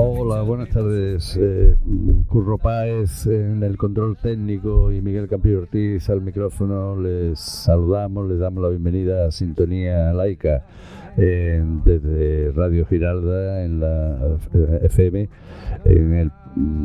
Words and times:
Hola, 0.00 0.42
buenas 0.42 0.68
tardes. 0.68 1.36
Eh, 1.36 1.74
Curro 2.28 2.56
Páez 2.56 3.26
en 3.26 3.64
el 3.64 3.76
control 3.76 4.16
técnico 4.16 4.92
y 4.92 5.02
Miguel 5.02 5.26
Campillo 5.26 5.58
Ortiz 5.58 6.08
al 6.08 6.20
micrófono. 6.20 6.94
Les 7.00 7.40
saludamos, 7.40 8.28
les 8.28 8.38
damos 8.38 8.62
la 8.62 8.68
bienvenida 8.68 9.26
a 9.26 9.32
Sintonía 9.32 10.12
Laica 10.12 10.64
eh, 11.16 11.60
desde 11.84 12.52
Radio 12.52 12.86
Giralda 12.86 13.64
en 13.64 13.80
la 13.80 14.38
eh, 14.54 14.80
FM 14.84 15.28
en 15.84 16.14
el 16.14 16.30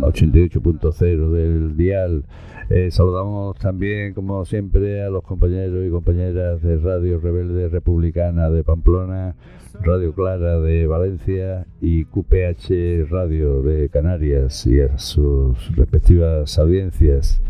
88.0 0.02 1.32
del 1.32 1.78
dial. 1.78 2.26
Eh, 2.70 2.90
saludamos 2.92 3.58
también, 3.58 4.14
como 4.14 4.46
siempre, 4.46 5.04
a 5.04 5.10
los 5.10 5.24
compañeros 5.24 5.86
y 5.86 5.90
compañeras 5.90 6.62
de 6.62 6.78
Radio 6.78 7.20
Rebelde 7.20 7.70
Republicana 7.70 8.50
de 8.50 8.64
Pamplona, 8.64 9.36
Radio 9.82 10.14
Clara 10.14 10.60
de 10.60 10.88
Valencia 10.88 11.66
y 11.82 12.06
QPH 12.06 13.10
Radio 13.10 13.62
de 13.62 13.90
Canarias 13.90 14.66
y 14.66 14.80
a 14.80 14.98
sus 14.98 15.76
respectivas 15.76 16.58
audiencias. 16.58 17.42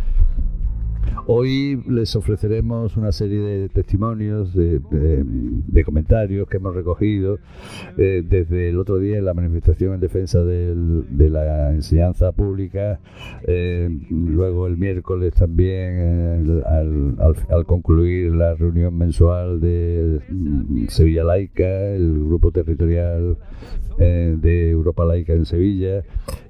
Hoy 1.25 1.81
les 1.87 2.15
ofreceremos 2.15 2.97
una 2.97 3.11
serie 3.11 3.39
de 3.39 3.69
testimonios, 3.69 4.53
de, 4.53 4.81
comentarios 5.85 6.47
que 6.47 6.57
hemos 6.57 6.75
recogido 6.75 7.39
eh, 7.97 8.23
desde 8.27 8.69
el 8.69 8.79
otro 8.79 8.97
día 8.97 9.17
en 9.17 9.25
la 9.25 9.33
manifestación 9.33 9.93
en 9.93 9.99
defensa 9.99 10.43
de 10.43 11.29
la 11.29 11.71
enseñanza 11.71 12.31
pública, 12.31 12.99
eh, 13.43 13.89
luego 14.09 14.67
el 14.67 14.77
miércoles 14.77 15.33
también 15.33 16.45
eh, 16.47 16.61
al, 16.65 17.65
concluir 17.65 18.33
la 18.33 18.55
reunión 18.55 18.97
mensual 18.97 19.61
de 19.61 20.19
mm, 20.29 20.87
Sevilla 20.87 21.23
Laica, 21.23 21.93
el 21.93 22.25
grupo 22.25 22.51
territorial 22.51 23.37
de 23.97 24.71
Europa 24.71 25.05
Laica 25.05 25.33
en 25.33 25.45
Sevilla. 25.45 26.03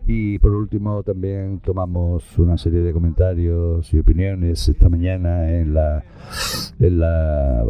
Y 0.05 0.37
por 0.39 0.51
último 0.51 1.01
también 1.03 1.59
tomamos 1.59 2.37
una 2.37 2.57
serie 2.57 2.81
de 2.81 2.91
comentarios 2.91 3.93
y 3.93 3.99
opiniones 3.99 4.67
esta 4.67 4.89
mañana 4.89 5.49
en 5.49 5.73
la, 5.73 6.03
en 6.79 6.99
la 6.99 7.63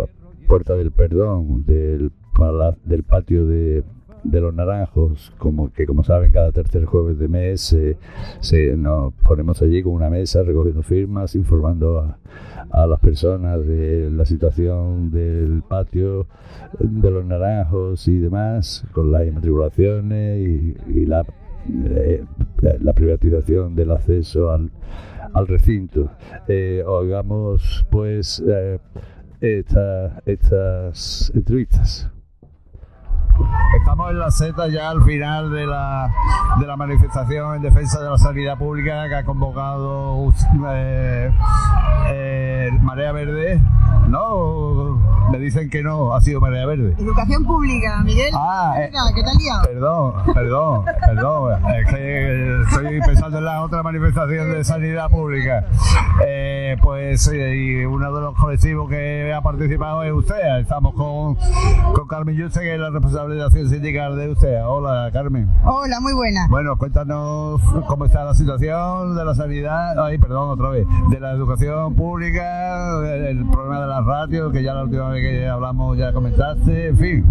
Puerta 0.47 0.73
del 0.75 0.91
Perdón 0.91 1.63
del, 1.66 2.11
del 2.85 3.03
patio 3.03 3.45
de, 3.45 3.83
de 4.23 4.41
los 4.41 4.53
naranjos, 4.53 5.31
como 5.38 5.71
que 5.71 5.85
como 5.85 6.03
saben 6.03 6.31
cada 6.31 6.51
tercer 6.51 6.85
jueves 6.85 7.19
de 7.19 7.27
mes 7.27 7.75
se, 8.39 8.77
nos 8.77 9.13
ponemos 9.23 9.61
allí 9.61 9.83
con 9.83 9.94
una 9.94 10.09
mesa 10.09 10.41
recogiendo 10.41 10.81
firmas, 10.81 11.35
informando 11.35 12.00
a, 12.00 12.17
a, 12.71 12.88
las 12.88 13.00
personas 13.00 13.65
de 13.65 14.09
la 14.09 14.25
situación 14.25 15.11
del 15.11 15.61
patio 15.67 16.25
de 16.79 17.11
los 17.11 17.25
naranjos 17.25 18.07
y 18.07 18.17
demás, 18.17 18.85
con 18.91 19.11
las 19.11 19.27
inmatriculaciones 19.27 20.39
y, 20.39 20.75
y 20.88 21.05
la 21.05 21.25
eh, 21.68 22.24
la 22.79 22.94
privatización 22.94 23.75
del 23.75 23.91
acceso 23.91 24.51
al, 24.51 24.72
recinto. 25.47 26.12
Eh, 26.47 26.84
pues 27.90 28.44
eh, 28.46 28.79
estas 30.25 31.31
entrevistas. 31.34 32.09
Estamos 33.77 34.11
en 34.11 34.19
la 34.19 34.31
Z 34.31 34.67
ya 34.69 34.89
al 34.89 35.03
final 35.03 35.51
de 35.51 35.66
la, 35.66 36.13
de 36.59 36.67
la 36.67 36.77
manifestación 36.77 37.55
en 37.55 37.61
defensa 37.61 38.01
de 38.01 38.09
la 38.09 38.17
sanidad 38.17 38.57
pública 38.57 39.07
que 39.07 39.16
ha 39.16 39.23
convocado 39.23 40.31
eh, 40.69 41.31
Marea 42.81 43.11
Verde, 43.11 43.61
¿no? 44.07 45.01
Me 45.31 45.39
dicen 45.39 45.69
que 45.69 45.81
no, 45.81 46.13
ha 46.13 46.21
sido 46.21 46.39
Marea 46.41 46.66
Verde. 46.66 46.95
Educación 46.99 47.44
pública, 47.44 48.03
Miguel. 48.03 48.31
Ah, 48.35 48.75
eh, 48.77 48.91
¿qué 49.16 49.23
tal 49.23 49.38
día? 49.38 49.53
Perdón, 49.63 50.13
perdón, 50.33 50.85
perdón. 51.05 51.65
Es 51.73 51.88
que 51.88 52.61
estoy 52.63 53.01
pensando 53.01 53.38
en 53.39 53.45
la 53.45 53.61
otra 53.63 53.81
manifestación 53.81 54.51
de 54.51 54.63
sanidad 54.63 55.09
pública. 55.09 55.65
Eh, 56.25 56.77
pues 56.81 57.31
y 57.33 57.85
uno 57.85 58.13
de 58.13 58.21
los 58.21 58.35
colectivos 58.35 58.89
que 58.89 59.33
ha 59.33 59.41
participado 59.41 60.03
es 60.03 60.11
usted. 60.11 60.59
Estamos 60.59 60.94
con, 60.94 61.35
con 61.94 62.07
Carmen 62.07 62.35
Yuste, 62.35 62.59
que 62.59 62.73
es 62.75 62.79
la 62.79 62.91
responsable 63.23 63.35
de 63.35 63.44
acción 63.44 63.69
sindical 63.69 64.16
de 64.16 64.29
usted. 64.29 64.66
Hola, 64.66 65.09
Carmen. 65.11 65.50
Hola, 65.66 66.00
muy 66.00 66.13
buena. 66.13 66.47
Bueno, 66.50 66.78
cuéntanos 66.78 67.61
cómo 67.88 68.06
está 68.06 68.23
la 68.23 68.34
situación 68.34 69.16
de 69.16 69.25
la 69.25 69.35
sanidad, 69.35 70.03
ay, 70.03 70.17
perdón, 70.17 70.50
otra 70.50 70.69
vez, 70.69 70.85
de 71.09 71.19
la 71.19 71.31
educación 71.31 71.95
pública, 71.95 73.00
el, 73.29 73.45
problema 73.50 73.81
de 73.81 73.88
las 73.88 74.06
radios, 74.06 74.51
que 74.51 74.63
ya 74.63 74.73
la 74.73 74.83
última 74.83 75.09
vez 75.09 75.22
que 75.22 75.47
hablamos 75.47 75.97
ya 75.97 76.13
comentaste, 76.13 76.88
en 76.88 76.97
fin. 76.97 77.25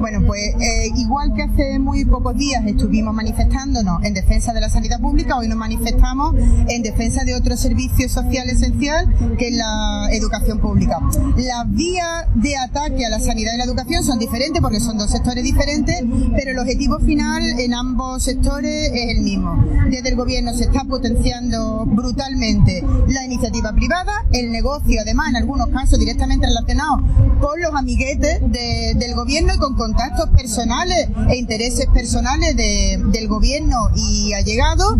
Bueno, 0.00 0.20
pues 0.26 0.40
eh, 0.60 0.90
igual 0.96 1.32
que 1.34 1.42
hace 1.42 1.78
muy 1.78 2.04
pocos 2.04 2.36
días 2.36 2.64
estuvimos 2.66 3.14
manifestándonos 3.14 4.04
en 4.04 4.14
defensa 4.14 4.52
de 4.52 4.60
la 4.60 4.68
sanidad 4.68 5.00
pública, 5.00 5.36
hoy 5.36 5.48
nos 5.48 5.58
manifestamos 5.58 6.34
en 6.68 6.82
defensa 6.82 7.24
de 7.24 7.34
otro 7.34 7.56
servicio 7.56 8.08
social 8.08 8.48
esencial 8.48 9.12
que 9.38 9.48
es 9.48 9.56
la 9.56 10.08
educación 10.12 10.58
pública. 10.58 10.98
Las 11.36 11.70
vías 11.70 12.26
de 12.34 12.56
ataque 12.56 13.06
a 13.06 13.10
la 13.10 13.20
sanidad 13.20 13.52
y 13.54 13.58
la 13.58 13.64
educación 13.64 14.04
son 14.04 14.18
diferentes 14.18 14.60
porque 14.62 14.80
son 14.80 14.96
dos 15.02 15.10
sectores 15.10 15.42
diferentes, 15.42 15.96
pero 16.36 16.52
el 16.52 16.58
objetivo 16.58 16.98
final 17.00 17.42
en 17.58 17.74
ambos 17.74 18.22
sectores 18.22 18.90
es 18.94 19.16
el 19.16 19.22
mismo. 19.22 19.64
Desde 19.90 20.10
el 20.10 20.16
gobierno 20.16 20.54
se 20.54 20.64
está 20.64 20.84
potenciando 20.84 21.84
brutalmente 21.86 22.84
la 23.08 23.24
iniciativa 23.24 23.72
privada, 23.72 24.12
el 24.32 24.52
negocio 24.52 25.00
además 25.00 25.30
en 25.30 25.36
algunos 25.36 25.68
casos 25.68 25.98
directamente 25.98 26.46
relacionado 26.46 27.02
con 27.40 27.60
los 27.60 27.74
amiguetes 27.74 28.40
del 28.40 29.14
gobierno 29.16 29.52
y 29.54 29.58
con 29.58 29.74
contactos 29.74 30.28
personales 30.30 31.08
e 31.28 31.36
intereses 31.36 31.86
personales 31.92 32.56
del 32.56 33.26
gobierno 33.26 33.90
y 33.96 34.32
allegados 34.32 34.94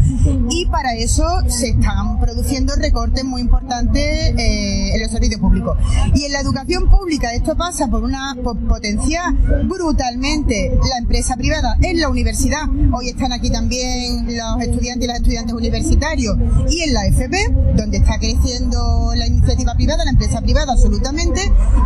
y 0.50 0.66
para 0.66 0.94
eso 0.94 1.24
se 1.46 1.68
están 1.68 2.18
produciendo 2.20 2.74
recortes 2.74 3.24
muy 3.24 3.40
importantes 3.40 4.02
eh, 4.36 4.94
en 4.94 5.00
los 5.00 5.12
servicios 5.12 5.40
públicos. 5.40 5.78
Y 6.14 6.24
en 6.24 6.32
la 6.32 6.40
educación 6.40 6.88
pública 6.88 7.32
esto 7.32 7.56
pasa 7.56 7.86
por 7.86 8.02
una 8.02 8.36
potencia 8.68 9.34
brutalmente 9.92 10.72
la 10.88 10.96
empresa 10.96 11.36
privada 11.36 11.76
en 11.82 12.00
la 12.00 12.08
universidad. 12.08 12.62
Hoy 12.94 13.10
están 13.10 13.30
aquí 13.30 13.50
también 13.50 14.24
los 14.24 14.62
estudiantes 14.62 15.04
y 15.04 15.06
las 15.06 15.18
estudiantes 15.18 15.52
universitarios 15.52 16.34
y 16.70 16.80
en 16.80 16.94
la 16.94 17.04
FP, 17.08 17.36
donde 17.76 17.98
está 17.98 18.18
creciendo 18.18 19.12
la 19.14 19.26
iniciativa 19.26 19.74
privada, 19.74 20.04
la 20.06 20.12
empresa 20.12 20.40
privada 20.40 20.72
absolutamente, 20.72 21.42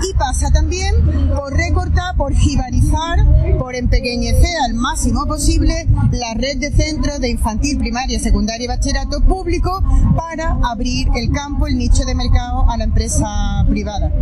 y 0.09 0.15
pasa 0.15 0.53
también 0.53 0.95
por 1.35 1.53
recortar, 1.53 2.17
por 2.17 2.33
jibarizar, 2.33 3.27
por 3.59 3.75
empequeñecer 3.75 4.57
al 4.65 4.75
máximo 4.75 5.27
posible 5.27 5.89
la 6.13 6.35
red 6.35 6.59
de 6.59 6.71
centros 6.71 7.19
de 7.19 7.31
infantil, 7.31 7.77
primaria, 7.77 8.21
secundaria 8.21 8.67
y 8.67 8.69
bachillerato 8.69 9.21
público 9.23 9.83
para 10.17 10.57
abrir 10.63 11.09
el 11.17 11.33
campo, 11.33 11.67
el 11.67 11.77
nicho 11.77 12.05
de 12.05 12.15
mercado 12.15 12.71
a 12.71 12.77
la 12.77 12.85
empresa 12.85 13.65
privada. 13.69 14.13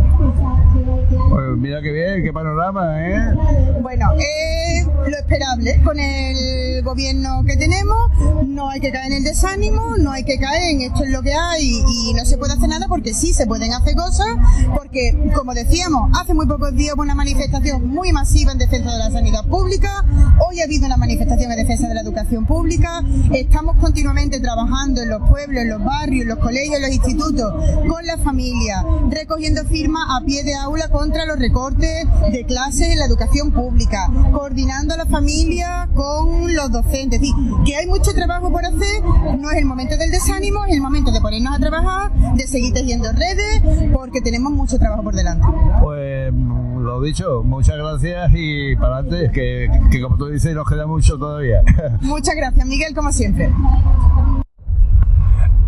Pues 1.35 1.47
mira 1.57 1.81
qué 1.81 1.91
bien, 1.91 2.23
qué 2.23 2.31
panorama, 2.31 3.09
¿eh? 3.09 3.35
Bueno, 3.81 4.05
es 4.17 4.87
lo 4.87 5.17
esperable 5.17 5.81
con 5.83 5.99
el 5.99 6.81
gobierno 6.81 7.43
que 7.45 7.57
tenemos. 7.57 8.09
No 8.47 8.69
hay 8.69 8.79
que 8.79 8.89
caer 8.89 9.07
en 9.07 9.17
el 9.17 9.23
desánimo, 9.25 9.97
no 9.97 10.13
hay 10.13 10.23
que 10.23 10.39
caer 10.39 10.71
en 10.71 10.81
esto 10.83 11.03
es 11.03 11.09
lo 11.09 11.21
que 11.21 11.33
hay 11.33 11.83
y 11.89 12.13
no 12.13 12.23
se 12.23 12.37
puede 12.37 12.53
hacer 12.53 12.69
nada 12.69 12.87
porque 12.87 13.13
sí 13.13 13.33
se 13.33 13.47
pueden 13.47 13.73
hacer 13.73 13.95
cosas. 13.95 14.27
Porque, 14.73 15.29
como 15.35 15.53
decíamos, 15.53 16.09
hace 16.17 16.33
muy 16.33 16.45
pocos 16.45 16.73
días 16.73 16.95
hubo 16.95 17.01
una 17.01 17.15
manifestación 17.15 17.85
muy 17.85 18.13
masiva 18.13 18.53
en 18.53 18.57
defensa 18.57 18.93
de 18.93 18.99
la 18.99 19.11
sanidad 19.11 19.43
pública. 19.43 20.05
Hoy 20.39 20.61
ha 20.61 20.63
habido 20.63 20.85
una 20.85 20.95
manifestación 20.95 21.51
en 21.51 21.57
defensa 21.57 21.89
de 21.89 21.95
la 21.95 22.01
educación 22.01 22.45
pública. 22.45 23.01
Estamos 23.33 23.75
continuamente 23.81 24.39
trabajando 24.39 25.01
en 25.01 25.09
los 25.09 25.29
pueblos, 25.29 25.63
en 25.63 25.69
los 25.69 25.83
barrios, 25.83 26.21
en 26.21 26.29
los 26.29 26.39
colegios, 26.39 26.77
en 26.77 26.81
los 26.83 26.91
institutos, 26.91 27.53
con 27.89 28.05
la 28.05 28.17
familia, 28.19 28.85
recogiendo 29.09 29.65
firmas 29.65 30.03
a 30.09 30.23
pie 30.23 30.43
de 30.45 30.55
aula 30.55 30.87
contra 30.87 31.24
los 31.25 31.39
recortes 31.39 32.05
de 32.31 32.45
clases 32.45 32.89
en 32.89 32.99
la 32.99 33.05
educación 33.05 33.51
pública, 33.51 34.09
coordinando 34.31 34.93
a 34.93 34.97
la 34.97 35.05
familia 35.05 35.89
con 35.93 36.53
los 36.53 36.71
docentes. 36.71 37.21
Es 37.21 37.29
que 37.65 37.75
hay 37.75 37.87
mucho 37.87 38.13
trabajo 38.13 38.51
por 38.51 38.65
hacer, 38.65 39.03
no 39.39 39.51
es 39.51 39.57
el 39.57 39.65
momento 39.65 39.97
del 39.97 40.11
desánimo, 40.11 40.65
es 40.65 40.73
el 40.73 40.81
momento 40.81 41.11
de 41.11 41.21
ponernos 41.21 41.55
a 41.55 41.59
trabajar, 41.59 42.11
de 42.35 42.47
seguir 42.47 42.73
tejiendo 42.73 43.11
redes, 43.11 43.61
porque 43.93 44.21
tenemos 44.21 44.51
mucho 44.51 44.77
trabajo 44.77 45.03
por 45.03 45.15
delante. 45.15 45.45
Pues 45.81 46.33
lo 46.33 47.01
dicho, 47.01 47.43
muchas 47.43 47.77
gracias 47.77 48.31
y 48.33 48.75
para 48.75 48.97
adelante, 48.97 49.31
que, 49.31 49.69
que 49.91 50.01
como 50.01 50.17
tú 50.17 50.27
dices 50.27 50.53
nos 50.53 50.67
queda 50.67 50.85
mucho 50.85 51.17
todavía. 51.17 51.61
Muchas 52.01 52.35
gracias, 52.35 52.65
Miguel, 52.65 52.93
como 52.93 53.11
siempre. 53.11 53.51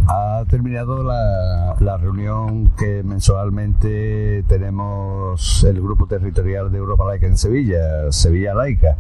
Ha 0.10 0.46
terminado 0.50 1.04
la, 1.04 1.76
la, 1.80 1.98
reunión 1.98 2.72
que 2.78 3.04
mensualmente 3.04 4.44
tenemos 4.48 5.66
el 5.66 5.82
grupo 5.82 6.08
territorial 6.08 6.72
de 6.72 6.78
Europa 6.78 7.04
Laica 7.06 7.28
en 7.28 7.38
Sevilla, 7.38 8.10
Sevilla 8.12 8.54
Laica, 8.54 8.96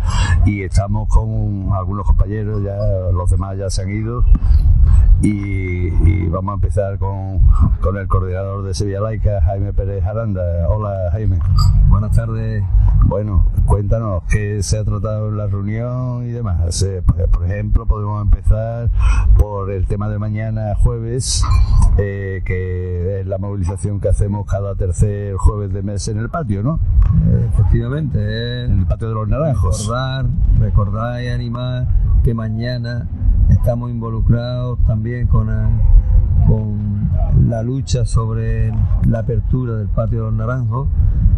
y 0.45 0.63
estamos 0.63 1.07
con 1.07 1.69
algunos 1.71 2.05
compañeros, 2.05 2.61
ya 2.61 2.77
los 3.13 3.29
demás 3.29 3.57
ya 3.57 3.69
se 3.69 3.83
han 3.83 3.91
ido, 3.91 4.25
y, 5.21 5.87
y 5.87 6.27
vamos 6.27 6.51
a 6.51 6.55
empezar 6.55 6.97
con, 6.99 7.39
con, 7.81 7.97
el 7.97 8.07
coordinador 8.07 8.63
de 8.63 8.73
Sevilla 8.73 9.01
Laica, 9.01 9.41
Jaime 9.41 9.73
Pérez 9.73 10.03
Aranda. 10.05 10.67
Hola 10.69 11.09
Jaime. 11.11 11.39
Buenas 11.87 12.15
tardes. 12.15 12.63
Bueno, 13.05 13.47
cuéntanos 13.65 14.23
qué 14.29 14.61
se 14.61 14.77
ha 14.77 14.83
tratado 14.83 15.29
en 15.29 15.37
la 15.37 15.47
reunión 15.47 16.23
y 16.25 16.31
demás. 16.31 16.57
Pues, 17.05 17.27
por 17.29 17.45
ejemplo, 17.45 17.85
podemos 17.87 18.21
empezar 18.21 18.89
por 19.37 19.71
el 19.71 19.87
tema 19.87 20.09
de 20.09 20.19
mañana 20.19 20.75
jueves, 20.75 20.96
eh, 21.97 22.41
que 22.45 23.21
es 23.21 23.27
la 23.27 23.37
movilización 23.37 23.99
que 23.99 24.09
hacemos 24.09 24.45
cada 24.45 24.75
tercer 24.75 25.35
jueves 25.35 25.71
de 25.73 25.81
mes 25.81 26.07
en 26.07 26.17
el 26.17 26.29
patio, 26.29 26.63
¿no? 26.63 26.79
Efectivamente, 27.53 28.65
en 28.65 28.79
el 28.79 28.85
patio 28.85 29.09
de 29.09 29.13
los 29.15 29.27
naranjos. 29.27 29.79
Recordar, 29.81 30.25
recordar 30.59 31.23
y 31.23 31.27
animar 31.27 31.87
que 32.23 32.33
mañana 32.33 33.07
estamos 33.49 33.89
involucrados 33.89 34.79
también 34.85 35.27
con, 35.27 35.47
con 36.47 37.09
la 37.47 37.63
lucha 37.63 38.05
sobre 38.05 38.71
la 39.07 39.19
apertura 39.19 39.75
del 39.75 39.87
patio 39.87 40.19
de 40.19 40.25
los 40.25 40.33
naranjos 40.33 40.87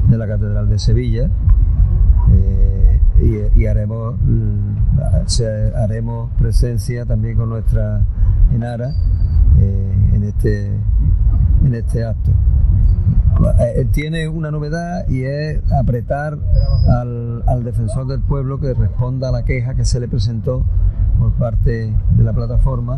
de 0.09 0.17
la 0.17 0.27
Catedral 0.27 0.69
de 0.69 0.79
Sevilla. 0.79 1.29
Eh, 2.31 3.01
y, 3.21 3.61
y, 3.61 3.65
haremos, 3.67 4.15
haremos 5.75 6.31
presencia 6.37 7.05
también 7.05 7.35
con 7.37 7.49
nuestra 7.49 8.05
Enara 8.51 8.93
eh, 9.59 9.93
en, 10.13 10.23
este, 10.23 10.67
en 11.65 11.75
este 11.75 12.05
acto. 12.05 12.31
Eh, 13.59 13.87
tiene 13.91 14.27
una 14.27 14.51
novedad 14.51 15.07
y 15.07 15.23
es 15.23 15.61
apretar 15.71 16.37
al, 16.89 17.43
al, 17.47 17.63
defensor 17.63 18.05
del 18.07 18.21
pueblo 18.21 18.59
que 18.59 18.73
responda 18.73 19.29
a 19.29 19.31
la 19.31 19.43
queja 19.43 19.75
que 19.75 19.85
se 19.85 19.99
le 19.99 20.07
presentó 20.09 20.65
por 21.17 21.31
parte 21.33 21.93
de 22.11 22.23
la 22.23 22.33
plataforma 22.33 22.95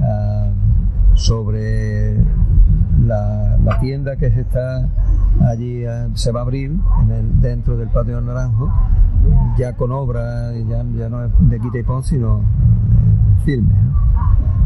uh, 0.00 1.16
sobre 1.16 2.16
la, 3.04 3.58
la, 3.62 3.80
tienda 3.80 4.16
que 4.16 4.30
se 4.30 4.40
está 4.42 4.88
allí 5.48 5.86
uh, 5.86 6.14
se 6.14 6.32
va 6.32 6.40
a 6.40 6.42
abrir 6.42 6.72
dentro 7.40 7.76
del 7.76 7.88
patio 7.88 8.20
Naranjo 8.20 8.70
ya 9.56 9.74
con 9.74 9.92
obra 9.92 10.52
ya, 10.52 10.84
ya 10.96 11.08
no 11.08 11.24
es 11.24 11.32
de 11.40 11.60
quita 11.60 11.78
y 11.78 11.82
pon 11.82 12.02
sino 12.02 12.38
eh, 12.38 13.44
firme. 13.44 13.74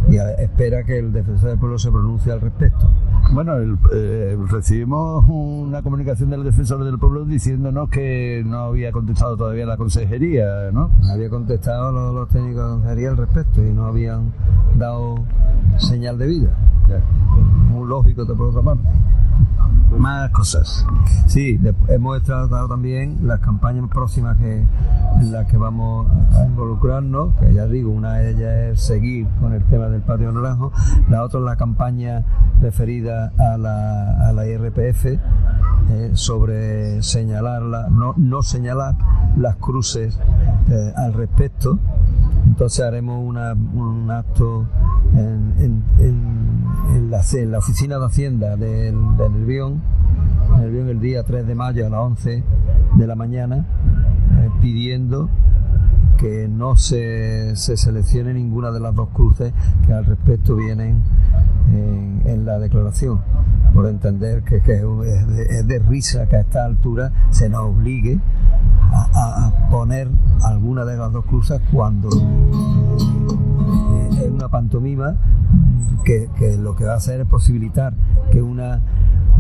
Y 0.08 0.16
espera 0.16 0.84
que 0.84 0.98
el 0.98 1.12
defensor 1.12 1.50
del 1.50 1.58
pueblo 1.58 1.78
se 1.78 1.90
pronuncie 1.90 2.32
al 2.32 2.40
respecto 2.40 2.90
bueno, 3.32 3.56
el, 3.56 3.78
eh, 3.92 4.38
recibimos 4.50 5.24
una 5.28 5.82
comunicación 5.82 6.30
del 6.30 6.44
defensor 6.44 6.82
del 6.84 6.98
pueblo 6.98 7.24
diciéndonos 7.24 7.90
que 7.90 8.42
no 8.44 8.58
había 8.58 8.90
contestado 8.90 9.36
todavía 9.36 9.66
la 9.66 9.76
consejería, 9.76 10.70
¿no? 10.72 10.90
Había 11.12 11.28
contestado 11.28 11.92
los, 11.92 12.14
los 12.14 12.28
técnicos 12.28 12.56
de 12.56 12.62
la 12.62 12.70
consejería 12.70 13.10
al 13.10 13.16
respecto 13.18 13.62
y 13.62 13.72
no 13.72 13.86
habían 13.86 14.32
dado 14.78 15.16
señal 15.76 16.16
de 16.18 16.26
vida. 16.26 16.56
Ya. 16.88 17.02
Muy 17.70 17.86
lógico 17.86 18.26
por 18.26 18.48
otra 18.48 18.62
parte. 18.62 18.88
Más 19.96 20.30
cosas. 20.30 20.86
Sí, 21.26 21.58
hemos 21.88 22.22
tratado 22.22 22.68
también 22.68 23.18
las 23.22 23.40
campañas 23.40 23.88
próximas 23.88 24.36
que, 24.38 24.66
en 25.20 25.32
las 25.32 25.46
que 25.46 25.56
vamos 25.56 26.06
a 26.36 26.44
involucrarnos, 26.44 27.34
que 27.36 27.52
ya 27.52 27.66
digo, 27.66 27.90
una 27.90 28.14
de 28.14 28.30
ellas 28.30 28.54
es 28.72 28.80
seguir 28.80 29.26
con 29.40 29.54
el 29.54 29.64
tema 29.64 29.86
del 29.88 30.02
patio 30.02 30.30
naranjo, 30.30 30.72
la 31.08 31.22
otra 31.22 31.40
es 31.40 31.46
la 31.46 31.56
campaña 31.56 32.24
referida 32.60 33.32
a 33.38 33.56
la, 33.56 34.28
a 34.28 34.32
la 34.32 34.46
IRPF 34.46 35.06
eh, 35.90 36.10
sobre 36.12 37.02
señalarla, 37.02 37.88
no, 37.88 38.12
no 38.16 38.42
señalar 38.42 38.94
las 39.36 39.56
cruces 39.56 40.18
eh, 40.70 40.92
al 40.96 41.14
respecto. 41.14 41.78
Entonces 42.44 42.84
haremos 42.84 43.22
una, 43.24 43.52
un 43.52 44.10
acto 44.10 44.66
en, 45.14 45.82
en, 45.98 47.10
la, 47.10 47.58
oficina 47.58 47.98
de 47.98 48.06
Hacienda 48.06 48.56
del, 48.56 49.16
del 49.16 49.46
El 50.60 51.00
día 51.00 51.22
3 51.22 51.46
de 51.46 51.54
mayo 51.54 51.86
a 51.86 51.90
las 51.90 52.00
11 52.00 52.44
de 52.96 53.06
la 53.06 53.14
mañana, 53.14 53.56
eh, 53.56 54.50
pidiendo 54.60 55.28
que 56.18 56.48
no 56.48 56.76
se, 56.76 57.56
se, 57.56 57.76
seleccione 57.76 58.34
ninguna 58.34 58.70
de 58.70 58.80
las 58.80 58.94
dos 58.94 59.08
cruces 59.10 59.52
que 59.86 59.92
al 59.92 60.04
respecto 60.04 60.56
vienen 60.56 61.02
en, 61.72 62.44
la 62.44 62.58
declaración, 62.58 63.20
por 63.74 63.86
entender 63.86 64.42
que, 64.42 64.56
es, 64.56 65.66
de, 65.66 65.78
risa 65.78 66.26
que 66.26 66.36
a 66.36 66.40
esta 66.40 66.64
altura 66.64 67.12
se 67.30 67.48
nos 67.48 67.60
obligue 67.60 68.18
a, 68.92 69.68
poner 69.70 70.08
alguna 70.44 70.84
de 70.84 70.96
las 70.96 71.12
dos 71.12 71.24
cruces 71.26 71.60
cuando 71.72 72.08
eh, 72.08 74.08
es 74.24 74.30
una 74.30 74.48
pantomima 74.48 75.16
que, 76.04 76.28
lo 76.58 76.74
que 76.74 76.84
va 76.84 76.94
a 76.94 76.96
hacer 76.96 77.20
es 77.20 77.26
posibilitar 77.26 77.92
que 78.32 78.40
una 78.40 78.80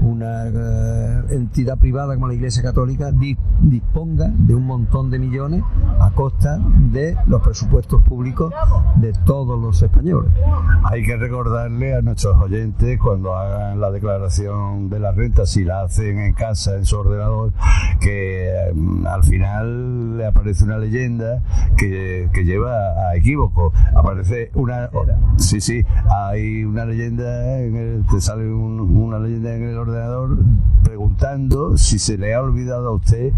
una 0.02 0.44
uh, 0.46 1.32
entidad 1.32 1.78
privada 1.78 2.14
como 2.14 2.28
la 2.28 2.34
Iglesia 2.34 2.62
Católica 2.62 3.10
di, 3.12 3.36
disponga 3.60 4.30
de 4.32 4.54
un 4.54 4.64
montón 4.64 5.10
de 5.10 5.18
millones 5.18 5.62
a 6.00 6.10
costa 6.12 6.58
de 6.92 7.16
los 7.26 7.42
presupuestos 7.42 8.02
públicos 8.02 8.52
de 8.96 9.12
todos 9.24 9.60
los 9.60 9.82
españoles. 9.82 10.32
Hay 10.84 11.02
que 11.04 11.16
recordarle 11.16 11.96
a 11.96 12.02
nuestros 12.02 12.36
oyentes 12.38 12.98
cuando 13.00 13.34
hagan 13.34 13.80
la 13.80 13.90
declaración 13.90 14.88
de 14.88 15.00
la 15.00 15.12
renta, 15.12 15.46
si 15.46 15.64
la 15.64 15.82
hacen 15.82 16.20
en 16.20 16.32
casa, 16.32 16.76
en 16.76 16.86
su 16.86 16.96
ordenador, 16.96 17.52
que 18.00 18.50
um, 18.72 19.06
al 19.06 19.24
final 19.24 20.16
le 20.16 20.26
aparece 20.26 20.64
una 20.64 20.78
leyenda 20.78 21.42
que, 21.76 22.28
que 22.32 22.44
lleva 22.44 22.70
a 23.08 23.16
equívoco. 23.16 23.72
Aparece 23.94 24.50
una... 24.54 24.90
Sí, 25.36 25.60
sí, 25.60 25.84
hay 26.10 26.64
una 26.64 26.84
leyenda, 26.84 27.58
en 27.58 27.76
el, 27.76 28.06
te 28.06 28.20
sale 28.20 28.52
un, 28.52 28.80
una 28.80 29.18
leyenda 29.18 29.54
en 29.54 29.62
el 29.64 29.76
ordenador 29.76 29.87
preguntando 30.82 31.76
si 31.76 31.98
se 31.98 32.18
le 32.18 32.34
ha 32.34 32.40
olvidado 32.40 32.88
a 32.88 32.92
usted 32.92 33.32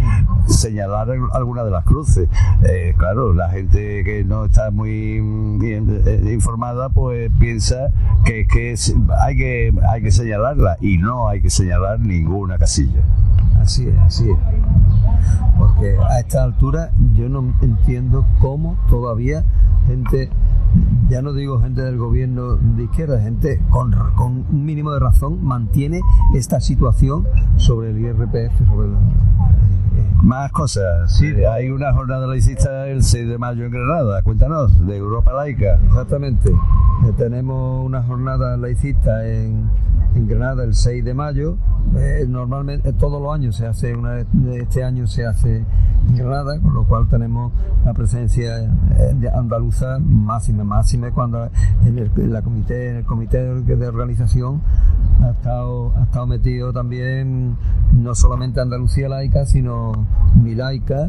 señalar 0.46 1.08
alguna 1.32 1.64
de 1.64 1.70
las 1.70 1.84
cruces. 1.84 2.28
Eh, 2.64 2.94
claro, 2.96 3.32
la 3.32 3.50
gente 3.50 4.04
que 4.04 4.24
no 4.24 4.46
está 4.46 4.70
muy 4.70 5.20
bien 5.58 6.02
eh, 6.06 6.32
informada 6.32 6.88
pues 6.88 7.30
piensa 7.38 7.90
que, 8.24 8.46
que 8.46 8.72
es, 8.72 8.94
hay 9.20 9.36
que 9.36 9.72
hay 9.88 10.02
que 10.02 10.10
señalarla 10.10 10.76
y 10.80 10.98
no 10.98 11.28
hay 11.28 11.40
que 11.40 11.50
señalar 11.50 12.00
ninguna 12.00 12.58
casilla. 12.58 13.02
Así 13.60 13.88
es, 13.88 13.98
así 13.98 14.30
es. 14.30 14.38
Porque 15.58 15.96
a 15.98 16.20
esta 16.20 16.42
altura 16.42 16.90
yo 17.14 17.28
no 17.28 17.52
entiendo 17.60 18.26
cómo 18.40 18.76
todavía 18.88 19.44
gente 19.86 20.30
ya 21.08 21.20
no 21.22 21.32
digo 21.32 21.60
gente 21.60 21.82
del 21.82 21.98
gobierno 21.98 22.56
de 22.56 22.84
izquierda, 22.84 23.20
gente 23.20 23.60
con, 23.70 23.92
con, 24.16 24.46
un 24.48 24.64
mínimo 24.64 24.92
de 24.92 25.00
razón 25.00 25.44
mantiene 25.44 26.00
esta 26.34 26.60
situación 26.60 27.26
sobre 27.56 27.90
el 27.90 27.98
IRPF, 27.98 28.68
sobre 28.68 28.88
la, 28.88 28.98
eh, 28.98 30.06
más 30.22 30.52
cosas. 30.52 31.12
Sí. 31.16 31.26
Eh, 31.26 31.46
hay 31.46 31.70
una 31.70 31.92
jornada 31.92 32.26
laicista 32.26 32.86
el 32.86 33.02
6 33.02 33.28
de 33.28 33.38
mayo 33.38 33.64
en 33.64 33.72
Granada, 33.72 34.22
cuéntanos, 34.22 34.86
de 34.86 34.96
Europa 34.96 35.32
Laica. 35.32 35.80
Exactamente. 35.86 36.50
Eh, 36.50 37.12
tenemos 37.16 37.84
una 37.84 38.02
jornada 38.02 38.56
laicista 38.56 39.26
en, 39.26 39.68
en 40.14 40.26
Granada 40.26 40.64
el 40.64 40.74
6 40.74 41.04
de 41.04 41.14
mayo. 41.14 41.56
Eh, 41.96 42.24
normalmente 42.28 42.92
todos 42.92 43.20
los 43.20 43.34
años 43.34 43.56
se 43.56 43.66
hace 43.66 43.94
una 43.94 44.18
este 44.54 44.84
año 44.84 45.06
se 45.06 45.26
hace 45.26 45.64
en 46.08 46.16
Granada, 46.16 46.60
con 46.60 46.74
lo 46.74 46.84
cual 46.84 47.08
tenemos 47.08 47.52
la 47.84 47.94
presencia 47.94 48.58
de 48.58 49.30
andaluza 49.30 49.98
máxima, 49.98 50.64
máxima 50.64 51.10
cuando 51.10 51.48
en 51.84 51.98
el, 51.98 52.32
la 52.32 52.42
comité, 52.42 52.90
en 52.90 52.96
el 52.96 53.04
comité 53.04 53.38
de 53.42 53.88
organización 53.88 54.60
ha 55.22 55.30
estado, 55.30 55.92
ha 55.96 56.04
estado 56.04 56.26
metido 56.26 56.72
también 56.72 57.56
no 57.92 58.14
solamente 58.14 58.60
Andalucía 58.60 59.08
laica, 59.08 59.44
sino 59.46 60.06
Milaica 60.42 61.08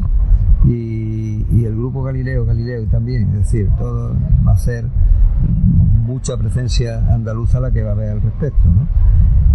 y, 0.66 1.46
y 1.52 1.66
el 1.66 1.76
grupo 1.76 2.04
Galileo, 2.04 2.46
Galileo 2.46 2.86
también, 2.88 3.30
es 3.30 3.34
decir, 3.36 3.70
todo 3.78 4.14
va 4.46 4.54
a 4.54 4.58
ser 4.58 4.86
mucha 6.02 6.38
presencia 6.38 7.06
andaluza 7.14 7.60
la 7.60 7.72
que 7.72 7.84
va 7.84 7.90
a 7.90 7.94
haber 7.94 8.10
al 8.10 8.22
respecto. 8.22 8.70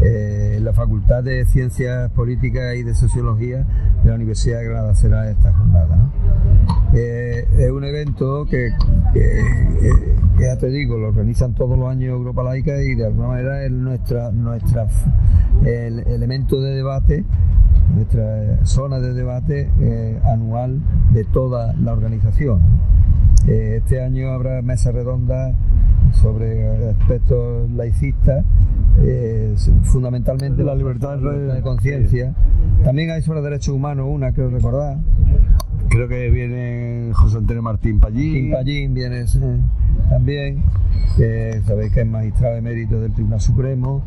Eh, 0.03 0.59
la 0.63 0.73
Facultad 0.73 1.25
de 1.25 1.45
Ciencias 1.47 2.11
Políticas 2.11 2.77
y 2.77 2.83
de 2.83 2.95
Sociología 2.95 3.67
de 4.03 4.09
la 4.09 4.15
Universidad 4.15 4.59
de 4.59 4.65
Granada 4.67 4.95
será 4.95 5.31
esta 5.31 5.53
jornada. 5.53 6.11
Eh, 6.95 7.49
es 7.59 7.71
un 7.71 7.85
evento 7.85 8.45
que, 8.47 8.71
ya 10.39 10.57
te 10.59 10.69
digo, 10.69 10.99
lo 10.99 11.09
organizan 11.09 11.55
todos 11.55 11.79
los 11.79 11.89
años 11.89 12.11
Europa 12.11 12.43
Laica 12.43 12.83
y 12.83 12.95
de 12.95 13.07
alguna 13.07 13.29
manera 13.29 13.65
es 13.65 13.71
nuestra, 13.71 14.31
nuestra 14.33 14.87
el 15.65 16.01
elemento 16.01 16.61
de 16.61 16.75
debate 16.75 17.25
nuestra 17.95 18.65
zona 18.65 18.99
de 18.99 19.15
debate 19.15 19.71
eh, 19.81 20.21
anual 20.25 20.81
de 21.13 21.25
toda 21.25 21.75
la 21.75 21.93
organización. 21.93 22.61
Este 23.47 24.03
año 24.03 24.31
habrá 24.31 24.61
mesa 24.61 24.91
redonda 24.91 25.55
sobre 26.21 26.89
aspectos 26.91 27.71
laicistas, 27.71 28.45
eh, 28.99 29.55
fundamentalmente 29.85 30.65
la 30.65 30.75
libertad 30.75 31.19
de 31.19 31.61
conciencia. 31.63 32.35
También 32.83 33.11
hay 33.11 33.23
sobre 33.23 33.43
derechos 33.43 33.75
humanos 33.75 34.07
una, 34.09 34.33
creo 34.33 34.51
recordar. 34.51 34.99
Creo 35.97 36.09
que 36.09 36.29
viene 36.29 37.11
José 37.15 37.39
Antonio 37.39 37.63
Martín 37.63 38.01
Pallín. 38.01 38.51
Pallín 38.51 38.93
viene 38.93 39.25
también, 40.11 40.63
que 41.17 41.63
sabéis 41.65 41.91
que 41.91 42.03
es 42.03 42.07
magistrado 42.07 42.61
mérito 42.61 43.01
del 43.01 43.15
Tribunal 43.15 43.41
Supremo. 43.41 44.03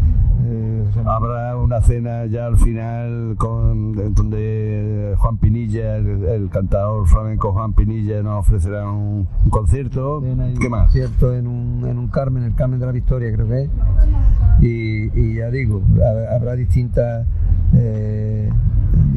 Eh, 0.45 0.83
Habrá 1.03 1.57
una 1.57 1.81
cena 1.81 2.27
ya 2.27 2.45
al 2.45 2.57
final 2.57 3.33
con 3.39 4.13
donde 4.13 5.15
Juan 5.17 5.37
Pinilla, 5.37 5.95
el, 5.95 6.51
cantador 6.51 7.07
flamenco 7.07 7.53
Juan 7.53 7.73
Pinilla, 7.73 8.21
nos 8.21 8.41
ofrecerá 8.41 8.87
un, 8.87 9.27
concierto. 9.49 10.21
¿Qué 10.61 10.69
más? 10.69 10.91
Concierto 10.91 11.33
en 11.33 11.47
un, 11.47 11.87
en 11.87 11.97
un 11.97 12.07
Carmen, 12.09 12.43
el 12.43 12.53
Carmen 12.53 12.79
de 12.79 12.85
la 12.85 12.91
Victoria 12.91 13.33
creo 13.33 13.47
que 13.47 13.63
es. 13.63 13.69
Y, 14.61 15.37
ya 15.37 15.49
digo, 15.49 15.81
habrá 16.31 16.53
distintas... 16.53 17.25
Eh, 17.73 18.51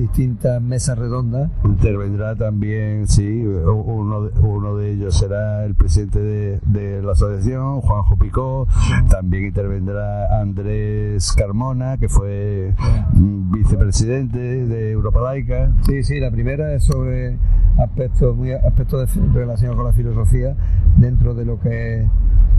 distintas 0.02 0.60
mesas 0.60 0.98
redondas. 0.98 1.48
Intervendrá 1.64 2.34
también, 2.34 3.06
sí, 3.06 3.44
uno 3.44 4.24
de, 4.24 4.40
uno 4.40 4.76
de 4.76 4.92
ellos 4.92 5.16
será 5.16 5.64
el 5.64 5.76
presidente 5.76 6.18
de, 6.18 7.02
la 7.02 7.12
asociación, 7.12 7.80
Juanjo 7.80 8.16
Picó, 8.16 8.66
también 9.08 9.44
intervendrá 9.46 10.40
Andrés 10.40 11.32
Carmona, 11.32 11.98
que 11.98 12.08
fue 12.08 12.74
vicepresidente 13.12 14.38
de 14.38 14.90
Europa 14.90 15.20
Laica. 15.20 15.72
Sí, 15.86 16.02
sí, 16.02 16.18
la 16.18 16.30
primera 16.30 16.74
es 16.74 16.84
sobre 16.84 17.38
aspectos 17.78 18.36
muy 18.36 18.52
aspectos 18.52 19.16
relacionados 19.32 19.76
con 19.76 19.86
la 19.86 19.92
filosofía 19.92 20.56
dentro 20.96 21.34
de 21.34 21.44
lo 21.44 21.60
que 21.60 22.02
es 22.02 22.10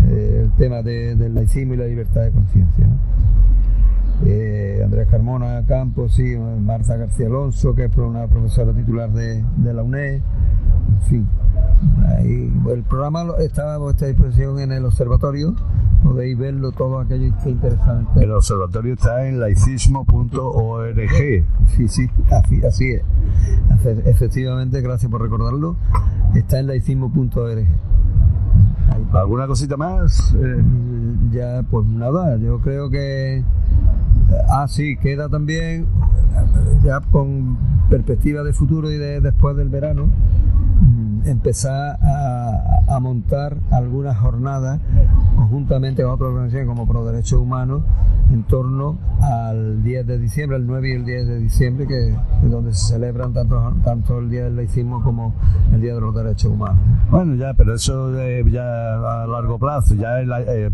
eh, 0.10 0.42
el 0.44 0.52
tema 0.52 0.82
del 0.82 1.36
laicismo 1.36 1.74
y 1.74 1.78
la 1.78 1.86
libertad 1.86 2.22
de 2.22 2.32
conciencia. 2.32 2.88
Eh, 4.26 4.82
Andrés 4.84 5.08
Carmona 5.10 5.64
Campos, 5.68 6.16
sí, 6.16 6.36
Marta 6.38 6.96
García 6.96 7.28
Alonso, 7.28 7.76
que 7.76 7.86
es 7.86 7.98
una 7.98 8.28
profesora 8.28 8.74
titular 8.74 9.12
de, 9.12 9.44
la 9.64 9.84
UNED, 9.84 10.22
en 10.22 11.02
fin. 11.10 11.28
el 12.70 12.84
programa 12.84 13.26
está 13.40 13.76
a 13.76 13.78
vuestra 13.78 14.08
disposición 14.08 14.60
en 14.60 14.72
el 14.72 14.86
observatorio, 14.86 15.56
podéis 16.04 16.38
verlo 16.38 16.72
todo 16.72 17.00
aquello 17.00 17.34
que 17.34 17.40
es 17.40 17.48
interesante. 17.48 18.24
El 18.24 18.32
observatorio 18.32 18.94
está 18.94 19.28
en 19.28 19.40
laicismo.org. 19.40 20.96
Sí, 21.68 21.88
sí, 21.88 22.10
así, 22.66 22.92
es. 22.92 23.04
Efectivamente, 24.06 24.80
gracias 24.82 25.12
por 25.12 25.22
recordarlo, 25.22 25.76
está 26.36 26.60
en 26.60 26.68
laicismo.org. 26.68 27.66
¿Alguna 29.14 29.48
cosita 29.48 29.78
más? 29.78 30.36
Eh, 30.40 30.64
ya, 31.32 31.64
pues 31.70 31.86
nada, 31.86 32.38
yo 32.38 32.60
creo 32.60 32.90
que 32.90 33.44
Ah, 34.50 34.68
sí, 34.68 34.98
queda 34.98 35.30
también, 35.30 35.88
ya 36.84 37.02
con 37.12 37.58
perspectiva 37.90 38.44
de 38.44 38.54
futuro 38.54 38.92
y 38.92 38.98
de 38.98 39.22
después 39.22 39.56
del 39.56 39.70
verano, 39.70 40.10
empezar 41.26 41.98
a, 42.02 43.00
montar 43.00 43.58
algunas 43.72 44.16
jornadas 44.18 44.80
conjuntamente 45.36 46.04
con 46.04 46.12
otras 46.12 46.30
organizaciones 46.30 46.68
como 46.68 46.88
Pro 46.88 47.04
Derechos 47.06 47.40
Humanos 47.40 47.82
en 48.32 48.44
torno 48.44 48.98
al 49.22 49.84
10 49.84 50.08
de 50.08 50.20
diciembre, 50.20 50.58
el 50.58 50.68
9 50.68 50.90
y 50.90 50.92
el 50.94 51.06
10 51.06 51.28
de 51.28 51.40
diciembre, 51.40 51.88
que 51.88 52.10
es 52.10 52.52
donde 52.52 52.74
se 52.74 52.94
celebran 52.94 53.34
tanto, 53.34 53.74
tanto 53.84 54.20
el 54.20 54.30
Día 54.30 54.46
del 54.46 54.56
Laicismo 54.56 55.04
como 55.04 55.34
el 55.74 55.82
Día 55.82 55.96
de 55.96 56.02
los 56.02 56.16
Derechos 56.16 56.52
Humanos. 56.52 56.78
Bueno, 57.10 57.36
ya, 57.36 57.54
pero 57.54 57.74
eso 57.76 58.12
ya 58.48 59.24
a 59.24 59.28
largo 59.28 59.60
plazo. 59.60 59.96
Ya 59.96 60.20
el, 60.20 60.32
eh, 60.32 60.72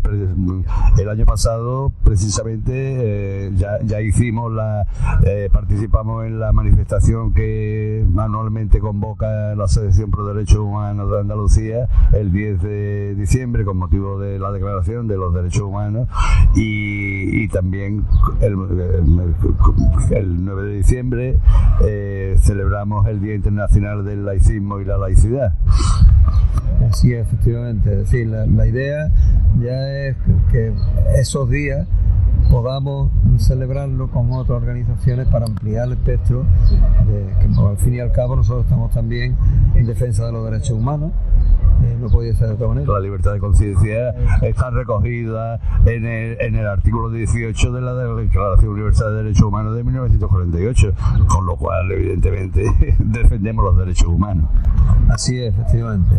el 0.98 1.08
año 1.08 1.24
pasado, 1.26 1.92
precisamente, 2.04 2.72
eh, 2.74 3.52
ya, 3.56 3.78
ya, 3.84 4.00
hicimos 4.00 4.52
la, 4.52 4.86
eh, 5.24 5.48
participamos 5.52 6.26
en 6.26 6.38
la 6.38 6.52
manifestación 6.52 7.32
que 7.32 8.06
anualmente 8.16 8.80
convoca 8.80 9.54
la 9.54 9.64
Asociación 9.64 10.10
Pro 10.10 10.26
Derechos 10.26 10.39
Humanos 10.48 11.10
de 11.10 11.20
Andalucía 11.20 11.88
el 12.12 12.32
10 12.32 12.62
de 12.62 13.14
diciembre 13.14 13.64
con 13.64 13.76
motivo 13.76 14.18
de 14.18 14.38
la 14.38 14.50
Declaración 14.50 15.06
de 15.06 15.16
los 15.16 15.34
Derechos 15.34 15.62
Humanos 15.62 16.08
y, 16.54 17.46
también 17.48 18.04
el, 18.40 18.56
9 18.56 20.62
de 20.62 20.76
diciembre 20.76 21.38
celebramos 22.38 23.06
el 23.06 23.20
Día 23.20 23.34
Internacional 23.34 24.04
del 24.04 24.24
Laicismo 24.24 24.80
y 24.80 24.84
la 24.84 24.96
Laicidad. 24.96 25.54
Sí, 26.92 27.12
efectivamente. 27.12 28.06
Sí, 28.06 28.24
la, 28.24 28.46
la 28.46 28.66
idea 28.66 29.10
ya 29.60 30.06
es 30.06 30.16
que 30.50 30.72
esos 31.18 31.50
días 31.50 31.86
podamos 32.50 33.10
celebrarlo 33.38 34.10
con 34.10 34.32
otras 34.32 34.60
organizaciones 34.60 35.28
para 35.28 35.46
ampliar 35.46 35.86
el 35.86 35.92
espectro 35.92 36.44
de 37.06 37.34
que 37.40 37.60
al 37.60 37.76
fin 37.78 37.94
y 37.94 38.00
al 38.00 38.12
cabo 38.12 38.36
nosotros 38.36 38.64
estamos 38.64 38.92
también 38.92 39.36
en 39.74 39.86
defensa 39.86 40.26
de 40.26 40.32
los 40.32 40.44
derechos 40.44 40.72
humanos 40.72 41.12
eh, 41.82 41.96
no 42.00 42.08
podía 42.08 42.34
ser 42.34 42.48
de 42.48 42.54
otra 42.54 42.68
manera. 42.68 42.92
La 42.92 43.00
libertad 43.00 43.32
de 43.32 43.38
conciencia 43.38 44.10
está 44.42 44.70
recogida 44.70 45.60
en 45.86 46.04
el, 46.04 46.40
en 46.40 46.54
el 46.54 46.66
artículo 46.66 47.10
18 47.10 47.72
de 47.72 47.80
la 47.80 47.94
Declaración 47.94 48.72
Universal 48.72 49.10
de 49.10 49.22
Derechos 49.22 49.42
Humanos 49.42 49.74
de 49.74 49.84
1948, 49.84 50.92
con 51.28 51.46
lo 51.46 51.56
cual 51.56 51.90
evidentemente 51.92 52.64
defendemos 52.98 53.64
los 53.64 53.76
derechos 53.76 54.08
humanos. 54.08 54.48
Así 55.08 55.40
es, 55.42 55.54
efectivamente. 55.54 56.14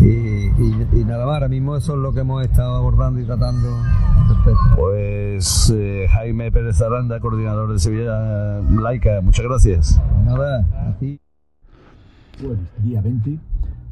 Y, 0.00 1.04
nada 1.04 1.26
más, 1.26 1.34
ahora 1.34 1.48
mismo 1.48 1.76
eso 1.76 1.94
es 1.94 1.98
lo 1.98 2.12
que 2.12 2.20
hemos 2.20 2.44
estado 2.44 2.76
abordando 2.76 3.20
y 3.20 3.24
tratando. 3.24 3.68
Pues 4.76 5.72
eh, 5.74 6.06
Jaime 6.10 6.52
Pérez 6.52 6.80
Aranda, 6.80 7.18
coordinador 7.20 7.72
de 7.72 7.78
Sevilla 7.78 8.60
Laica, 8.60 9.20
muchas 9.22 9.44
gracias. 9.44 10.02
Nada, 10.24 10.66
a 10.86 10.98
ti. 10.98 11.20
día 12.82 13.00
20 13.00 13.38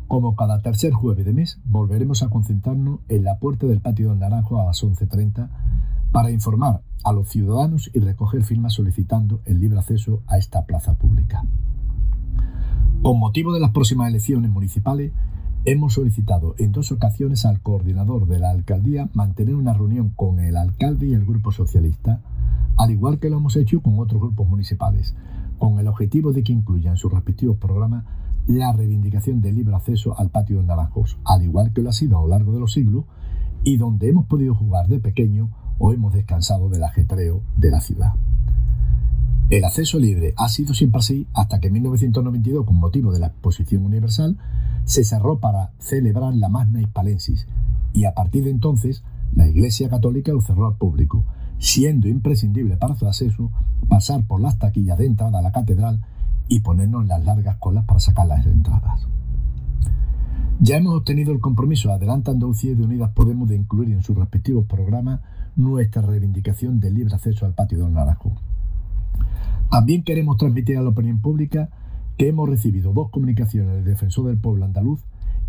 como 0.08 0.36
cada 0.36 0.62
tercer 0.62 0.92
jueves 0.92 1.26
de 1.26 1.32
mes, 1.32 1.58
volveremos 1.64 2.22
a 2.22 2.28
concentrarnos 2.28 3.00
en 3.08 3.24
la 3.24 3.38
puerta 3.38 3.66
del 3.66 3.80
patio 3.80 4.10
del 4.10 4.20
Naranjo 4.20 4.60
a 4.60 4.66
las 4.66 4.84
11.30 4.84 5.48
para 6.12 6.30
informar 6.30 6.82
a 7.04 7.12
los 7.12 7.28
ciudadanos 7.28 7.90
y 7.92 8.00
recoger 8.00 8.44
firmas 8.44 8.74
solicitando 8.74 9.40
el 9.44 9.60
libre 9.60 9.78
acceso 9.78 10.22
a 10.26 10.38
esta 10.38 10.64
plaza 10.64 10.94
pública. 10.94 11.44
Con 13.02 13.18
motivo 13.18 13.52
de 13.52 13.60
las 13.60 13.72
próximas 13.72 14.08
elecciones 14.08 14.50
municipales, 14.50 15.12
hemos 15.64 15.94
solicitado 15.94 16.54
en 16.58 16.72
dos 16.72 16.92
ocasiones 16.92 17.44
al 17.44 17.60
coordinador 17.60 18.26
de 18.26 18.38
la 18.38 18.50
alcaldía 18.50 19.10
mantener 19.12 19.56
una 19.56 19.72
reunión 19.72 20.10
con 20.10 20.38
el 20.38 20.56
alcalde 20.56 21.08
y 21.08 21.14
el 21.14 21.24
grupo 21.24 21.50
socialista, 21.50 22.22
al 22.76 22.90
igual 22.90 23.18
que 23.18 23.28
lo 23.28 23.38
hemos 23.38 23.56
hecho 23.56 23.82
con 23.82 23.98
otros 23.98 24.20
grupos 24.20 24.48
municipales, 24.48 25.16
con 25.58 25.78
el 25.78 25.88
objetivo 25.88 26.32
de 26.32 26.44
que 26.44 26.52
incluyan 26.52 26.96
sus 26.96 27.12
respectivos 27.12 27.56
programas 27.56 28.04
la 28.46 28.72
reivindicación 28.72 29.40
del 29.40 29.56
libre 29.56 29.74
acceso 29.74 30.18
al 30.18 30.30
patio 30.30 30.60
de 30.60 30.66
Naranjos, 30.66 31.18
al 31.24 31.42
igual 31.42 31.72
que 31.72 31.82
lo 31.82 31.90
ha 31.90 31.92
sido 31.92 32.18
a 32.18 32.22
lo 32.22 32.28
largo 32.28 32.52
de 32.52 32.60
los 32.60 32.72
siglos, 32.72 33.04
y 33.64 33.76
donde 33.76 34.08
hemos 34.08 34.26
podido 34.26 34.54
jugar 34.54 34.86
de 34.88 35.00
pequeño 35.00 35.50
o 35.78 35.92
hemos 35.92 36.14
descansado 36.14 36.68
del 36.68 36.84
ajetreo 36.84 37.42
de 37.56 37.70
la 37.70 37.80
ciudad. 37.80 38.14
El 39.50 39.64
acceso 39.64 39.98
libre 39.98 40.34
ha 40.36 40.48
sido 40.48 40.74
siempre 40.74 40.98
así 40.98 41.28
hasta 41.32 41.60
que 41.60 41.68
en 41.68 41.74
1992, 41.74 42.66
con 42.66 42.76
motivo 42.76 43.12
de 43.12 43.20
la 43.20 43.28
Exposición 43.28 43.84
Universal, 43.84 44.38
se 44.84 45.04
cerró 45.04 45.38
para 45.38 45.72
celebrar 45.78 46.34
la 46.34 46.48
Magna 46.48 46.80
Hispalensis 46.80 47.46
y 47.92 48.04
a 48.04 48.14
partir 48.14 48.44
de 48.44 48.50
entonces 48.50 49.04
la 49.34 49.46
Iglesia 49.46 49.88
Católica 49.88 50.32
lo 50.32 50.40
cerró 50.40 50.66
al 50.66 50.76
público 50.76 51.24
siendo 51.58 52.08
imprescindible 52.08 52.76
para 52.76 52.94
su 52.94 53.06
acceso 53.06 53.50
pasar 53.88 54.26
por 54.26 54.40
las 54.40 54.58
taquillas 54.58 54.98
de 54.98 55.06
entrada 55.06 55.38
a 55.38 55.42
la 55.42 55.52
catedral 55.52 56.04
y 56.48 56.60
ponernos 56.60 57.06
las 57.06 57.24
largas 57.24 57.56
colas 57.56 57.84
para 57.84 58.00
sacar 58.00 58.26
las 58.26 58.46
entradas. 58.46 59.06
Ya 60.58 60.76
hemos 60.76 60.94
obtenido 60.94 61.32
el 61.32 61.40
compromiso 61.40 61.88
de 61.88 61.96
Adelante 61.96 62.30
Andalucía 62.30 62.72
y 62.72 62.74
de 62.74 62.84
Unidas 62.84 63.10
Podemos 63.14 63.48
de 63.48 63.56
incluir 63.56 63.90
en 63.90 64.02
sus 64.02 64.16
respectivos 64.16 64.66
programas 64.66 65.20
nuestra 65.54 66.02
reivindicación 66.02 66.80
del 66.80 66.94
libre 66.94 67.14
acceso 67.14 67.44
al 67.44 67.54
patio 67.54 67.84
del 67.84 67.92
Naranjo. 67.92 68.32
También 69.70 70.02
queremos 70.02 70.36
transmitir 70.36 70.78
a 70.78 70.82
la 70.82 70.90
opinión 70.90 71.20
pública 71.20 71.68
que 72.16 72.28
hemos 72.28 72.48
recibido 72.48 72.92
dos 72.92 73.10
comunicaciones 73.10 73.74
del 73.74 73.84
defensor 73.84 74.26
del 74.26 74.38
pueblo 74.38 74.64
andaluz 74.64 75.00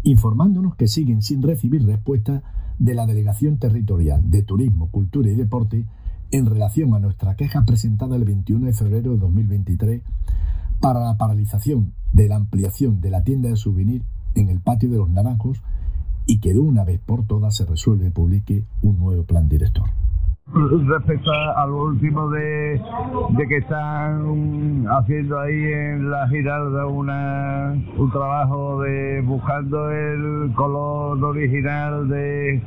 informándonos 0.04 0.76
que 0.76 0.88
siguen 0.88 1.22
sin 1.22 1.42
recibir 1.42 1.86
respuesta 1.86 2.44
de 2.80 2.94
la 2.94 3.06
Delegación 3.06 3.58
Territorial 3.58 4.30
de 4.30 4.44
Turismo, 4.44 4.90
Cultura 4.90 5.30
y 5.30 5.36
Deporte 5.36 5.86
en 6.32 6.46
relación 6.46 6.94
a 6.94 7.00
nuestra 7.00 7.36
queja 7.36 7.66
presentada 7.66 8.16
el 8.16 8.26
21 8.26 8.68
de 8.68 8.74
febrero 8.74 9.14
de 9.14 9.20
2023 9.20 10.02
para 10.80 11.00
la 11.00 11.18
paralización 11.18 11.94
de 12.14 12.28
la 12.28 12.36
ampliación 12.36 13.02
de 13.02 13.10
la 13.10 13.24
tienda 13.24 13.50
de 13.50 13.56
souvenir 13.56 14.04
en 14.36 14.50
el 14.50 14.60
patio 14.60 14.90
de 14.90 14.98
los 14.98 15.10
Naranjos 15.10 15.62
y 16.26 16.40
que 16.40 16.54
de 16.54 16.60
una 16.60 16.84
vez 16.84 17.00
por 17.00 17.26
todas 17.26 17.56
se 17.56 17.66
resuelve 17.66 18.08
y 18.08 18.12
publique 18.12 18.66
un 18.82 19.00
nuevo 19.00 19.24
plan 19.24 19.48
director. 19.48 19.86
Respecto 20.54 21.30
a, 21.30 21.66
lo 21.68 21.84
último 21.84 22.30
de, 22.30 22.82
de, 23.32 23.48
que 23.50 23.58
están 23.58 24.86
haciendo 24.88 25.40
ahí 25.42 25.54
en 25.54 26.10
la 26.10 26.26
Giralda 26.30 26.88
una, 26.88 27.74
un 27.98 28.10
trabajo 28.12 28.82
de 28.82 29.22
buscando 29.22 29.92
el 29.92 30.54
color 30.56 31.22
original 31.22 32.08
de, 32.08 32.64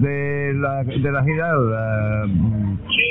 de 0.00 0.54
la, 0.54 0.84
de 0.84 1.12
la 1.12 1.24
Giralda 1.24 2.26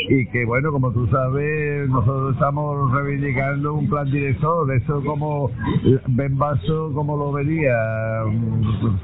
y 0.10 0.26
que 0.28 0.46
bueno 0.46 0.72
como 0.72 0.92
tú 0.92 1.08
sabes 1.08 1.90
nosotros 1.90 2.34
estamos 2.34 2.92
reivindicando 2.94 3.74
un 3.74 3.90
plan 3.90 4.10
director 4.10 4.72
eso 4.74 5.04
como 5.04 5.52
Ben 6.08 6.38
Basso 6.38 6.92
como 6.94 7.18
lo 7.18 7.32
vería 7.34 7.76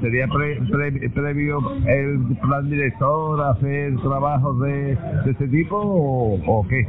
sería 0.00 0.26
previo 0.28 1.58
el 1.86 2.36
plan 2.40 2.70
director 2.70 3.40
hacer 3.42 3.96
trabajos 3.96 4.60
de, 4.60 4.96
de 5.24 5.30
este 5.30 5.48
tipo 5.48 5.76
o, 5.76 6.66
qué 6.68 6.86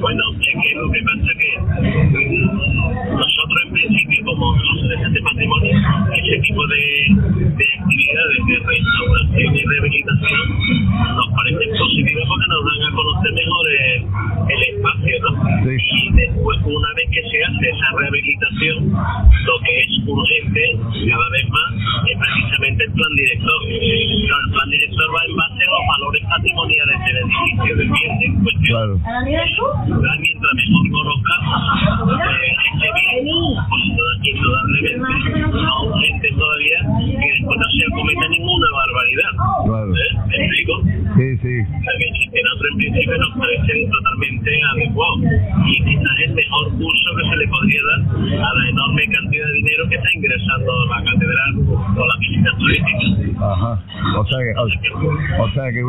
bueno 0.00 0.22
es 0.40 0.48
que 0.62 0.74
lo 0.76 0.90
que 0.90 1.00
pasa 1.02 1.32
es 1.32 1.38
que 1.38 1.50
nosotros 3.10 3.58
en 3.66 3.72
principio 3.72 4.24
como 4.24 4.56
los 4.56 5.12
de 5.12 5.20
patrimonio 5.22 5.72
ese 6.14 6.40
tipo 6.40 6.66
de, 6.66 6.78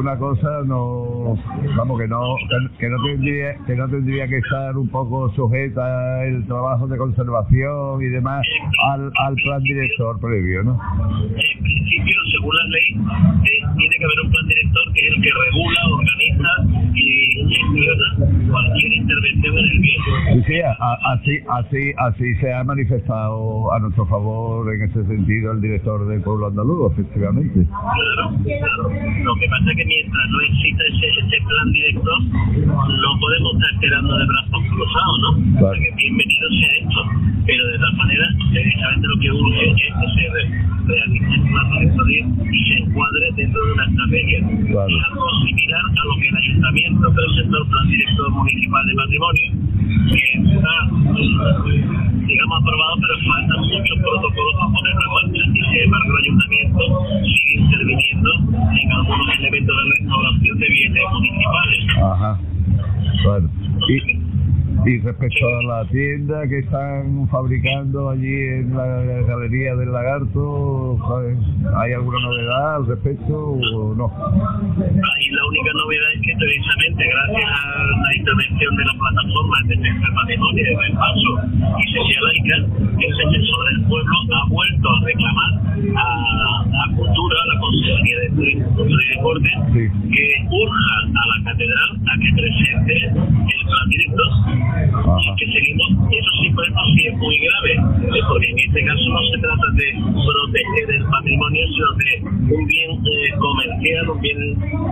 una 0.09 0.17
cosa 0.17 0.63
no, 0.65 1.37
vamos 1.77 1.99
que 1.99 2.07
no, 2.07 2.35
que 2.79 2.89
no 2.89 2.97
tendría, 3.05 3.55
que 3.65 3.75
no 3.75 3.87
tendría 3.87 4.27
que 4.27 4.37
estar 4.37 4.75
un 4.75 4.89
poco 4.89 5.31
sujeta 5.35 6.25
el 6.25 6.47
trabajo 6.47 6.87
de 6.87 6.97
conservación 6.97 8.01
y 8.01 8.07
demás 8.07 8.43
al, 8.91 9.11
plan 9.35 9.61
director 9.61 10.19
previo, 10.19 10.63
¿no? 10.63 10.79
En 11.35 11.63
principio, 11.63 12.15
según 12.31 12.55
la 12.55 12.63
ley, 12.69 12.95
eh, 13.43 13.65
tiene 13.77 13.95
que 13.97 14.05
haber 14.05 14.19
un 14.25 14.28
así, 21.13 21.39
así, 21.49 21.93
así 21.97 22.35
se 22.35 22.53
ha 22.53 22.63
manifestado 22.63 23.71
a 23.73 23.79
nuestro 23.79 24.05
favor 24.07 24.73
en 24.73 24.81
ese 24.83 25.05
sentido 25.05 25.51
el 25.51 25.61
director 25.61 26.07
del 26.07 26.21
pueblo 26.21 26.47
andaluz, 26.47 26.93
efectivamente. 26.93 27.65
Claro, 27.65 28.35
claro. 28.43 28.83
Lo 29.23 29.35
que 29.35 29.47
pasa 29.49 29.71
es 29.71 29.77
que 29.77 29.85
mientras 29.85 30.29
no 30.29 30.41
exista 30.41 30.83
ese, 30.85 31.07
ese 31.25 31.37
plan 31.47 31.71
director, 31.71 32.21
no 32.23 33.19
podemos 33.19 33.53
estar 33.55 33.73
esperando 33.73 34.17
de 34.17 34.25
brazos 34.25 34.61
cruzados, 34.69 35.19
¿no? 35.21 35.59
Claro. 35.59 35.79
Bienvenido 35.95 36.49
sea 36.59 36.73
esto, 36.79 37.01
pero 37.45 37.67
de 37.67 37.77
todas 37.77 37.93
maneras, 37.95 38.29
precisamente 38.51 39.07
lo 39.07 39.19
que 39.19 39.31
urge 39.31 39.69
es 39.69 39.75
que 39.75 40.07
se 40.15 40.69
realice 40.89 41.33
el 41.35 41.41
plan 41.49 41.69
director 41.71 42.09
y 42.09 42.63
se 42.65 42.73
encuadre 42.83 43.31
dentro 43.35 43.65
de 43.65 43.73
una 43.73 43.85
estrategia. 43.85 44.39
Claro. 44.69 44.89
Es 44.89 45.03
algo 45.11 45.29
similar 45.45 45.81
a 45.81 46.05
lo 46.05 46.15
que 46.19 46.27
el 46.27 46.37
ayuntamiento 46.37 47.13
presentó 47.13 47.57
el 47.57 47.67
plan 47.69 47.87
director 47.87 48.31
municipal 48.31 48.87
de 48.87 48.95
patrimonio, 48.95 49.47
que 50.09 50.55
está, 50.55 50.98
digamos, 51.19 52.61
aprobado, 52.61 52.95
pero 53.01 53.13
faltan 53.27 53.59
muchos 53.59 53.97
protocolos 53.99 54.53
para 54.59 54.71
ponerlo 54.71 55.01
en 55.01 55.11
marcha. 55.13 55.43
Y 55.49 55.61
sin 55.63 55.81
embargo, 55.83 56.09
el 56.09 56.23
ayuntamiento 56.23 56.81
sigue 57.25 57.53
interviniendo 57.61 58.29
en 58.49 58.91
algunos 58.91 59.39
elementos 59.39 59.75
de 59.75 59.83
restauración 59.99 60.59
de 60.59 60.67
bienes 60.69 61.03
municipales. 61.11 61.79
Ajá. 62.03 62.39
Bueno. 63.23 63.49
Y, 63.89 64.28
y 64.89 64.97
respecto 65.01 65.45
a 65.47 65.63
la 65.63 65.85
tienda 65.89 66.47
que 66.47 66.59
están 66.59 67.27
fabricando 67.29 68.09
allí 68.09 68.33
en 68.33 68.75
la 68.75 68.85
Galería 69.21 69.75
del 69.75 69.91
Lagarto, 69.91 70.97
¿sabes? 71.07 71.37
¿hay 71.77 71.93
alguna 71.93 72.19
novedad 72.19 72.75
al 72.77 72.87
respecto 72.87 73.37
o 73.37 73.93
no? 73.93 74.09
Ahí 74.09 75.29
la 75.29 75.45
única 75.45 75.71
novedad 75.77 76.09
es 76.15 76.21
que 76.25 76.33
precisamente 76.39 77.05
gracias 77.05 77.51
a 77.51 77.85
la 78.01 78.15
intervención 78.17 78.75
de 78.77 78.85
la 78.85 78.93
plataforma 78.97 79.57
de 79.67 79.75
defensa 79.75 80.05
del 80.07 80.15
patrimonio 80.15 80.63
del 80.65 80.93
paso 80.97 81.29
y 81.53 81.83
Cecilia 81.93 82.21
Laica, 82.25 82.55
el 82.57 83.17
defensor 83.17 83.61
del 83.69 83.83
pueblo 83.85 84.15
ha 84.33 84.49
vuelto 84.49 84.89
a 84.89 85.05
reclamar 85.05 85.51
a 85.97 86.65
la 86.65 86.95
cultura, 86.95 87.37
a 87.43 87.53
la 87.53 87.59
Consejería 87.59 88.19
de 88.21 88.29
Turismo, 88.29 88.75
Cultura 88.75 89.03
y 89.03 89.15
Deporte, 89.15 89.49
Sí. 89.69 89.85
que 90.09 90.25
urja 90.49 90.95
a 91.13 91.27
la 91.29 91.51
catedral 91.51 91.89
a 92.09 92.13
que 92.17 92.29
presente 92.41 92.95
el 93.05 93.65
plan 93.69 93.89
director 93.89 94.78
Ajá. 95.09 95.35
que 95.37 95.45
seguimos, 95.45 95.89
eso 96.11 96.31
sí, 96.41 96.49
por 96.51 96.63
ejemplo, 96.63 96.83
sí 96.95 97.07
es 97.07 97.17
muy 97.17 97.37
grave, 97.39 97.73
eh, 97.73 98.21
porque 98.27 98.49
en 98.49 98.59
este 98.59 98.85
caso 98.85 99.05
no 99.09 99.21
se 99.31 99.37
trata 99.39 99.67
de 99.73 99.87
proteger 100.13 100.95
el 100.95 101.05
patrimonio, 101.09 101.63
sino 101.73 101.89
de 101.93 102.11
un 102.53 102.65
bien 102.67 102.91
eh, 102.91 103.31
comercial, 103.39 104.09
un 104.09 104.21
bien, 104.21 104.39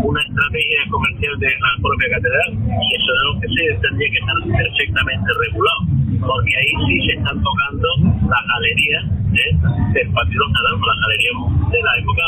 una 0.04 0.22
estrategia 0.22 0.80
comercial 0.90 1.40
de 1.40 1.48
la 1.48 1.72
propia 1.82 2.10
catedral, 2.10 2.50
y 2.54 2.96
eso 2.96 3.10
es 3.14 3.20
algo 3.22 3.42
que 3.42 3.48
se 3.48 3.64
tendría 3.82 4.10
que 4.12 4.18
estar 4.18 4.38
perfectamente 4.58 5.30
regulado, 5.46 5.80
porque 6.20 6.52
ahí 6.58 6.72
sí 6.88 6.96
se 7.08 7.14
están 7.18 7.42
tocando 7.44 7.88
las 8.30 8.44
galerías 8.48 9.04
¿eh? 9.34 9.58
del 9.94 10.10
Partido 10.14 10.44
Naranjo, 10.50 10.86
las 10.88 11.00
galerías 11.02 11.36
de 11.72 11.80
la 11.84 11.94
época 12.00 12.24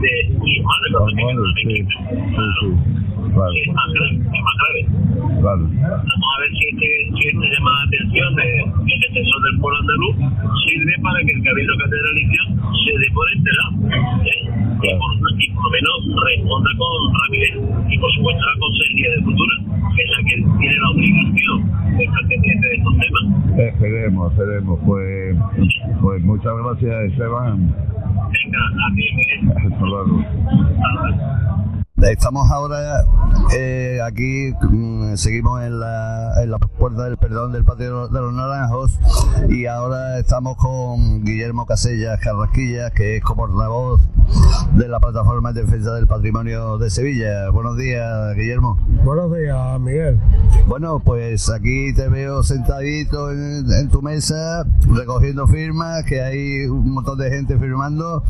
de 0.00 0.10
Guzmán, 0.36 0.80
de 0.82 1.62
sí, 1.62 1.86
Claro. 3.36 3.52
sí. 3.52 3.60
Es 3.60 3.74
más 3.74 3.88
grave, 3.92 4.12
es 4.16 4.42
más 4.42 4.56
grave. 4.56 4.80
claro. 5.40 5.62
Vamos 5.68 6.28
a 6.32 6.40
ver 6.40 6.50
si 6.56 6.64
este, 6.72 6.88
si 7.16 7.22
este 7.28 7.46
llamada 7.52 7.84
de 7.90 7.96
atención 7.98 8.34
del 8.36 9.00
defensor 9.00 9.40
del 9.44 9.60
pueblo 9.60 9.78
andaluz 9.80 10.16
sirve 10.64 10.94
para 11.02 11.18
que 11.20 11.32
el 11.32 11.42
Cabildo 11.44 11.74
Catedralicio 11.76 12.42
se 12.80 12.92
dé 12.98 13.08
por 13.12 13.26
enterado 13.32 13.70
¿eh? 14.24 14.40
y, 14.80 14.88
por, 14.96 15.10
y 15.36 15.50
por 15.52 15.64
lo 15.64 15.70
menos 15.70 15.94
responda 16.24 16.70
con 16.78 16.88
rapidez. 17.12 17.54
Y 17.92 17.98
por 17.98 18.10
supuesto 18.14 18.40
la 18.40 18.56
Consejería 18.60 19.10
de 19.10 19.22
Cultura, 19.24 19.54
que 19.96 20.02
es 20.02 20.10
la 20.10 20.18
que 20.24 20.34
tiene 20.58 20.76
la 20.80 20.90
obligación 20.90 21.56
de 21.98 22.04
estar 22.04 22.24
pendiente 22.28 22.66
de 22.68 22.74
estos 22.76 22.94
temas. 22.96 23.15
Esperemos, 23.58 24.32
esperemos. 24.32 24.78
Pues, 24.84 25.36
pues 26.00 26.22
muchas 26.22 26.52
gracias, 26.62 27.12
Esteban. 27.12 27.74
Venga, 28.32 28.60
a 28.66 28.94
ti. 28.94 29.04
Hasta 29.72 29.84
luego. 29.86 30.22
Estamos 32.02 32.50
ahora 32.50 33.06
eh, 33.56 34.00
aquí, 34.04 34.52
mm, 34.60 35.16
seguimos 35.16 35.62
en 35.62 35.80
la, 35.80 36.42
en 36.42 36.50
la 36.50 36.58
puerta 36.58 37.04
del 37.04 37.16
perdón 37.16 37.52
del 37.52 37.64
patio 37.64 38.08
de 38.08 38.20
los 38.20 38.34
Naranjos 38.34 38.98
y 39.48 39.64
ahora 39.64 40.18
estamos 40.18 40.58
con 40.58 41.24
Guillermo 41.24 41.64
Casellas 41.64 42.20
Carrasquilla, 42.20 42.90
que 42.90 43.16
es 43.16 43.22
como 43.22 43.46
portavoz 43.46 44.02
de 44.72 44.88
la 44.88 45.00
plataforma 45.00 45.54
de 45.54 45.62
defensa 45.62 45.94
del 45.94 46.06
patrimonio 46.06 46.76
de 46.76 46.90
Sevilla. 46.90 47.48
Buenos 47.50 47.78
días, 47.78 48.34
Guillermo. 48.34 48.78
Buenos 49.02 49.34
días, 49.34 49.80
Miguel. 49.80 50.20
Bueno, 50.66 51.00
pues 51.00 51.48
aquí 51.48 51.94
te 51.94 52.08
veo 52.08 52.42
sentadito 52.42 53.30
en, 53.32 53.88
tu 53.88 54.02
mesa 54.02 54.66
recogiendo 54.92 55.46
firmas, 55.46 56.04
que 56.04 56.20
hay 56.20 56.66
un 56.66 56.90
montón 56.92 57.18
de 57.18 57.30
gente 57.30 57.58
firmando, 57.58 58.22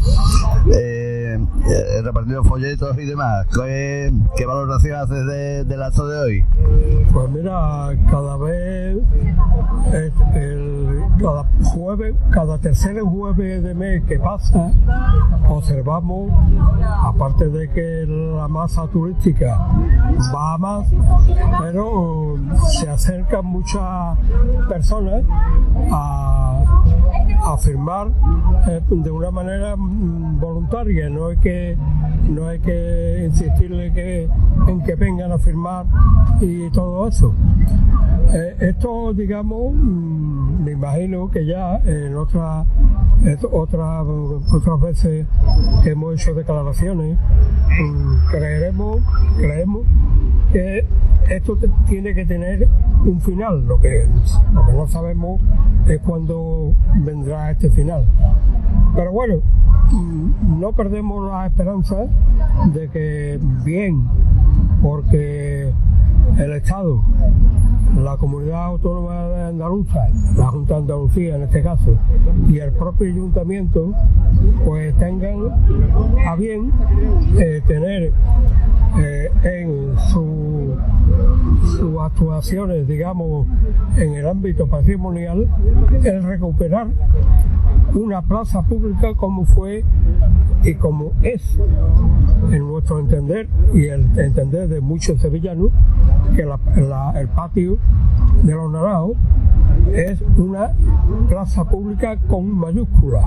eh, 0.72 1.38
eh 1.68 2.02
repartiendo 2.02 2.44
folletos 2.44 2.96
y 2.98 3.06
demás. 3.06 3.46
¿Qué, 3.56 4.44
valoración 4.46 4.96
haces 4.96 5.66
del 5.66 5.82
acto 5.82 6.06
de 6.06 6.18
hoy? 6.18 6.44
Pues 7.10 7.30
mira, 7.30 7.88
cada 8.10 8.36
vez, 8.36 8.98
cada 11.18 11.46
jueves, 11.64 12.14
cada 12.32 12.58
tercer 12.58 13.00
jueves 13.00 13.62
de 13.62 13.74
mes 13.74 14.04
que 14.04 14.18
pasa, 14.18 14.72
observamos, 15.48 16.30
aparte 17.02 17.48
de 17.48 17.70
que 17.70 18.04
la 18.06 18.46
masa 18.46 18.86
turística 18.88 19.56
va 20.34 20.58
más, 20.58 20.88
pero 21.62 22.36
se 22.68 22.90
acercan 22.90 23.46
muchas 23.46 24.18
personas 24.68 25.24
a, 25.90 26.62
a 27.46 27.56
firmar 27.56 28.08
eh, 28.66 28.80
de 28.90 29.10
una 29.10 29.30
manera 29.30 29.76
mm, 29.76 30.40
voluntaria, 30.40 31.08
no 31.08 31.28
hay 31.28 31.36
que, 31.36 31.76
no 32.28 32.48
hay 32.48 32.58
que 32.58 33.24
insistirle 33.24 33.92
que, 33.92 34.28
en 34.66 34.82
que 34.82 34.96
vengan 34.96 35.30
a 35.30 35.38
firmar 35.38 35.86
y 36.40 36.68
todo 36.70 37.06
eso. 37.06 37.32
Eh, 38.32 38.56
esto, 38.60 39.12
digamos, 39.14 39.72
mm, 39.74 40.64
me 40.64 40.72
imagino 40.72 41.30
que 41.30 41.46
ya 41.46 41.76
en 41.84 42.16
otras 42.16 42.66
otra, 43.50 44.02
otras 44.02 44.80
veces 44.80 45.26
hemos 45.84 46.14
hecho 46.14 46.34
declaraciones, 46.34 47.16
mm, 47.16 48.28
creeremos, 48.30 49.02
creemos 49.38 49.82
que 50.52 50.86
esto 51.28 51.58
tiene 51.86 52.14
que 52.14 52.24
tener 52.24 52.68
un 53.04 53.20
final, 53.20 53.66
lo 53.66 53.80
que, 53.80 54.06
lo 54.52 54.66
que 54.66 54.72
no 54.72 54.88
sabemos 54.88 55.40
es 55.88 56.00
cuándo 56.00 56.74
vendrá 56.96 57.35
este 57.50 57.70
final. 57.70 58.04
Pero 58.94 59.12
bueno, 59.12 59.36
no 60.58 60.72
perdemos 60.72 61.30
la 61.30 61.46
esperanza 61.46 62.06
de 62.72 62.88
que 62.88 63.38
bien, 63.64 64.08
porque 64.82 65.72
el 66.38 66.52
Estado, 66.52 67.02
la 68.02 68.16
comunidad 68.16 68.64
autónoma 68.64 69.26
de 69.28 69.42
Andaluza, 69.44 70.08
la 70.36 70.48
Junta 70.48 70.74
de 70.74 70.80
Andalucía 70.80 71.36
en 71.36 71.42
este 71.42 71.62
caso, 71.62 71.98
y 72.48 72.58
el 72.58 72.72
propio 72.72 73.06
ayuntamiento, 73.06 73.92
pues 74.64 74.96
tengan 74.96 75.38
a 76.26 76.36
bien 76.36 76.72
eh, 77.38 77.62
tener 77.66 78.12
eh, 78.98 79.30
en 79.44 79.96
sus 81.76 81.98
actuaciones, 82.00 82.88
digamos, 82.88 83.46
en 83.96 84.14
el 84.14 84.26
ámbito 84.26 84.66
patrimonial, 84.66 85.48
el 86.02 86.22
recuperar 86.22 86.88
una 87.94 88.22
plaza 88.22 88.62
pública 88.62 89.14
como 89.14 89.44
fue 89.44 89.84
y 90.64 90.74
como 90.74 91.12
es, 91.22 91.58
en 92.50 92.66
nuestro 92.66 92.98
entender 92.98 93.48
y 93.72 93.86
el 93.86 94.18
entender 94.18 94.68
de 94.68 94.80
muchos 94.80 95.20
sevillanos, 95.20 95.70
que 96.34 96.42
el 96.42 97.28
patio 97.28 97.78
de 98.42 98.52
los 98.52 98.70
Naranjos 98.70 99.16
es 99.92 100.22
una 100.36 100.72
plaza 101.28 101.64
pública 101.64 102.16
con 102.28 102.50
mayúscula. 102.50 103.20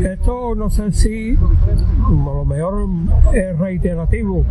Esto 0.00 0.54
no 0.54 0.70
sé 0.70 0.92
si 0.92 1.36
a 1.36 2.10
lo 2.10 2.44
mejor 2.44 2.88
es 3.32 3.58
reiterativo 3.58 4.44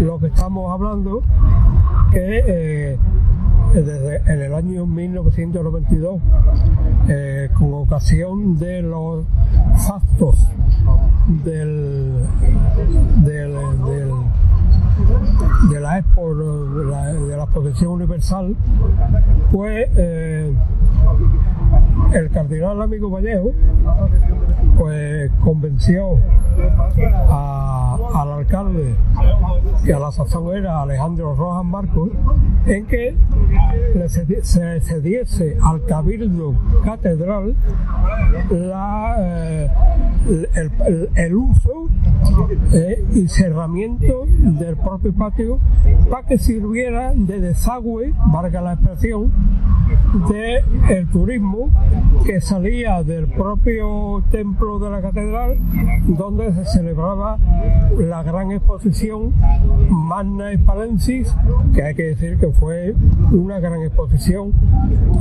lo 0.00 0.18
que 0.18 0.26
estamos 0.26 0.70
hablando, 0.72 1.22
que 2.12 2.42
eh, 2.46 2.98
desde 3.74 4.16
en 4.32 4.42
el 4.42 4.54
año 4.54 4.86
1992, 4.86 6.20
eh, 7.08 7.48
con 7.58 7.74
ocasión 7.74 8.58
de 8.58 8.82
los 8.82 9.24
factos 9.86 10.46
del, 11.44 12.12
del, 13.24 13.54
de 15.70 15.80
la 15.80 15.98
Expo 15.98 16.34
de 16.34 17.26
de 17.28 17.36
la 17.36 17.44
Exposición 17.44 17.92
Universal, 17.92 18.56
pues 19.50 19.88
eh, 19.96 20.52
el 22.14 22.30
cardenal 22.30 22.82
amigo 22.82 23.10
Vallejo 23.10 23.52
pues 24.78 25.30
convenció 25.42 26.18
al 28.14 28.32
alcalde 28.32 28.94
que 29.84 29.94
a 29.94 29.98
la 29.98 30.12
sazón 30.12 30.54
era 30.56 30.82
Alejandro 30.82 31.34
Rojas 31.34 31.64
Marcos 31.64 32.10
en 32.66 32.86
que 32.86 33.16
se 34.04 34.80
cediese 34.80 35.56
al 35.62 35.84
cabildo 35.84 36.54
catedral 36.84 37.54
eh, 38.50 39.68
el, 41.16 41.34
uso 41.34 41.88
eh, 42.72 43.04
y 43.12 43.28
cerramiento 43.28 44.24
del 44.26 44.76
propio 44.76 45.12
patio 45.12 45.58
para 46.08 46.26
que 46.26 46.38
sirviera 46.38 47.12
de 47.14 47.40
desagüe, 47.40 48.12
valga 48.32 48.60
la 48.60 48.74
expresión, 48.74 49.32
del 50.28 50.64
el 50.90 51.08
turismo 51.08 51.61
que 52.24 52.40
salía 52.40 53.02
del 53.02 53.26
propio 53.26 54.22
templo 54.30 54.78
de 54.78 54.90
la 54.90 55.00
catedral 55.00 55.58
donde 56.06 56.52
se 56.54 56.64
celebraba 56.66 57.38
la 57.98 58.22
gran 58.22 58.52
exposición 58.52 59.32
Magna 59.88 60.52
Spalensis, 60.54 61.34
que 61.74 61.82
hay 61.82 61.94
que 61.94 62.02
decir 62.04 62.38
que 62.38 62.48
fue 62.48 62.94
una 63.30 63.60
gran 63.60 63.82
exposición, 63.82 64.52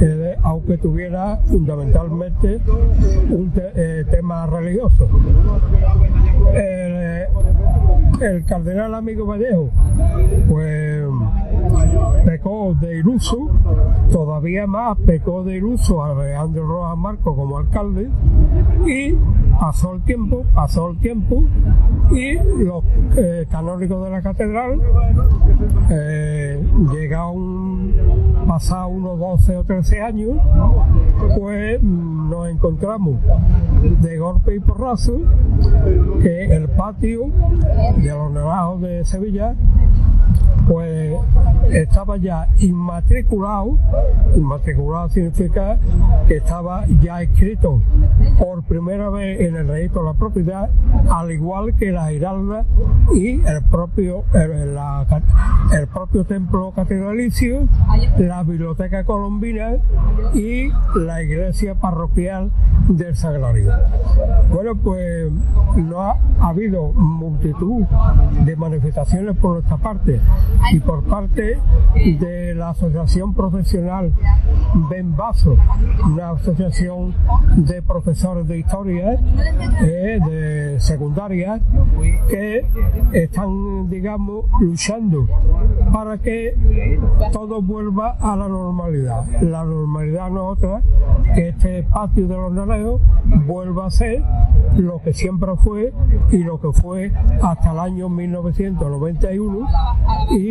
eh, 0.02 0.36
aunque 0.44 0.78
tuviera 0.78 1.38
fundamentalmente 1.48 2.60
un 3.30 3.52
eh, 3.56 4.04
tema 4.10 4.46
religioso. 4.48 5.08
El, 6.54 7.26
el 8.22 8.46
cardenal 8.46 8.94
amigo 8.96 9.26
Vallejo, 9.26 9.70
pues 10.50 11.06
pecó 12.26 12.76
de 12.80 12.98
iluso, 12.98 13.50
todavía 14.12 14.68
más 14.68 14.98
pecó 15.06 15.44
de 15.44 15.58
iluso 15.58 16.04
a 16.04 16.12
Alejandro 16.12 16.68
Rojas 16.68 16.98
Marco 16.98 17.36
como 17.36 17.58
alcalde 17.58 18.10
y 18.86 19.16
pasó 19.60 19.94
el 19.94 20.02
tiempo, 20.04 20.46
pasó 20.54 20.90
el 20.92 20.98
tiempo 21.00 21.44
y 22.12 22.36
los 22.36 22.84
eh, 23.18 23.46
canónicos 23.50 24.04
de 24.04 24.10
la 24.10 24.22
catedral 24.22 24.82
eh, 25.90 26.64
llega 26.92 27.28
un 27.30 27.94
pasado 28.48 28.88
unos 28.88 29.20
12 29.20 29.58
o 29.58 29.64
13 29.64 30.02
años 30.02 30.38
pues 31.38 31.82
nos 31.82 32.50
encontramos 32.50 33.16
de 34.02 34.18
golpe 34.18 34.56
y 34.56 34.60
porrazo 34.60 35.20
que 36.22 36.56
el 36.56 36.68
patio 36.70 37.30
de 37.98 38.10
los 38.10 38.32
naranjos 38.32 38.82
de 38.82 39.06
Sevilla 39.06 39.56
pues 40.72 41.12
estaba 41.74 42.16
ya 42.16 42.48
inmatriculado, 42.60 43.78
inmatriculado 44.38 45.10
significa 45.10 45.78
que 46.30 46.38
estaba 46.38 46.86
ya 47.02 47.22
escrito 47.22 47.82
por 48.40 48.64
primera 48.64 49.10
vez 49.10 49.42
en 49.42 49.58
el 49.58 49.68
registro 49.68 50.04
de 50.04 50.08
la 50.08 50.14
propiedad, 50.14 50.70
al 51.10 51.30
igual 51.30 51.76
que 51.76 51.92
la 51.92 52.10
Giralda 52.10 52.64
y 53.14 53.42
el 53.46 53.64
propio, 53.70 54.24
el, 54.34 55.88
propio 55.88 56.24
templo 56.24 56.72
catedralicio, 56.74 57.68
la 58.18 58.44
biblioteca 58.44 59.04
colombina 59.04 59.72
y 60.34 60.70
la 60.96 61.22
iglesia 61.22 61.76
parroquial 61.76 62.50
del 62.88 63.18
Sagrario. 63.18 63.74
Bueno, 64.54 64.76
pues 64.82 65.30
no 65.76 66.02
ha, 66.02 66.18
habido 66.40 66.94
multitud 66.94 67.84
de 68.46 68.56
manifestaciones 68.56 69.36
por 69.38 69.56
nuestra 69.56 69.78
parte 69.78 70.20
y 70.72 70.80
por 70.80 71.04
parte 71.04 71.60
de 71.96 72.56
la 72.56 72.70
Asociación 72.70 73.34
Profesional 73.34 74.14
Benvaso, 74.90 75.58
una 76.06 76.32
asociación 76.32 77.14
de 77.56 77.82
profesores 77.82 78.48
de 78.48 78.60
historia 78.60 79.20
eh, 79.82 80.20
de 80.26 80.80
secundaria 80.80 81.60
que 82.30 82.66
están, 83.14 83.90
digamos, 83.90 84.46
luchando 84.60 85.28
para 85.92 86.18
que 86.18 86.56
todo 87.32 87.62
vuelva 87.62 88.18
a 88.20 88.36
la 88.36 88.48
normalidad. 88.48 89.26
La 89.42 89.64
normalidad 89.64 90.30
no 90.30 90.48
otra 90.48 90.82
que 91.36 91.50
este 91.50 91.84
patio 91.84 92.28
de 92.28 92.36
los 92.36 92.52
naranjos 92.52 93.02
vuelva 93.46 93.88
a 93.88 93.92
ser 93.92 94.24
lo 94.78 95.02
que 95.02 95.14
siempre 95.14 95.52
fue 95.64 95.94
y 96.32 96.38
lo 96.40 96.60
que 96.60 96.72
fue 96.72 97.12
hasta 97.42 97.72
el 97.72 97.80
año 97.80 98.10
1991 98.10 99.68
y, 100.32 100.51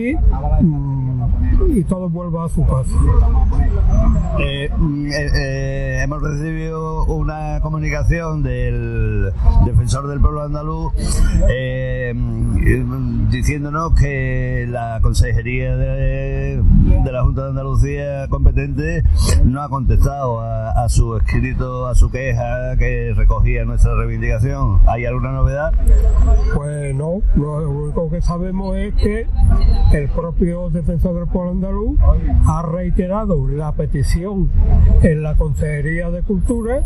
mm, 0.60 1.76
y 1.76 1.84
todo 1.84 2.08
vuelva 2.08 2.46
a 2.46 2.48
su 2.48 2.62
paso. 2.62 2.94
Eh, 4.38 4.70
mm, 4.76 5.06
eh, 5.06 5.30
eh, 5.36 6.00
hemos 6.02 6.22
recibido 6.22 7.04
una 7.04 7.60
comunicación 7.60 8.42
del 8.42 9.32
defensor 9.66 10.08
del 10.08 10.20
pueblo 10.20 10.42
andaluz 10.42 10.92
mm, 12.14 13.28
diciéndonos 13.30 13.94
que 13.94 14.66
la 14.68 15.00
Consejería 15.02 15.76
de, 15.76 16.62
de 16.80 17.12
la 17.12 17.22
Junta 17.22 17.42
de 17.42 17.48
Andalucía 17.50 18.26
competente 18.28 19.02
no 19.44 19.62
ha 19.62 19.68
contestado 19.68 20.40
a, 20.40 20.88
su 20.88 21.16
escrito, 21.16 21.86
a 21.86 21.94
su 21.94 22.10
queja 22.10 22.76
que 22.76 23.12
recogía 23.14 23.64
nuestra 23.64 23.94
reivindicación. 23.94 24.80
¿Hay 24.86 25.04
alguna 25.04 25.32
novedad? 25.32 25.72
Pues 26.54 26.94
no, 26.94 27.20
lo 27.36 27.70
único 27.70 28.10
que 28.10 28.22
sabemos 28.22 28.76
es 28.76 28.94
que 28.94 29.26
el 29.92 30.08
propio 30.08 30.70
defensor 30.70 31.14
del 31.14 31.26
pueblo 31.26 31.52
andaluz 31.52 31.98
ha 32.46 32.62
reiterado 32.62 33.46
la 33.48 33.72
petición 33.72 34.50
en 35.02 35.22
la 35.22 35.36
Consejería 35.36 36.10
de 36.10 36.22
Cultura 36.22 36.82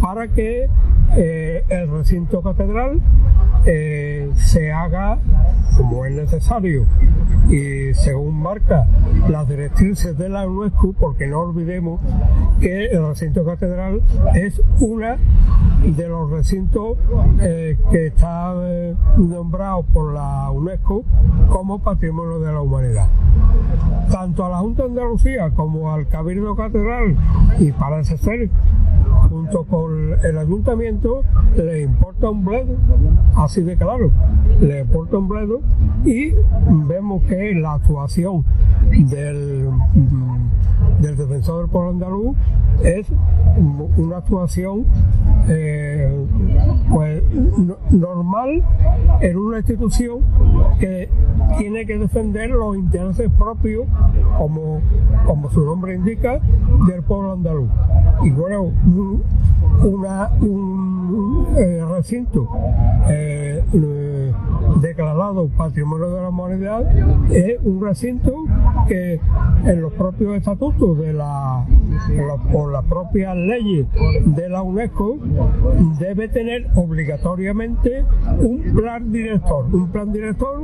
para 0.00 0.28
que 0.28 0.68
eh, 1.16 1.64
el 1.68 1.90
recinto 1.90 2.42
catedral 2.42 3.00
eh, 3.66 4.30
se 4.36 4.72
haga 4.72 5.18
como 5.76 6.04
es 6.04 6.14
necesario 6.14 6.86
y 7.48 7.94
según 7.94 8.40
marca 8.42 8.86
las 9.32 9.48
directrices 9.48 10.16
de 10.18 10.28
la 10.28 10.46
UNESCO, 10.46 10.92
porque 10.92 11.26
no 11.26 11.40
olvidemos 11.40 12.00
que 12.60 12.86
el 12.86 13.06
recinto 13.06 13.44
catedral 13.44 14.02
es 14.34 14.60
una 14.78 15.16
de 15.82 16.08
los 16.08 16.30
recintos 16.30 16.98
eh, 17.40 17.78
que 17.90 18.08
está 18.08 18.54
eh, 18.58 18.94
nombrado 19.16 19.84
por 19.84 20.12
la 20.12 20.50
UNESCO 20.50 21.04
como 21.48 21.78
Patrimonio 21.78 22.40
de 22.40 22.52
la 22.52 22.60
Humanidad. 22.60 23.08
Tanto 24.10 24.44
a 24.44 24.50
la 24.50 24.58
Junta 24.58 24.82
de 24.82 24.90
Andalucía 24.90 25.50
como 25.50 25.92
al 25.92 26.06
Cabildo 26.06 26.54
Catedral 26.54 27.16
y 27.58 27.72
parece 27.72 28.18
ser 28.18 28.50
junto 29.30 29.64
con 29.64 30.12
el 30.22 30.38
ayuntamiento 30.38 31.22
le 31.56 31.82
importa 31.82 32.30
un 32.30 32.44
bledo, 32.44 32.76
así 33.36 33.62
de 33.62 33.76
claro, 33.76 34.10
le 34.60 34.80
importa 34.80 35.16
un 35.18 35.28
bledo 35.28 35.60
y 36.04 36.32
vemos 36.86 37.22
que 37.24 37.54
la 37.54 37.74
actuación 37.74 38.44
del, 39.22 41.16
defensor 41.16 41.60
del 41.62 41.70
pueblo 41.70 41.90
andaluz 41.90 42.36
es 42.84 43.06
una 43.96 44.16
actuación 44.18 44.84
eh, 45.48 46.10
pues 46.90 47.22
no- 47.58 47.76
normal 47.90 48.62
en 49.20 49.36
una 49.36 49.58
institución 49.58 50.20
que 50.78 51.08
tiene 51.58 51.84
que 51.86 51.98
defender 51.98 52.50
los 52.50 52.76
intereses 52.76 53.30
propios 53.36 53.86
como, 54.38 54.80
como 55.26 55.50
su 55.50 55.64
nombre 55.64 55.94
indica 55.94 56.40
del 56.88 57.02
pueblo 57.02 57.32
andaluz. 57.32 57.68
Y 58.22 58.30
bueno 58.30 58.62
un, 58.62 59.22
eh, 61.58 61.84
recinto 61.88 62.48
eh, 63.08 63.62
declarado 64.80 65.48
Patrimonio 65.56 66.10
de 66.10 66.22
la 66.22 66.28
Humanidad 66.28 67.30
es 67.32 67.58
un 67.62 67.82
recinto 67.84 68.32
que 68.88 69.20
en 69.64 69.80
los 69.80 69.92
propios 69.92 70.36
estatutos 70.36 70.98
de 70.98 71.12
la 71.12 71.64
por 72.16 72.26
la- 72.26 72.52
por 72.52 72.72
las 72.72 72.84
propias 72.84 73.36
leyes 73.36 73.86
de 74.24 74.48
la 74.48 74.62
UNESCO 74.62 75.18
debe 75.98 76.28
tener 76.28 76.66
obligatoriamente 76.74 78.04
un 78.40 78.62
plan 78.74 79.12
director, 79.12 79.66
un 79.72 79.88
plan 79.88 80.12
director 80.12 80.62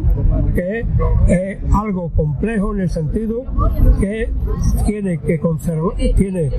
que 0.55 0.85
es 1.29 1.59
algo 1.75 2.11
complejo 2.11 2.75
en 2.75 2.81
el 2.81 2.91
sentido 2.91 3.45
que 4.01 4.31
tiene 4.87 5.19
que 5.19 5.39
conservar, 5.39 5.95
tiene 6.17 6.51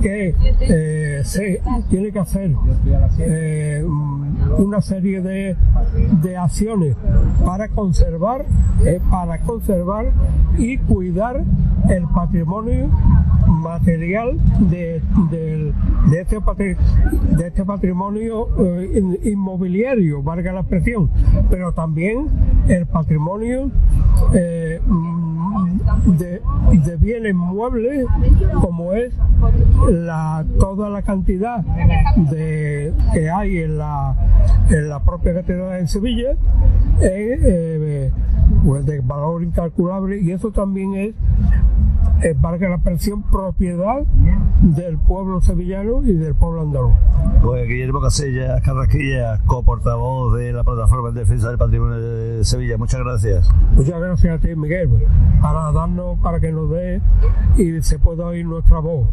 que 0.00 0.34
eh, 0.60 1.20
se- 1.24 1.60
tiene 1.90 2.12
que 2.12 2.18
hacer 2.18 2.52
eh, 3.18 3.84
una 4.58 4.80
serie 4.80 5.20
de, 5.20 5.56
de 6.22 6.36
acciones 6.36 6.83
para 7.44 7.68
conservar, 7.68 8.44
eh, 8.84 9.00
para 9.10 9.38
conservar 9.40 10.06
y 10.58 10.78
cuidar 10.78 11.42
el 11.88 12.04
patrimonio 12.14 12.88
material 13.46 14.38
de, 14.70 15.00
del- 15.30 15.72
de 16.10 16.20
este, 16.20 16.38
de 17.36 17.46
este 17.46 17.64
patrimonio 17.64 18.48
eh, 18.58 18.90
in- 18.98 19.18
inmobiliario, 19.32 20.22
valga 20.22 20.52
la 20.52 20.60
expresión, 20.60 21.10
pero 21.50 21.72
también 21.72 22.26
el 22.68 22.86
patrimonio 22.86 23.70
eh, 24.34 24.80
mm, 24.86 25.80
de, 26.18 26.40
de 26.84 26.96
bienes 26.96 27.34
muebles 27.34 28.06
como 28.60 28.92
es 28.92 29.12
toda 30.58 30.88
la 30.90 31.02
cantidad 31.02 31.58
de, 32.30 32.92
que 33.12 33.30
hay 33.30 33.58
en 33.58 33.78
la, 33.78 34.14
en 34.70 34.88
la 34.88 35.00
propia 35.02 35.34
catedral 35.34 35.80
en 35.80 35.88
Sevilla 35.88 36.30
eh, 37.00 38.10
pues 38.64 38.86
de 38.86 39.00
valor 39.00 39.42
incalculable 39.42 40.20
y 40.20 40.32
eso 40.32 40.50
también 40.50 40.94
es 40.94 41.14
eh, 42.22 42.34
valga 42.38 42.70
la 42.70 42.76
expresión 42.76 43.22
propiedad 43.22 44.02
del 44.62 44.96
pueblo 44.98 45.42
sevillano 45.42 46.02
y 46.04 46.14
del 46.14 46.34
pueblo 46.34 46.62
andaluz. 46.62 46.94
Pues 47.42 47.68
Guillermo 47.68 48.00
Casellas 48.00 48.62
Carrasquilla, 48.62 49.40
coportavoz 49.44 50.34
de 50.34 50.52
la 50.52 50.64
plataforma 50.64 51.10
en 51.10 51.16
defensa 51.16 51.48
del 51.48 51.58
patrimonio 51.58 52.00
de 52.00 52.44
Sevilla. 52.44 52.78
Muchas 52.78 53.00
gracias. 53.00 53.50
Muchas 53.76 54.00
gracias 54.00 54.38
a 54.38 54.40
ti, 54.40 54.54
Miguel, 54.56 54.88
para 55.42 55.70
darnos, 55.72 56.18
para 56.20 56.40
que 56.40 56.50
nos 56.50 56.70
dé 56.70 57.02
y 57.58 57.82
se 57.82 57.98
pueda 57.98 58.26
oír 58.26 58.46
nuestra 58.46 58.78
voz. 58.78 59.08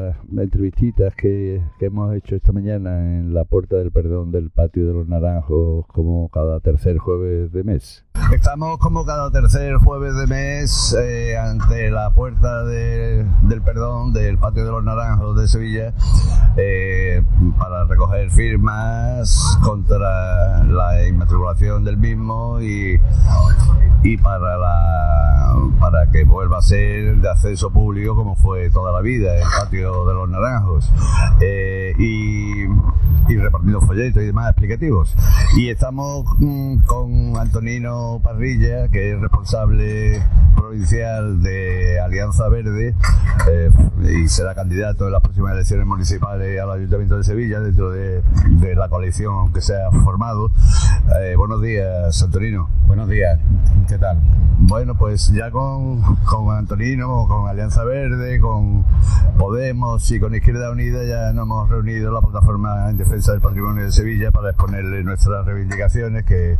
Las 0.00 0.44
entrevistitas 0.44 1.14
que, 1.14 1.62
que, 1.78 1.86
hemos 1.86 2.14
hecho 2.14 2.36
esta 2.36 2.52
mañana 2.52 3.18
en 3.18 3.34
la 3.34 3.44
Puerta 3.44 3.76
del 3.76 3.90
Perdón 3.90 4.30
del 4.30 4.50
Patio 4.50 4.86
de 4.86 4.92
los 4.92 5.08
Naranjos, 5.08 5.86
como 5.86 6.28
cada 6.28 6.60
tercer 6.60 6.98
jueves 6.98 7.52
de 7.52 7.64
mes. 7.64 8.04
Estamos 8.32 8.78
como 8.78 9.04
cada 9.04 9.28
tercer 9.32 9.74
jueves 9.78 10.14
de 10.14 10.26
mes 10.28 10.96
eh, 10.96 11.36
ante 11.36 11.90
la 11.90 12.10
Puerta 12.10 12.62
de, 12.62 13.26
del 13.42 13.60
Perdón 13.60 14.12
del 14.12 14.38
Patio 14.38 14.64
de 14.64 14.70
los 14.70 14.84
Naranjos 14.84 15.36
de 15.36 15.48
Sevilla 15.48 15.92
eh, 16.56 17.22
para 17.58 17.84
recoger 17.86 18.30
firmas 18.30 19.58
contra 19.64 20.62
la 20.62 21.08
inmatriculación 21.08 21.84
del 21.84 21.96
mismo 21.96 22.60
y, 22.60 23.00
y 24.04 24.16
para, 24.18 24.56
la, 24.56 25.54
para 25.80 26.10
que 26.10 26.24
vuelva 26.24 26.58
a 26.58 26.62
ser 26.62 27.16
de 27.16 27.30
acceso 27.30 27.70
público 27.70 28.14
como 28.14 28.36
fue 28.36 28.70
toda 28.70 28.92
la 28.92 29.00
vida, 29.00 29.36
el 29.36 29.44
patio 29.58 30.04
de 30.06 30.14
los 30.14 30.28
naranjos. 30.28 30.90
Eh, 31.40 31.92
y, 31.98 32.64
y, 33.32 33.36
repartiendo 33.36 33.80
folletos 33.80 34.22
y 34.22 34.26
demás 34.26 34.50
explicativos. 34.50 35.14
Y 35.56 35.68
estamos 35.68 36.24
mm, 36.38 36.78
con 36.86 37.36
Antonino 37.36 38.19
Parrilla, 38.20 38.88
que 38.88 39.12
es 39.12 39.20
responsable 39.20 40.22
provincial 40.56 41.42
de 41.42 42.00
Alianza 42.00 42.48
Verde 42.48 42.94
eh, 43.48 43.70
y 44.02 44.28
será 44.28 44.54
candidato 44.54 45.06
en 45.06 45.12
las 45.12 45.22
próximas 45.22 45.52
elecciones 45.54 45.86
municipales 45.86 46.60
al 46.60 46.70
Ayuntamiento 46.70 47.16
de 47.16 47.24
Sevilla 47.24 47.60
dentro 47.60 47.90
de, 47.90 48.22
de 48.50 48.74
la 48.74 48.88
coalición 48.88 49.52
que 49.52 49.60
se 49.60 49.74
ha 49.74 49.90
formado. 49.90 50.50
Eh, 51.20 51.34
buenos 51.36 51.60
días, 51.62 52.22
Antonino. 52.22 52.68
Buenos 52.86 53.08
días, 53.08 53.38
¿qué 53.88 53.98
tal? 53.98 54.20
Bueno, 54.58 54.94
pues 54.96 55.32
ya 55.32 55.50
con, 55.50 56.02
con 56.24 56.54
Antonino, 56.56 57.26
con 57.26 57.48
Alianza 57.48 57.82
Verde, 57.84 58.38
con 58.40 58.84
Podemos 59.38 60.10
y 60.10 60.20
con 60.20 60.34
Izquierda 60.34 60.70
Unida 60.70 61.02
ya 61.04 61.32
nos 61.32 61.44
hemos 61.44 61.70
reunido 61.70 62.12
la 62.12 62.20
plataforma 62.20 62.90
en 62.90 62.96
defensa 62.96 63.32
del 63.32 63.40
patrimonio 63.40 63.84
de 63.84 63.92
Sevilla 63.92 64.30
para 64.30 64.50
exponerle 64.50 65.02
nuestras 65.02 65.46
reivindicaciones 65.46 66.24
que, 66.24 66.58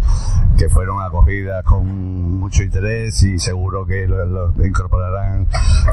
que 0.57 0.68
fueron 0.70 1.03
acogidas 1.03 1.50
con 1.65 2.39
mucho 2.39 2.63
interés 2.63 3.23
y 3.23 3.39
seguro 3.39 3.87
que 3.87 4.07
lo, 4.07 4.25
lo 4.25 4.67
incorporarán 4.67 5.47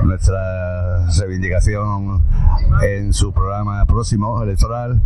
nuestra 0.04 1.08
reivindicación 1.20 2.24
en 2.84 3.14
su 3.14 3.34
programa 3.34 3.86
próximo 3.86 4.42
electoral. 4.44 5.02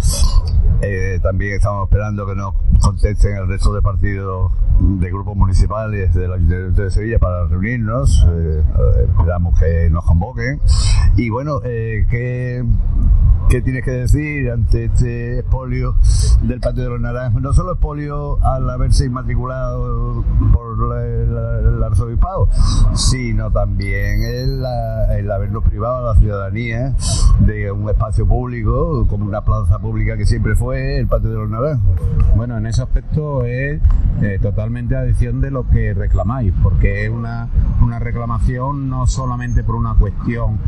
Eh, 0.81 1.19
también 1.21 1.53
estamos 1.53 1.87
esperando 1.87 2.25
que 2.25 2.35
nos 2.35 2.55
contesten 2.81 3.37
el 3.37 3.47
resto 3.47 3.73
de 3.73 3.81
partidos 3.81 4.51
de 4.79 5.11
grupos 5.11 5.35
municipales 5.35 6.13
del 6.13 6.33
Ayuntamiento 6.33 6.81
de 6.81 6.91
Sevilla 6.91 7.19
para 7.19 7.45
reunirnos. 7.45 8.25
Eh, 8.29 8.63
esperamos 9.09 9.59
que 9.59 9.89
nos 9.89 10.03
convoquen. 10.05 10.59
Y 11.17 11.29
bueno, 11.29 11.61
eh, 11.63 12.05
¿qué, 12.09 12.63
¿qué, 13.49 13.61
tienes 13.61 13.83
que 13.83 13.91
decir 13.91 14.49
ante 14.49 14.85
este 14.85 15.39
expolio 15.39 15.95
del 16.41 16.59
Patio 16.59 16.83
de 16.83 16.89
los 16.89 17.01
Naranjos? 17.01 17.41
No 17.41 17.53
solo 17.53 17.73
expolio 17.73 18.43
al 18.43 18.67
haberse 18.69 19.05
inmatriculado 19.05 20.23
por 20.53 20.97
el, 20.97 21.75
el 21.75 21.83
arzobispado, 21.83 22.47
sino 22.93 23.51
también 23.51 24.23
el, 24.23 24.63
el, 25.17 25.31
habernos 25.31 25.63
privado 25.63 25.97
a 25.97 26.13
la 26.13 26.19
ciudadanía 26.19 26.95
de 27.39 27.71
un 27.71 27.89
espacio 27.89 28.27
público, 28.27 29.05
como 29.07 29.25
una 29.25 29.41
plaza 29.41 29.79
pública 29.79 30.17
que 30.17 30.25
siempre 30.25 30.55
fue 30.55 30.99
el 30.99 31.07
Patio 31.07 31.29
de 31.29 31.35
los 31.35 31.49
Naranjos. 31.49 31.99
Bueno, 32.35 32.57
en 32.57 32.65
ese 32.65 32.81
aspecto 32.81 33.45
es 33.45 33.81
eh, 34.21 34.39
totalmente 34.41 34.95
adición 34.95 35.41
de 35.41 35.51
lo 35.51 35.67
que 35.69 35.93
reclamáis, 35.93 36.53
porque 36.63 37.05
es 37.05 37.11
una, 37.11 37.49
una 37.81 37.99
reclamación 37.99 38.89
no 38.89 39.07
solamente 39.07 39.63
por 39.63 39.75
una 39.75 39.95
cuestión 39.95 40.59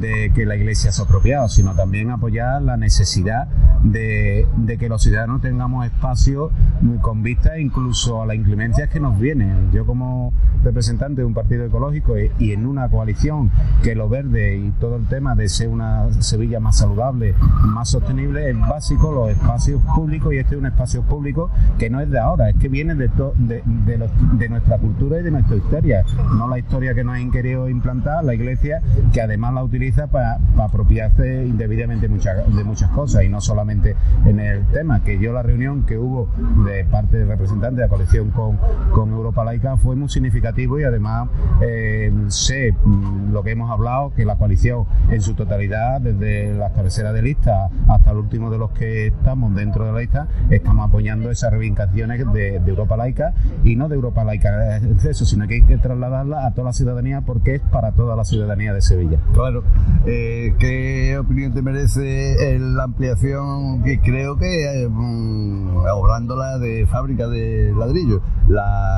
de 0.00 0.32
que 0.34 0.46
la 0.46 0.56
Iglesia 0.56 0.92
se 0.92 1.02
ha 1.02 1.04
apropiado, 1.04 1.48
sino 1.48 1.74
también 1.74 2.10
apoyar 2.10 2.62
la 2.62 2.76
necesidad 2.76 3.48
de, 3.82 4.46
de 4.56 4.78
que 4.78 4.88
los 4.88 5.02
ciudadanos 5.02 5.40
tengamos 5.40 5.86
espacio 5.86 6.50
con 7.00 7.22
vista 7.22 7.58
incluso 7.58 8.22
a 8.22 8.26
las 8.26 8.36
inclemencias 8.36 8.88
que 8.88 9.00
nos 9.00 9.11
vienen. 9.18 9.70
Yo 9.72 9.86
como 9.86 10.32
representante 10.64 11.22
de 11.22 11.26
un 11.26 11.34
partido 11.34 11.64
ecológico 11.64 12.14
y, 12.18 12.52
en 12.52 12.66
una 12.66 12.88
coalición 12.88 13.50
que 13.82 13.94
lo 13.94 14.08
verde 14.08 14.58
y 14.58 14.70
todo 14.72 14.96
el 14.96 15.06
tema 15.06 15.34
de 15.34 15.48
ser 15.48 15.68
una 15.68 16.12
Sevilla 16.20 16.60
más 16.60 16.78
saludable, 16.78 17.34
más 17.64 17.90
sostenible, 17.90 18.50
es 18.50 18.58
básico 18.58 19.12
los 19.12 19.30
espacios 19.30 19.82
públicos 19.94 20.32
y 20.32 20.38
este 20.38 20.54
es 20.54 20.60
un 20.60 20.66
espacio 20.66 21.02
público 21.02 21.50
que 21.78 21.90
no 21.90 22.00
es 22.00 22.10
de 22.10 22.18
ahora, 22.18 22.50
es 22.50 22.56
que 22.56 22.68
viene 22.68 22.94
de, 22.94 23.08
to, 23.08 23.32
de, 23.36 23.62
de, 23.64 24.08
de 24.34 24.48
nuestra 24.48 24.78
cultura 24.78 25.18
y 25.18 25.22
de 25.22 25.30
nuestra 25.30 25.56
historia, 25.56 26.04
no 26.36 26.48
la 26.48 26.58
historia 26.58 26.94
que 26.94 27.04
nos 27.04 27.16
han 27.16 27.30
querido 27.30 27.68
implantar 27.68 28.24
la 28.24 28.34
Iglesia, 28.34 28.82
que 29.12 29.20
además 29.20 29.54
la 29.54 29.64
utiliza 29.64 30.06
para 30.06 30.38
pa 30.56 30.64
apropiarse 30.72 31.44
indebidamente 31.44 32.08
de 32.08 32.64
muchas 32.64 32.90
cosas 32.90 33.24
y 33.24 33.28
no 33.28 33.40
solamente 33.40 33.94
en 34.24 34.40
el 34.40 34.64
tema, 34.68 35.02
que 35.04 35.18
yo 35.18 35.32
la 35.32 35.42
reunión 35.42 35.84
que 35.84 35.98
hubo 35.98 36.28
de 36.64 36.84
parte 36.84 37.18
del 37.18 37.28
representante 37.28 37.76
de 37.76 37.82
la 37.82 37.88
coalición 37.88 38.30
con 38.30 39.01
Europa 39.10 39.44
Laica 39.44 39.76
fue 39.76 39.96
muy 39.96 40.08
significativo 40.08 40.78
y 40.78 40.84
además 40.84 41.28
eh, 41.60 42.12
sé 42.28 42.74
lo 43.30 43.42
que 43.42 43.52
hemos 43.52 43.70
hablado, 43.70 44.12
que 44.14 44.24
la 44.24 44.36
coalición 44.36 44.84
en 45.10 45.20
su 45.20 45.34
totalidad, 45.34 46.00
desde 46.00 46.54
las 46.54 46.72
cabeceras 46.72 47.14
de 47.14 47.22
lista 47.22 47.68
hasta 47.88 48.10
el 48.10 48.18
último 48.18 48.50
de 48.50 48.58
los 48.58 48.70
que 48.72 49.08
estamos 49.08 49.54
dentro 49.54 49.84
de 49.86 49.92
la 49.92 49.98
lista, 50.00 50.28
estamos 50.50 50.88
apoyando 50.88 51.30
esas 51.30 51.50
reivindicaciones 51.50 52.32
de, 52.32 52.62
Europa 52.72 52.96
Laica 52.96 53.34
y 53.64 53.76
no 53.76 53.88
de 53.88 53.96
Europa 53.96 54.24
Laica 54.24 54.76
en 54.76 54.92
exceso, 54.92 55.24
sino 55.26 55.46
que 55.46 55.54
hay 55.54 55.62
que 55.62 55.76
trasladarla 55.78 56.46
a 56.46 56.52
toda 56.52 56.66
la 56.66 56.72
ciudadanía 56.72 57.20
porque 57.20 57.56
es 57.56 57.60
para 57.60 57.92
toda 57.92 58.16
la 58.16 58.24
ciudadanía 58.24 58.72
de 58.72 58.80
Sevilla. 58.80 59.18
Claro. 59.34 59.62
Eh, 60.06 60.54
¿Qué 60.58 61.18
opinión 61.18 61.52
te 61.52 61.60
merece 61.60 62.58
la 62.58 62.84
ampliación 62.84 63.82
que 63.82 64.00
creo 64.00 64.36
que, 64.36 64.84
eh, 64.84 64.86
obrándola 64.86 66.58
de 66.58 66.86
fábrica 66.86 67.28
de 67.28 67.72
ladrillo, 67.76 68.22
la, 68.48 68.91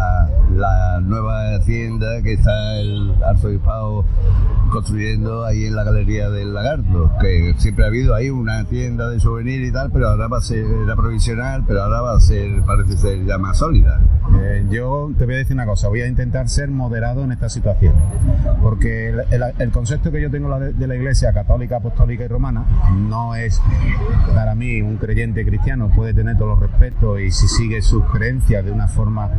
la 0.54 1.00
nueva 1.00 1.58
tienda 1.60 2.22
que 2.22 2.34
está 2.34 2.76
el 2.76 3.14
arzobispado 3.24 4.04
construyendo 4.70 5.44
ahí 5.44 5.66
en 5.66 5.76
la 5.76 5.84
galería 5.84 6.30
del 6.30 6.52
Lagarto, 6.52 7.10
que 7.20 7.54
siempre 7.58 7.84
ha 7.84 7.88
habido 7.88 8.14
ahí 8.14 8.30
una 8.30 8.64
tienda 8.64 9.08
de 9.08 9.20
souvenir 9.20 9.62
y 9.62 9.70
tal, 9.70 9.90
pero 9.92 10.08
ahora 10.08 10.26
va 10.26 10.38
a 10.38 10.40
ser, 10.40 10.64
era 10.64 10.96
provisional, 10.96 11.64
pero 11.66 11.82
ahora 11.82 12.00
va 12.00 12.16
a 12.16 12.20
ser, 12.20 12.62
parece 12.62 12.96
ser 12.96 13.24
ya 13.24 13.38
más 13.38 13.58
sólida. 13.58 14.00
Eh, 14.42 14.66
yo 14.70 15.12
te 15.16 15.26
voy 15.26 15.34
a 15.34 15.38
decir 15.38 15.54
una 15.54 15.66
cosa, 15.66 15.88
voy 15.88 16.00
a 16.00 16.08
intentar 16.08 16.48
ser 16.48 16.70
moderado 16.70 17.22
en 17.22 17.32
esta 17.32 17.48
situación, 17.48 17.94
porque 18.62 19.10
el, 19.10 19.20
el, 19.30 19.42
el 19.58 19.70
concepto 19.70 20.10
que 20.10 20.20
yo 20.20 20.30
tengo 20.30 20.58
de 20.58 20.86
la 20.86 20.96
Iglesia 20.96 21.32
católica, 21.32 21.76
apostólica 21.76 22.24
y 22.24 22.28
romana 22.28 22.64
no 22.96 23.34
es 23.36 23.60
para 24.34 24.54
mí 24.54 24.82
un 24.82 24.96
creyente 24.96 25.44
cristiano, 25.44 25.90
puede 25.94 26.14
tener 26.14 26.36
todos 26.36 26.58
los 26.58 26.70
respetos 26.70 27.20
y 27.20 27.30
si 27.30 27.46
sigue 27.46 27.80
sus 27.82 28.04
creencias 28.06 28.64
de 28.64 28.72
una 28.72 28.88
forma 28.88 29.30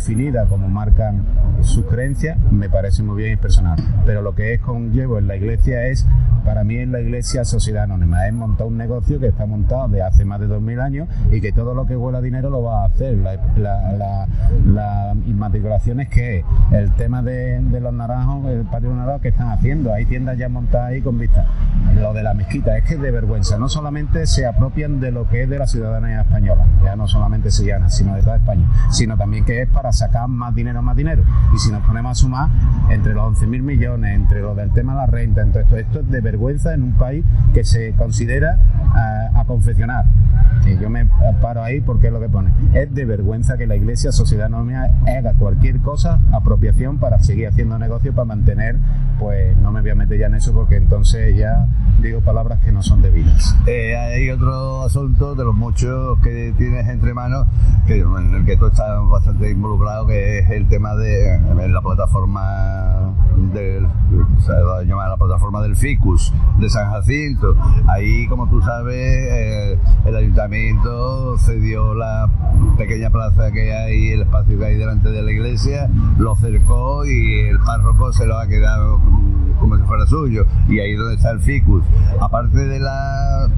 definida 0.00 0.46
como 0.46 0.66
marcan 0.70 1.22
sus 1.60 1.84
creencias, 1.84 2.38
me 2.50 2.70
parece 2.70 3.02
muy 3.02 3.22
bien 3.22 3.34
y 3.34 3.36
personal, 3.36 3.76
pero 4.06 4.22
lo 4.22 4.34
que 4.34 4.54
es 4.54 4.60
conllevo 4.62 5.18
en 5.18 5.28
la 5.28 5.36
Iglesia 5.36 5.88
es, 5.88 6.06
para 6.42 6.64
mí 6.64 6.78
en 6.78 6.90
la 6.90 7.02
Iglesia 7.02 7.44
sociedad 7.44 7.82
anónima, 7.84 8.26
es 8.26 8.32
montar 8.32 8.66
un 8.66 8.78
negocio 8.78 9.20
que 9.20 9.26
está 9.26 9.44
montado 9.44 9.88
de 9.88 10.02
hace 10.02 10.24
más 10.24 10.40
de 10.40 10.46
2000 10.46 10.80
años 10.80 11.08
y 11.30 11.42
que 11.42 11.52
todo 11.52 11.74
lo 11.74 11.84
que 11.86 11.98
huela 11.98 12.22
dinero 12.22 12.48
lo 12.48 12.62
va 12.62 12.84
a 12.84 12.86
hacer, 12.86 13.18
la, 13.18 13.36
la, 13.58 14.26
la 14.64 15.14
inmatriculaciones 15.26 16.08
que 16.08 16.44
el 16.72 16.90
tema 16.92 17.22
de, 17.22 17.60
los 17.78 17.92
naranjos, 17.92 18.50
el 18.50 18.64
patio 18.64 18.94
naranjos 18.94 19.20
que 19.20 19.28
están 19.28 19.50
haciendo, 19.50 19.92
hay 19.92 20.06
tiendas 20.06 20.38
ya 20.38 20.48
montadas 20.48 20.92
ahí 20.92 21.02
con 21.02 21.18
vista. 21.18 21.46
Lo 21.94 22.14
de 22.14 22.22
la 22.22 22.32
mezquita 22.32 22.74
es 22.78 22.84
que 22.84 22.94
es 22.94 23.02
de 23.02 23.10
vergüenza, 23.10 23.58
no 23.58 23.68
solamente 23.68 24.26
se 24.26 24.46
apropian 24.46 24.98
de 24.98 25.10
lo 25.10 25.28
que 25.28 25.42
es 25.42 25.50
de 25.50 25.58
la 25.58 25.66
ciudadanía 25.66 26.22
española, 26.22 26.66
ya 26.82 26.96
no 26.96 27.06
solamente 27.06 27.50
sevillana, 27.50 27.90
sino 27.90 28.14
de 28.14 28.22
toda 28.22 28.36
España, 28.36 28.66
sino 28.90 29.18
también 29.18 29.44
que 29.44 29.60
es 29.60 29.68
para 29.68 29.89
sacar 29.92 30.28
más 30.28 30.54
dinero, 30.54 30.82
más 30.82 30.96
dinero. 30.96 31.22
Y 31.54 31.58
si 31.58 31.70
nos 31.70 31.82
ponemos 31.86 32.12
a 32.12 32.14
sumar 32.14 32.48
entre 32.90 33.14
los 33.14 33.24
11 33.24 33.46
mil 33.46 33.62
millones, 33.62 34.14
entre 34.14 34.40
lo 34.40 34.54
del 34.54 34.70
tema 34.72 34.92
de 34.92 34.98
la 34.98 35.06
renta, 35.06 35.42
entre 35.42 35.62
esto, 35.62 35.76
esto 35.76 36.00
es 36.00 36.10
de 36.10 36.20
vergüenza 36.20 36.74
en 36.74 36.82
un 36.82 36.92
país 36.92 37.24
que 37.54 37.64
se 37.64 37.92
considera 37.92 38.58
a, 38.94 39.40
a 39.40 39.44
confeccionar. 39.44 40.06
Y 40.66 40.78
yo 40.78 40.90
me 40.90 41.06
paro 41.40 41.62
ahí 41.62 41.80
porque 41.80 42.08
es 42.08 42.12
lo 42.12 42.20
que 42.20 42.28
pone. 42.28 42.52
Es 42.74 42.92
de 42.94 43.04
vergüenza 43.04 43.56
que 43.56 43.66
la 43.66 43.76
iglesia 43.76 44.12
sociedad 44.12 44.46
anónima 44.46 44.86
haga 45.06 45.34
cualquier 45.34 45.80
cosa, 45.80 46.20
apropiación 46.32 46.98
para 46.98 47.18
seguir 47.20 47.48
haciendo 47.48 47.78
negocio, 47.78 48.12
para 48.14 48.26
mantener, 48.26 48.76
pues 49.18 49.56
no 49.58 49.72
me 49.72 49.80
voy 49.80 49.90
a 49.90 49.94
meter 49.94 50.18
ya 50.18 50.26
en 50.26 50.34
eso 50.34 50.52
porque 50.52 50.76
entonces 50.76 51.36
ya 51.36 51.66
digo 52.00 52.20
palabras 52.20 52.60
que 52.60 52.72
no 52.72 52.82
son 52.82 53.02
debidas. 53.02 53.56
Eh, 53.66 53.96
hay 53.96 54.30
otro 54.30 54.82
asunto 54.82 55.34
de 55.34 55.44
los 55.44 55.54
muchos 55.54 56.18
que 56.20 56.54
tienes 56.56 56.88
entre 56.88 57.14
manos, 57.14 57.46
que, 57.86 58.00
en 58.00 58.34
el 58.34 58.44
que 58.44 58.56
tú 58.56 58.66
estás 58.66 58.86
bastante 59.08 59.50
involucrado, 59.50 59.79
que 60.06 60.38
es 60.40 60.50
el 60.50 60.68
tema 60.68 60.94
de 60.94 61.38
la 61.68 61.80
plataforma 61.80 63.14
del, 63.52 63.86
se 64.44 64.52
la 64.52 65.16
plataforma 65.16 65.62
del 65.62 65.74
FICUS 65.74 66.32
de 66.58 66.68
San 66.68 66.90
Jacinto. 66.90 67.54
Ahí, 67.88 68.26
como 68.28 68.48
tú 68.48 68.60
sabes, 68.60 68.96
eh, 68.96 69.78
el 70.04 70.16
ayuntamiento 70.16 71.38
cedió 71.38 71.94
la 71.94 72.28
pequeña 72.76 73.10
plaza 73.10 73.50
que 73.52 73.72
hay, 73.72 74.10
el 74.10 74.22
espacio 74.22 74.58
que 74.58 74.64
hay 74.66 74.76
delante 74.76 75.10
de 75.10 75.22
la 75.22 75.32
iglesia, 75.32 75.88
lo 76.18 76.36
cercó 76.36 77.06
y 77.06 77.48
el 77.48 77.58
párroco 77.60 78.12
se 78.12 78.26
lo 78.26 78.36
ha 78.38 78.46
quedado 78.46 79.00
como 79.60 79.76
si 79.76 79.82
fuera 79.82 80.06
suyo, 80.06 80.46
y 80.68 80.80
ahí 80.80 80.92
es 80.92 80.98
donde 80.98 81.14
está 81.14 81.30
el 81.30 81.40
ficus. 81.40 81.84
Aparte 82.20 82.58
de 82.58 82.80
la 82.80 83.48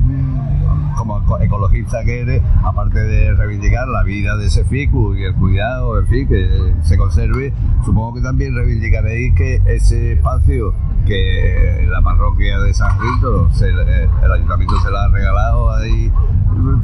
como 1.02 1.18
eco- 1.18 1.40
ecologista 1.40 2.04
que 2.04 2.20
eres, 2.20 2.42
aparte 2.64 3.00
de 3.00 3.32
reivindicar 3.34 3.88
la 3.88 4.02
vida 4.04 4.36
de 4.36 4.46
ese 4.46 4.64
ficus 4.64 5.18
y 5.18 5.24
el 5.24 5.34
cuidado, 5.34 5.98
en 5.98 6.06
fin, 6.06 6.28
que 6.28 6.74
se 6.82 6.96
conserve, 6.96 7.52
supongo 7.84 8.14
que 8.14 8.20
también 8.20 8.54
reivindicaréis 8.54 9.34
que 9.34 9.60
ese 9.66 10.12
espacio 10.12 10.72
que 11.06 11.84
la 11.90 12.00
parroquia 12.02 12.60
de 12.60 12.72
San 12.74 12.96
Rito, 13.00 13.50
se- 13.52 13.68
el 13.68 14.32
ayuntamiento 14.32 14.78
se 14.80 14.90
la 14.92 15.04
ha 15.04 15.08
regalado 15.08 15.70
ahí, 15.74 16.12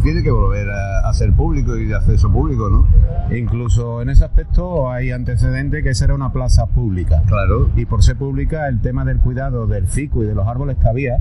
tiene 0.02 0.22
que 0.22 0.30
volver 0.30 0.68
a, 0.70 1.08
a 1.08 1.12
ser 1.12 1.32
público 1.32 1.76
y 1.76 1.86
de 1.86 1.94
acceso 1.94 2.30
público, 2.30 2.68
¿no? 2.68 2.86
Incluso 3.34 4.00
en 4.00 4.10
ese 4.10 4.24
aspecto 4.24 4.90
hay 4.90 5.10
antecedente 5.10 5.82
que 5.82 5.90
esa 5.90 6.06
era 6.06 6.14
una 6.14 6.32
plaza 6.32 6.66
pública. 6.66 7.22
Claro. 7.26 7.70
Y 7.76 7.86
por 7.86 8.02
ser 8.02 8.16
pública, 8.16 8.68
el 8.68 8.80
tema 8.80 9.04
del 9.04 9.18
cuidado 9.18 9.66
del 9.66 9.86
fico 9.86 10.22
y 10.22 10.26
de 10.26 10.34
los 10.34 10.46
árboles 10.46 10.76
que 10.78 10.88
había 10.88 11.20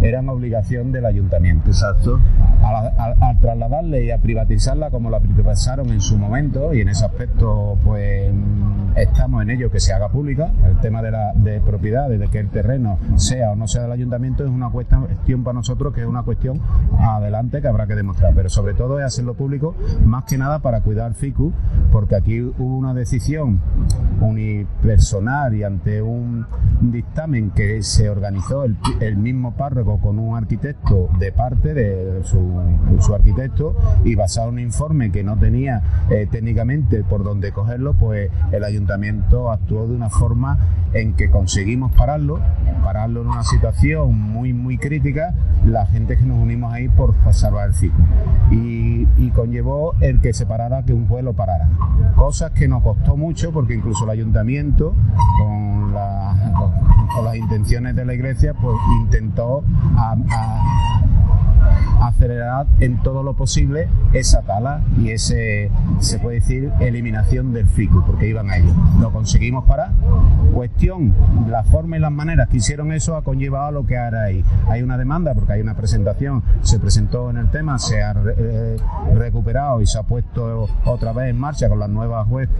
eran 0.00 0.28
obligación 0.28 0.92
del 0.92 1.06
ayuntamiento. 1.06 1.68
Exacto. 1.68 2.20
Al, 2.62 3.40
trasladarle 3.40 4.04
y 4.04 4.10
a 4.10 4.18
privatizarla 4.18 4.90
como 4.90 5.10
la 5.10 5.20
privatizaron 5.20 5.90
en 5.90 6.00
su 6.00 6.18
momento, 6.18 6.74
y 6.74 6.80
en 6.80 6.88
ese 6.88 7.04
aspecto, 7.04 7.78
pues 7.84 8.32
mm, 8.32 8.87
estamos 8.96 9.42
en 9.42 9.50
ello 9.50 9.70
que 9.70 9.80
se 9.80 9.92
haga 9.92 10.08
pública. 10.08 10.50
El 10.64 10.78
tema 10.80 11.02
de 11.02 11.10
la 11.10 11.32
de 11.34 11.60
propiedad, 11.60 12.08
de 12.08 12.28
que 12.28 12.38
el 12.38 12.48
terreno 12.48 12.98
sea 13.16 13.52
o 13.52 13.56
no 13.56 13.68
sea 13.68 13.82
del 13.82 13.92
ayuntamiento, 13.92 14.44
es 14.44 14.50
una 14.50 14.70
cuestión 14.70 15.44
para 15.44 15.54
nosotros 15.54 15.94
que 15.94 16.02
es 16.02 16.06
una 16.06 16.22
cuestión 16.22 16.60
adelante 16.98 17.60
que 17.60 17.68
habrá 17.68 17.86
que 17.86 17.94
demostrar. 17.94 18.32
Pero 18.34 18.48
sobre 18.48 18.74
todo 18.74 18.98
es 18.98 19.04
hacerlo 19.04 19.34
público, 19.34 19.74
más 20.04 20.24
que 20.24 20.38
nada 20.38 20.60
para 20.60 20.80
cuidar 20.80 21.14
FICU, 21.14 21.52
porque 21.92 22.16
aquí 22.16 22.40
hubo 22.40 22.76
una 22.76 22.94
decisión 22.94 23.60
unipersonal 24.20 25.54
y 25.54 25.62
ante 25.62 26.02
un 26.02 26.46
dictamen 26.80 27.50
que 27.50 27.82
se 27.82 28.10
organizó 28.10 28.64
el, 28.64 29.16
mismo 29.18 29.54
párroco 29.54 29.98
con 29.98 30.18
un 30.18 30.36
arquitecto 30.36 31.08
de 31.18 31.32
parte 31.32 31.74
de 31.74 32.22
su, 32.24 32.60
su 33.00 33.14
arquitecto 33.14 33.76
y 34.04 34.14
basado 34.14 34.48
en 34.48 34.54
un 34.54 34.60
informe 34.60 35.10
que 35.10 35.24
no 35.24 35.36
tenía 35.36 36.06
eh, 36.10 36.28
técnicamente 36.30 37.02
por 37.02 37.24
dónde 37.24 37.52
cogerlo, 37.52 37.94
pues 37.94 38.30
el 38.52 38.64
ayuntamiento 38.64 38.77
actuó 39.50 39.86
de 39.86 39.94
una 39.94 40.08
forma 40.10 40.58
en 40.92 41.14
que 41.14 41.30
conseguimos 41.30 41.92
pararlo, 41.92 42.40
pararlo 42.82 43.20
en 43.22 43.28
una 43.28 43.42
situación 43.44 44.18
muy 44.18 44.52
muy 44.52 44.78
crítica, 44.78 45.34
la 45.64 45.86
gente 45.86 46.16
que 46.16 46.24
nos 46.24 46.38
unimos 46.38 46.72
ahí 46.72 46.88
por 46.88 47.14
salvar 47.32 47.68
el 47.68 47.74
ciclo. 47.74 48.04
Y, 48.50 49.06
conllevó 49.30 49.94
el 50.00 50.20
que 50.20 50.32
se 50.32 50.46
parara, 50.46 50.82
que 50.84 50.92
un 50.94 51.06
juez 51.06 51.24
parara. 51.34 51.68
Cosas 52.16 52.50
que 52.52 52.66
nos 52.68 52.82
costó 52.82 53.16
mucho 53.16 53.52
porque 53.52 53.74
incluso 53.74 54.04
el 54.04 54.10
ayuntamiento, 54.10 54.94
con, 55.38 55.92
la- 55.92 56.52
con- 56.58 56.72
con 57.14 57.24
las 57.24 57.36
intenciones 57.36 57.94
de 57.96 58.04
la 58.04 58.14
iglesia, 58.14 58.54
pues 58.54 58.76
intentó 59.02 59.62
a- 59.96 60.16
acelerar 62.00 62.66
en 62.80 63.02
todo 63.02 63.22
lo 63.22 63.34
posible 63.34 63.88
esa 64.12 64.42
tala 64.42 64.82
y 64.98 65.10
ese, 65.10 65.70
se 66.00 66.18
puede 66.18 66.36
decir, 66.36 66.70
eliminación 66.80 67.52
del 67.52 67.66
FICU, 67.66 68.04
porque 68.06 68.28
iban 68.28 68.50
a 68.50 68.56
ello. 68.56 68.72
Lo 69.00 69.12
conseguimos 69.12 69.64
parar. 69.64 69.92
Cuestión, 70.52 71.14
la 71.48 71.64
forma 71.64 71.96
y 71.96 72.00
las 72.00 72.12
maneras 72.12 72.48
que 72.48 72.58
hicieron 72.58 72.92
eso 72.92 73.16
ha 73.16 73.22
conllevado 73.22 73.66
a 73.66 73.70
lo 73.70 73.86
que 73.86 73.98
ahora 73.98 74.24
hay. 74.24 74.44
Hay 74.68 74.82
una 74.82 74.96
demanda 74.96 75.34
porque 75.34 75.54
hay 75.54 75.60
una 75.60 75.74
presentación, 75.74 76.42
se 76.62 76.78
presentó 76.78 77.30
en 77.30 77.36
el 77.38 77.50
tema, 77.50 77.78
se 77.78 78.02
ha 78.02 78.14
eh, 78.36 78.76
recuperado 79.14 79.80
y 79.80 79.86
se 79.86 79.98
ha 79.98 80.02
puesto 80.02 80.68
otra 80.84 81.12
vez 81.12 81.30
en 81.30 81.38
marcha 81.38 81.68
con 81.68 81.78
las 81.78 81.90
nuevas 81.90 82.26
webs 82.28 82.52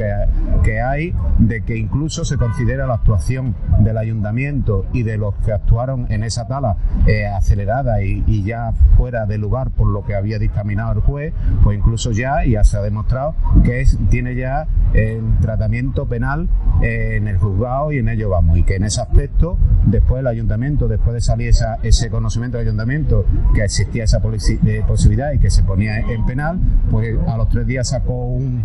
que, 0.63 0.81
hay, 0.81 1.15
de 1.39 1.63
que 1.63 1.77
incluso 1.77 2.25
se 2.25 2.37
considera 2.37 2.87
la 2.87 2.95
actuación 2.95 3.55
del 3.81 3.99
ayuntamiento 3.99 4.87
y 4.93 5.03
de 5.03 5.17
los 5.17 5.35
que 5.37 5.53
actuaron 5.53 6.07
en 6.11 6.25
esa 6.25 6.47
tala 6.47 6.77
eh, 7.07 7.27
acelerada 7.27 8.03
y 8.03 8.43
ya 8.43 8.73
fuera 8.97 9.27
de 9.29 9.39
lugar 9.39 9.71
por 9.71 9.87
lo 9.87 10.05
que 10.05 10.15
había 10.17 10.39
dictaminado 10.39 10.93
el 10.93 11.01
juez, 11.01 11.33
pues 11.63 11.79
incluso 11.79 12.11
ya, 12.11 12.45
ya 12.45 12.65
se 12.65 12.77
ha 12.77 12.81
demostrado 12.83 13.35
que 13.65 13.81
es, 13.81 13.99
tiene 14.11 14.35
ya 14.35 14.67
el 14.95 15.23
tratamiento 15.41 16.07
penal 16.07 16.49
eh, 16.83 17.17
en 17.17 17.29
el 17.29 17.37
juzgado 17.39 17.93
y 17.93 17.99
en 17.99 18.09
ello 18.09 18.31
vamos. 18.31 18.59
Y 18.59 18.63
que 18.65 18.77
en 18.77 18.85
ese 18.85 19.01
aspecto, 19.01 19.59
después 19.87 20.21
el 20.21 20.27
ayuntamiento, 20.27 20.89
después 20.89 21.15
de 21.15 21.21
salir 21.21 21.49
esa- 21.49 21.77
ese 21.83 22.11
conocimiento 22.11 22.59
del 22.59 22.67
ayuntamiento 22.69 23.25
que 23.55 23.63
existía 23.65 24.05
esa 24.05 24.19
eh, 24.19 24.83
posibilidad 24.87 25.33
y 25.33 25.39
que 25.39 25.51
se 25.51 25.63
ponía 25.63 25.99
en 26.01 26.25
penal, 26.27 26.59
pues 26.91 27.17
a 27.29 27.37
los 27.37 27.49
tres 27.49 27.67
días 27.67 27.89
sacó 27.89 28.15
un, 28.27 28.63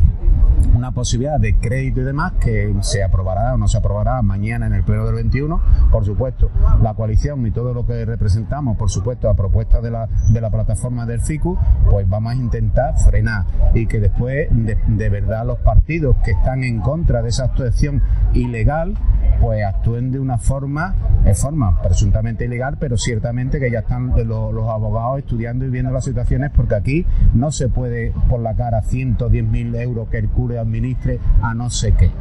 una 0.75 0.91
posibilidad 0.91 1.39
de 1.39 1.55
crédito 1.57 2.01
y 2.01 2.03
demás 2.03 2.33
que 2.39 2.73
se 2.81 3.03
aprobará 3.03 3.53
o 3.53 3.57
no 3.57 3.67
se 3.67 3.77
aprobará 3.77 4.21
mañana 4.21 4.65
en 4.67 4.73
el 4.73 4.83
pleno 4.83 5.05
del 5.05 5.15
21. 5.15 5.61
Por 5.91 6.05
supuesto, 6.05 6.49
la 6.81 6.93
coalición 6.93 7.45
y 7.45 7.51
todo 7.51 7.73
lo 7.73 7.85
que 7.85 8.05
representamos, 8.05 8.77
por 8.77 8.89
supuesto, 8.89 9.29
a 9.29 9.35
propuesta 9.35 9.81
de 9.81 9.91
la, 9.91 10.07
de 10.31 10.41
la 10.41 10.49
plataforma 10.53 11.05
del 11.05 11.19
FICU, 11.19 11.57
pues 11.89 12.07
vamos 12.07 12.31
a 12.31 12.35
intentar 12.35 12.97
frenar 12.99 13.43
y 13.73 13.87
que 13.87 13.99
después 13.99 14.47
de, 14.51 15.09
verdad 15.09 15.45
los 15.45 15.59
partidos 15.59 16.15
que 16.23 16.31
están 16.31 16.63
en 16.63 16.79
contra 16.79 17.21
de 17.21 17.29
esa 17.29 17.45
actuación 17.45 18.01
ilegal, 18.33 18.95
pues 19.41 19.65
actúen 19.65 20.11
de 20.11 20.19
una 20.19 20.37
forma, 20.37 20.95
de 21.25 21.33
forma 21.35 21.81
presuntamente 21.81 22.45
ilegal, 22.45 22.77
pero 22.79 22.97
ciertamente 22.97 23.59
que 23.59 23.69
ya 23.71 23.79
están 23.79 24.13
los, 24.25 24.53
los 24.53 24.69
abogados 24.69 25.19
estudiando 25.19 25.65
y 25.65 25.69
viendo 25.69 25.91
las 25.91 26.05
situaciones, 26.05 26.51
porque 26.55 26.75
aquí 26.75 27.05
no 27.33 27.51
se 27.51 27.67
puede 27.67 28.13
por 28.29 28.39
la 28.39 28.55
cara 28.55 28.81
110 28.81 29.45
mil 29.45 29.75
euros 29.75 30.07
que 30.09 30.17
el 30.19 30.29
cure 30.29 30.59
administre 30.59 31.19
a 31.41 31.53
no 31.53 31.69
sé 31.69 31.93
qué. 31.93 32.11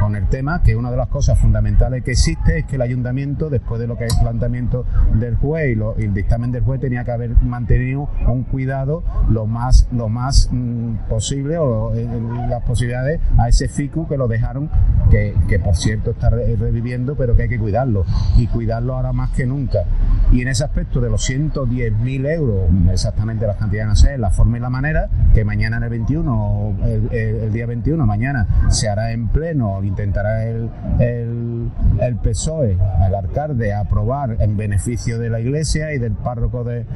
Con 0.00 0.16
el 0.16 0.26
tema 0.28 0.62
que 0.62 0.74
una 0.76 0.90
de 0.90 0.96
las 0.96 1.08
cosas 1.08 1.38
fundamentales 1.38 2.02
que 2.02 2.12
existe 2.12 2.58
es 2.60 2.64
que 2.66 2.76
el 2.76 2.82
ayuntamiento, 2.82 3.50
después 3.50 3.80
de 3.80 3.86
lo 3.86 3.96
que 3.96 4.06
es 4.06 4.14
el 4.16 4.22
planteamiento 4.22 4.84
del 5.14 5.36
juez 5.36 5.72
y, 5.72 5.74
lo- 5.74 5.94
y 5.98 6.04
el 6.04 6.14
dictamen 6.14 6.50
del 6.52 6.62
juez, 6.62 6.80
tenía 6.80 7.04
que 7.04 7.10
haber 7.12 7.30
mantenido 7.42 7.71
un 7.76 8.44
cuidado 8.50 9.02
lo 9.28 9.46
más, 9.46 9.88
lo 9.92 10.08
más 10.08 10.48
mm, 10.52 11.08
posible 11.08 11.58
o 11.58 11.94
eh, 11.94 12.06
las 12.48 12.62
posibilidades 12.64 13.20
a 13.38 13.48
ese 13.48 13.68
FICU 13.68 14.08
que 14.08 14.16
lo 14.16 14.28
dejaron, 14.28 14.70
que, 15.10 15.34
por 15.58 15.76
cierto 15.76 16.10
está 16.12 16.30
re- 16.30 16.56
reviviendo, 16.56 17.16
pero 17.16 17.36
que 17.36 17.42
hay 17.42 17.48
que 17.48 17.58
cuidarlo 17.58 18.04
y 18.36 18.46
cuidarlo 18.46 18.94
ahora 18.94 19.12
más 19.12 19.30
que 19.30 19.46
nunca. 19.46 19.80
Y 20.32 20.40
en 20.42 20.48
ese 20.48 20.64
aspecto 20.64 21.00
de 21.00 21.10
los 21.10 21.28
110.000 21.28 22.30
euros, 22.34 22.70
exactamente 22.90 23.46
las 23.46 23.56
cantidades 23.56 23.88
no 23.88 23.96
sé, 23.96 24.16
la 24.18 24.30
forma 24.30 24.56
y 24.56 24.60
la 24.60 24.70
manera, 24.70 25.08
que 25.34 25.44
mañana 25.44 25.76
en 25.78 25.82
el 25.82 25.90
21, 25.90 26.34
o 26.34 26.74
el, 27.10 27.52
día 27.52 27.66
21, 27.66 28.06
mañana 28.06 28.46
se 28.68 28.88
hará 28.88 29.12
en 29.12 29.28
pleno, 29.28 29.82
intentará 29.84 30.44
el, 30.44 30.70
el, 31.00 31.70
el 32.00 32.16
PSOE, 32.16 32.78
el 33.06 33.14
alcalde, 33.14 33.74
aprobar 33.74 34.36
en 34.40 34.56
beneficio 34.56 35.18
de 35.18 35.28
la 35.30 35.40
iglesia 35.40 35.92
y 35.92 35.98
del 35.98 36.12
párroco 36.12 36.64
de, 36.64 36.86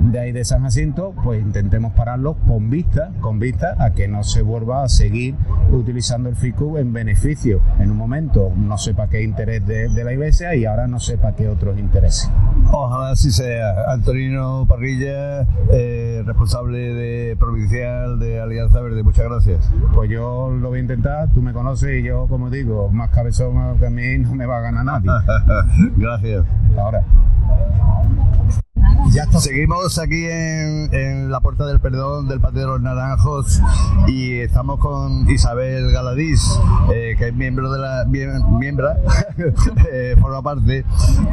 de 0.00 0.18
ahí 0.18 0.32
de 0.32 0.44
San 0.44 0.62
Jacinto, 0.62 1.14
pues 1.22 1.40
intentemos 1.40 1.92
pararlo 1.92 2.34
con 2.46 2.70
vista, 2.70 3.12
con 3.20 3.38
vista 3.38 3.76
a 3.78 3.92
que 3.92 4.08
no 4.08 4.24
se 4.24 4.42
vuelva 4.42 4.82
a 4.82 4.88
seguir 4.88 5.34
utilizando 5.70 6.28
el 6.28 6.36
FICU 6.36 6.78
en 6.78 6.92
beneficio. 6.92 7.60
En 7.78 7.90
un 7.90 7.96
momento 7.96 8.52
no 8.56 8.78
sepa 8.78 9.08
qué 9.08 9.22
interés 9.22 9.66
de, 9.66 9.88
de 9.88 10.04
la 10.04 10.12
iglesia 10.12 10.54
y 10.54 10.64
ahora 10.64 10.86
no 10.86 10.98
sepa 10.98 11.34
qué 11.34 11.48
otros 11.48 11.78
intereses. 11.78 12.30
Ojalá 12.72 13.10
así 13.10 13.30
sea. 13.30 13.92
Antonino 13.92 14.66
Parrilla, 14.66 15.46
eh, 15.70 16.22
responsable 16.24 16.78
de 16.78 17.36
provincial 17.36 18.18
de 18.18 18.40
Alianza 18.40 18.80
Verde, 18.80 19.02
muchas 19.02 19.26
gracias. 19.26 19.70
Pues 19.94 20.10
yo 20.10 20.50
lo 20.50 20.68
voy 20.68 20.78
a 20.78 20.82
intentar, 20.82 21.32
tú 21.32 21.42
me 21.42 21.52
conoces 21.52 22.00
y 22.00 22.02
yo, 22.02 22.26
como 22.26 22.50
digo, 22.50 22.88
más 22.90 23.10
cabezón 23.10 23.78
que 23.78 23.86
a 23.86 23.90
mí 23.90 24.18
no 24.18 24.34
me 24.34 24.46
va 24.46 24.58
a 24.58 24.60
ganar 24.60 24.84
nadie. 24.84 25.10
gracias. 25.96 26.44
Ahora. 26.76 27.04
Seguimos 29.38 29.98
aquí 29.98 30.26
en, 30.26 30.88
en 30.94 31.30
la 31.30 31.40
Puerta 31.40 31.66
del 31.66 31.80
Perdón 31.80 32.28
del 32.28 32.40
Patio 32.40 32.60
de 32.60 32.66
los 32.66 32.80
Naranjos 32.80 33.60
y 34.06 34.38
estamos 34.38 34.78
con 34.78 35.28
Isabel 35.30 35.90
Galadís, 35.90 36.58
eh, 36.92 37.14
que 37.18 37.28
es 37.28 37.34
miembro 37.34 37.72
de 37.72 37.78
la 37.80 38.04
miem- 38.06 38.58
miembra, 38.58 38.98
eh, 39.92 40.14
forma 40.20 40.42
parte 40.42 40.84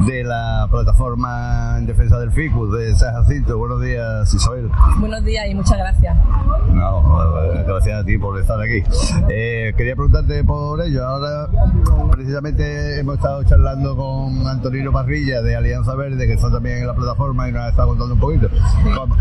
de 0.05 0.23
la 0.23 0.67
plataforma 0.71 1.75
en 1.77 1.85
defensa 1.85 2.17
del 2.19 2.31
ficus 2.31 2.71
de 2.77 2.95
San 2.95 3.13
Jacinto. 3.13 3.57
Buenos 3.57 3.81
días, 3.81 4.33
Isabel. 4.33 4.69
Buenos 4.99 5.23
días 5.23 5.45
y 5.49 5.55
muchas 5.55 5.77
gracias. 5.77 6.15
No, 6.71 7.43
eh, 7.53 7.63
gracias 7.67 8.01
a 8.01 8.05
ti 8.05 8.17
por 8.17 8.39
estar 8.39 8.59
aquí. 8.61 8.83
Eh, 9.29 9.73
quería 9.77 9.95
preguntarte 9.95 10.43
por 10.43 10.81
ello. 10.81 11.05
Ahora, 11.05 11.47
precisamente, 12.11 12.99
hemos 12.99 13.15
estado 13.15 13.43
charlando 13.43 13.95
con 13.95 14.47
Antonino 14.47 14.91
Parrilla 14.91 15.41
de 15.41 15.55
Alianza 15.55 15.95
Verde, 15.95 16.25
que 16.27 16.33
está 16.33 16.49
también 16.51 16.79
en 16.79 16.87
la 16.87 16.93
plataforma 16.95 17.47
y 17.49 17.51
nos 17.57 17.65
nos 17.65 17.69
estado 17.69 17.87
contando 17.89 18.13
un 18.13 18.19
poquito. 18.19 18.49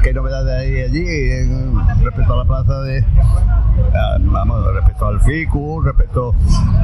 ¿Qué 0.02 0.12
novedades 0.12 0.54
hay 0.62 0.82
allí 0.82 1.04
en- 1.06 1.76
respecto 2.04 2.32
a 2.32 2.36
la 2.36 2.44
plaza 2.44 2.80
de... 2.82 3.04
ah, 3.94 4.18
Vamos, 4.20 4.64
respecto 4.74 5.06
al 5.06 5.20
FICU, 5.20 5.82
respecto 5.82 6.34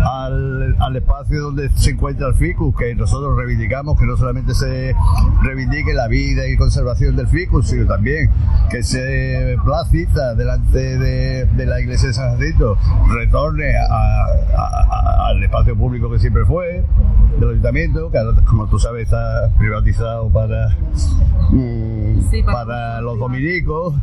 al, 0.05 0.77
al 0.81 0.97
espacio 0.97 1.43
donde 1.43 1.71
se 1.71 1.91
encuentra 1.91 2.29
el 2.29 2.35
FICU, 2.35 2.75
que 2.75 2.95
nosotros 2.95 3.37
reivindicamos 3.37 3.99
que 3.99 4.07
no 4.07 4.17
solamente 4.17 4.55
se 4.55 4.95
reivindique 5.93 5.95
la 5.95 6.09
vida 6.09 6.47
y 6.49 6.57
conservación 6.57 7.16
del 7.16 7.28
FICU, 7.28 7.62
sino 7.62 7.86
también 7.86 8.30
que 8.70 8.82
se 8.82 9.57
placita 9.64 10.34
delante 10.34 10.99
de, 10.99 11.45
de 11.47 11.66
la 11.66 11.80
iglesia 11.80 12.09
de 12.09 12.14
San 12.14 12.32
Jacinto 12.38 12.76
retorne 13.14 13.76
a- 13.76 13.86
a- 13.86 14.26
a- 14.57 15.26
al 15.28 15.43
espacio 15.43 15.76
público 15.76 16.11
que 16.11 16.18
siempre 16.18 16.45
fue, 16.45 16.84
del 17.38 17.51
ayuntamiento, 17.51 18.11
que 18.11 18.18
ahora, 18.18 18.40
como 18.47 18.66
tú 18.68 18.78
sabes, 18.78 19.05
está 19.05 19.51
privatizado 19.59 20.28
para, 20.30 20.68
mm, 21.51 22.30
Sí, 22.30 22.43
para- 22.43 22.64
para 22.66 23.01
los 23.01 23.18
dominicos. 23.18 23.95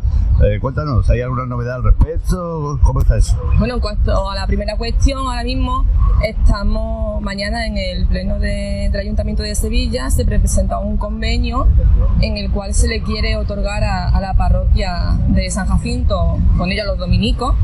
Eh, 0.43 0.57
cuéntanos, 0.61 1.09
¿hay 1.09 1.19
alguna 1.21 1.45
novedad 1.45 1.75
al 1.75 1.83
respecto? 1.83 2.79
¿Cómo 2.83 3.01
está 3.01 3.17
eso? 3.17 3.37
Bueno, 3.59 3.73
en 3.75 3.79
cuanto 3.81 4.29
a 4.29 4.35
la 4.35 4.47
primera 4.47 4.77
cuestión, 4.77 5.19
ahora 5.27 5.43
mismo 5.43 5.85
estamos 6.25 7.21
mañana 7.21 7.65
en 7.67 7.77
el 7.77 8.05
pleno 8.07 8.39
de- 8.39 8.87
del 8.91 9.01
Ayuntamiento 9.01 9.43
de 9.43 9.53
Sevilla, 9.55 10.09
se 10.11 10.23
presenta 10.25 10.79
un 10.79 10.95
convenio 10.95 11.67
en 12.21 12.37
el 12.37 12.51
cual 12.51 12.73
se 12.73 12.87
le 12.87 13.01
quiere 13.01 13.37
otorgar 13.37 13.83
a, 13.83 14.19
la 14.19 14.33
parroquia 14.33 15.17
de 15.29 15.49
San 15.49 15.67
Jacinto, 15.67 16.37
con 16.57 16.71
ella 16.71 16.85
los 16.85 16.97
dominicos, 16.97 17.55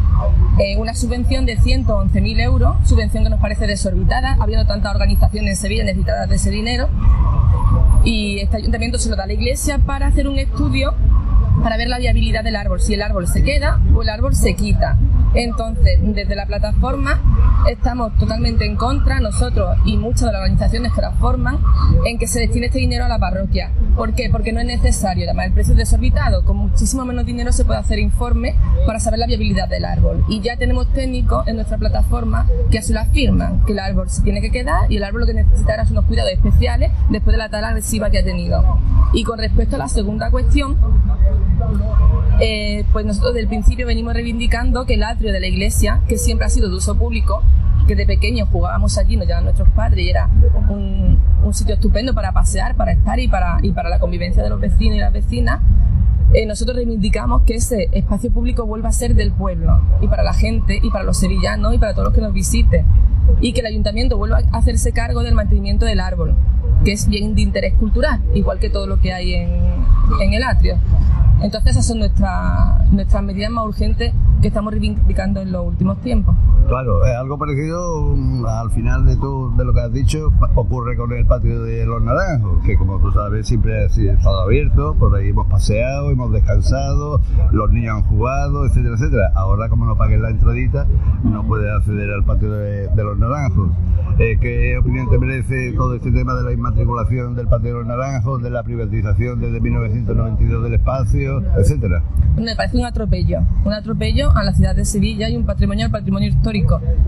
eh, 0.59 0.77
una 0.77 0.93
subvención 0.93 1.45
de 1.45 1.57
111.000 1.57 2.41
euros, 2.41 2.75
subvención 2.87 3.23
que 3.23 3.29
nos 3.29 3.39
parece 3.39 3.67
desorbitada, 3.67 4.37
habiendo 4.39 4.65
tantas 4.65 4.93
organizaciones 4.93 5.51
en 5.51 5.55
Sevilla 5.57 5.83
necesitadas 5.83 6.29
de 6.29 6.35
ese 6.35 6.49
dinero, 6.49 6.87
y 8.03 8.39
este 8.39 8.57
ayuntamiento 8.57 8.97
se 8.97 9.09
lo 9.09 9.15
da 9.15 9.23
a 9.23 9.27
la 9.27 9.33
iglesia 9.33 9.79
para 9.79 10.07
hacer 10.07 10.27
un 10.27 10.37
estudio 10.37 10.93
para 11.63 11.77
ver 11.77 11.87
la 11.87 11.97
viabilidad 11.97 12.43
del 12.43 12.55
árbol, 12.55 12.79
si 12.79 12.93
el 12.93 13.01
árbol 13.01 13.27
se 13.27 13.43
queda 13.43 13.79
o 13.93 14.01
el 14.01 14.09
árbol 14.09 14.35
se 14.35 14.55
quita. 14.55 14.97
Entonces, 15.35 15.99
desde 16.01 16.35
la 16.35 16.45
plataforma 16.45 17.21
estamos 17.69 18.17
totalmente 18.17 18.65
en 18.65 18.75
contra, 18.75 19.19
nosotros 19.19 19.77
y 19.85 19.97
muchas 19.97 20.21
de 20.21 20.31
las 20.31 20.41
organizaciones 20.41 20.93
que 20.93 21.01
la 21.01 21.11
forman, 21.11 21.59
en 22.05 22.17
que 22.17 22.27
se 22.27 22.39
destine 22.39 22.67
este 22.67 22.79
dinero 22.79 23.05
a 23.05 23.09
la 23.09 23.19
parroquia. 23.19 23.71
¿Por 23.95 24.13
qué? 24.13 24.29
Porque 24.31 24.53
no 24.53 24.59
es 24.59 24.65
necesario, 24.65 25.25
además 25.25 25.47
el 25.47 25.53
precio 25.53 25.73
es 25.73 25.79
desorbitado, 25.79 26.43
con 26.45 26.57
muchísimo 26.57 27.05
menos 27.05 27.25
dinero 27.25 27.51
se 27.51 27.65
puede 27.65 27.79
hacer 27.79 27.99
informe 27.99 28.55
para 28.85 28.99
saber 28.99 29.19
la 29.19 29.27
viabilidad 29.27 29.67
del 29.67 29.85
árbol. 29.85 30.23
Y 30.29 30.41
ya 30.41 30.57
tenemos 30.57 30.91
técnicos 30.93 31.47
en 31.47 31.55
nuestra 31.55 31.77
plataforma 31.77 32.47
que 32.71 32.79
así 32.79 32.93
lo 32.93 32.99
afirman, 32.99 33.63
que 33.65 33.73
el 33.73 33.79
árbol 33.79 34.09
se 34.09 34.21
tiene 34.21 34.41
que 34.41 34.51
quedar 34.51 34.91
y 34.91 34.97
el 34.97 35.03
árbol 35.03 35.21
lo 35.21 35.27
que 35.27 35.33
necesitará 35.33 35.85
son 35.85 35.97
unos 35.97 36.05
cuidados 36.05 36.31
especiales 36.31 36.91
después 37.09 37.33
de 37.33 37.37
la 37.37 37.49
tala 37.49 37.69
agresiva 37.69 38.09
que 38.09 38.19
ha 38.19 38.23
tenido. 38.23 38.79
Y 39.13 39.23
con 39.23 39.39
respecto 39.39 39.75
a 39.75 39.79
la 39.79 39.87
segunda 39.87 40.29
cuestión, 40.29 40.77
eh, 42.39 42.83
pues 42.91 43.05
nosotros 43.05 43.33
desde 43.33 43.47
principio 43.47 43.87
venimos 43.87 44.13
reivindicando 44.13 44.85
que 44.85 44.95
el 44.95 45.03
atrio 45.03 45.24
de 45.31 45.39
la 45.39 45.47
iglesia, 45.47 46.01
que 46.07 46.17
siempre 46.17 46.45
ha 46.45 46.49
sido 46.49 46.69
de 46.69 46.75
uso 46.75 46.95
público, 46.95 47.43
que 47.87 47.95
de 47.95 48.05
pequeños 48.05 48.49
jugábamos 48.51 48.97
allí, 48.97 49.15
nos 49.15 49.27
llevaban 49.27 49.45
nuestros 49.45 49.69
padres 49.69 50.05
y 50.05 50.09
era 50.09 50.29
un, 50.69 51.19
un 51.43 51.53
sitio 51.53 51.75
estupendo 51.75 52.13
para 52.13 52.31
pasear, 52.31 52.75
para 52.75 52.91
estar 52.91 53.19
y 53.19 53.27
para, 53.27 53.59
y 53.61 53.71
para 53.71 53.89
la 53.89 53.99
convivencia 53.99 54.43
de 54.43 54.49
los 54.49 54.59
vecinos 54.59 54.97
y 54.97 54.99
las 54.99 55.13
vecinas, 55.13 55.61
eh, 56.33 56.45
nosotros 56.45 56.75
reivindicamos 56.75 57.43
que 57.43 57.55
ese 57.55 57.89
espacio 57.91 58.31
público 58.31 58.65
vuelva 58.65 58.89
a 58.89 58.91
ser 58.91 59.15
del 59.15 59.31
pueblo 59.31 59.79
y 60.01 60.07
para 60.07 60.23
la 60.23 60.33
gente 60.33 60.79
y 60.81 60.89
para 60.89 61.03
los 61.03 61.17
sevillanos 61.17 61.73
y 61.73 61.77
para 61.77 61.93
todos 61.93 62.05
los 62.05 62.13
que 62.13 62.21
nos 62.21 62.33
visiten 62.33 62.85
y 63.39 63.53
que 63.53 63.61
el 63.61 63.67
ayuntamiento 63.67 64.17
vuelva 64.17 64.39
a 64.51 64.57
hacerse 64.57 64.91
cargo 64.91 65.23
del 65.23 65.35
mantenimiento 65.35 65.85
del 65.85 65.99
árbol, 65.99 66.35
que 66.83 66.91
es 66.91 67.07
bien 67.07 67.35
de 67.35 67.41
interés 67.41 67.73
cultural, 67.75 68.21
igual 68.33 68.59
que 68.59 68.69
todo 68.69 68.87
lo 68.87 68.99
que 68.99 69.13
hay 69.13 69.33
en, 69.33 69.49
en 70.21 70.33
el 70.33 70.43
atrio. 70.43 70.77
Entonces 71.41 71.71
esas 71.71 71.85
son 71.85 71.99
nuestras, 71.99 72.91
nuestras 72.91 73.23
medidas 73.23 73.51
más 73.51 73.65
urgentes 73.65 74.13
que 74.41 74.47
estamos 74.47 74.71
reivindicando 74.71 75.41
en 75.41 75.51
los 75.51 75.67
últimos 75.67 75.99
tiempos. 76.01 76.35
Claro, 76.67 77.05
eh, 77.05 77.13
algo 77.13 77.37
parecido 77.37 78.15
mm, 78.15 78.45
al 78.45 78.71
final 78.71 79.05
de, 79.05 79.15
tu, 79.17 79.55
de 79.55 79.65
lo 79.65 79.73
que 79.73 79.81
has 79.81 79.93
dicho 79.93 80.31
ocurre 80.55 80.97
con 80.97 81.13
el 81.13 81.25
patio 81.25 81.61
de 81.61 81.85
los 81.85 82.01
naranjos, 82.01 82.63
que 82.65 82.75
como 82.75 82.99
tú 82.99 83.11
sabes 83.11 83.47
siempre 83.47 83.83
ha 83.83 83.85
estado 83.85 84.41
abierto, 84.41 84.95
por 84.95 85.15
ahí 85.15 85.29
hemos 85.29 85.45
paseado, 85.47 86.09
hemos 86.09 86.31
descansado, 86.31 87.21
los 87.51 87.71
niños 87.71 87.97
han 87.97 88.03
jugado, 88.03 88.65
etcétera, 88.65 88.95
etcétera. 88.95 89.31
Ahora 89.35 89.69
como 89.69 89.85
no 89.85 89.95
paguen 89.95 90.23
la 90.23 90.31
entradita, 90.31 90.87
no 91.23 91.45
puedes 91.45 91.71
acceder 91.71 92.11
al 92.11 92.23
patio 92.23 92.51
de, 92.51 92.87
de 92.87 93.03
los 93.03 93.17
naranjos. 93.17 93.69
Eh, 94.17 94.37
¿Qué 94.39 94.77
opinión 94.77 95.09
te 95.09 95.19
merece 95.19 95.73
todo 95.73 95.93
este 95.93 96.11
tema 96.11 96.33
de 96.35 96.43
la 96.43 96.51
inmatriculación 96.53 97.35
del 97.35 97.47
patio 97.47 97.69
de 97.69 97.79
los 97.79 97.85
naranjos, 97.85 98.41
de 98.41 98.49
la 98.49 98.63
privatización 98.63 99.39
desde 99.39 99.59
1992 99.59 100.63
del 100.63 100.73
espacio, 100.73 101.43
etcétera? 101.57 102.01
Me 102.37 102.55
parece 102.55 102.77
un 102.77 102.85
atropello, 102.85 103.39
un 103.65 103.73
atropello 103.73 104.31
a 104.31 104.43
la 104.43 104.53
ciudad 104.53 104.75
de 104.75 104.85
Sevilla 104.85 105.29
y 105.29 105.37
un 105.37 105.45
patrimonio, 105.45 105.85
el 105.85 105.91
patrimonio 105.91 106.29
histórico 106.29 106.54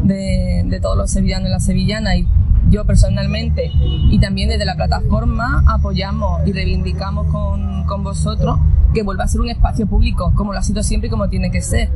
de, 0.04 0.64
de 0.66 0.80
todos 0.80 0.98
los 0.98 1.10
sevillanos 1.12 1.50
y 1.50 1.52
las 1.52 1.66
sevillanas. 1.66 2.16
Y 2.18 2.28
yo 2.70 2.86
personalmente 2.86 3.72
y 3.74 4.20
también 4.20 4.50
desde 4.50 4.66
la 4.66 4.76
plataforma 4.76 5.64
apoyamos 5.68 6.46
y 6.46 6.52
reivindicamos 6.52 7.28
con, 7.28 7.86
con 7.86 8.04
vosotros 8.04 8.60
que 8.94 9.04
vuelva 9.04 9.24
a 9.24 9.28
ser 9.28 9.42
un 9.42 9.50
espacio 9.50 9.88
público, 9.88 10.34
como 10.36 10.54
lo 10.54 10.60
ha 10.60 10.64
sido 10.64 10.84
siempre 10.84 11.08
y 11.08 11.12
como 11.12 11.30
tiene 11.30 11.52
que 11.52 11.62
ser. 11.62 11.90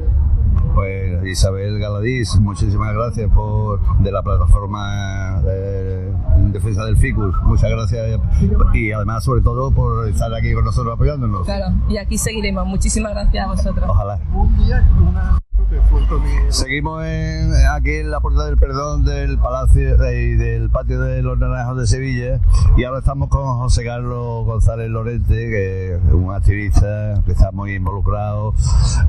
Pues 0.76 1.26
Isabel 1.26 1.80
Galadís, 1.80 2.40
muchísimas 2.40 2.94
gracias 2.94 3.30
por 3.34 3.82
de 4.00 4.12
la 4.12 4.22
plataforma 4.22 5.42
de 5.42 6.10
en 6.38 6.52
defensa 6.52 6.86
del 6.86 6.98
ficus. 6.98 7.36
Muchas 7.44 7.70
gracias 7.70 8.20
y 8.74 8.92
además 8.92 9.24
sobre 9.24 9.42
todo 9.42 9.72
por 9.72 10.08
estar 10.08 10.34
aquí 10.34 10.54
con 10.54 10.64
nosotros 10.64 10.94
apoyándonos. 10.94 11.46
Claro, 11.46 11.76
y 11.90 11.98
aquí 11.98 12.18
seguiremos. 12.18 12.66
Muchísimas 12.66 13.12
gracias 13.12 13.46
a 13.46 13.48
vosotros. 13.50 13.90
Ojalá. 13.90 14.20
Seguimos 16.50 17.04
en- 17.06 17.54
aquí 17.74 17.92
en 17.96 18.12
la 18.12 18.20
Puerta 18.20 18.46
del 18.46 18.58
Perdón 18.58 19.04
del 19.06 19.38
Palacio 19.38 19.96
y 20.12 20.36
del 20.36 20.70
Patio 20.70 21.00
de 21.02 21.22
los 21.22 21.38
Naranjos 21.40 21.78
de 21.78 21.88
Sevilla 21.88 22.40
y 22.78 22.84
ahora 22.84 23.00
estamos 23.00 23.30
con 23.30 23.44
José 23.60 23.84
Carlos 23.86 24.46
González 24.46 24.90
Lorente, 24.90 25.34
que 25.36 25.96
es 25.96 26.02
un 26.14 26.34
activista 26.34 27.22
que 27.26 27.32
está 27.32 27.52
muy 27.52 27.76
involucrado 27.76 28.54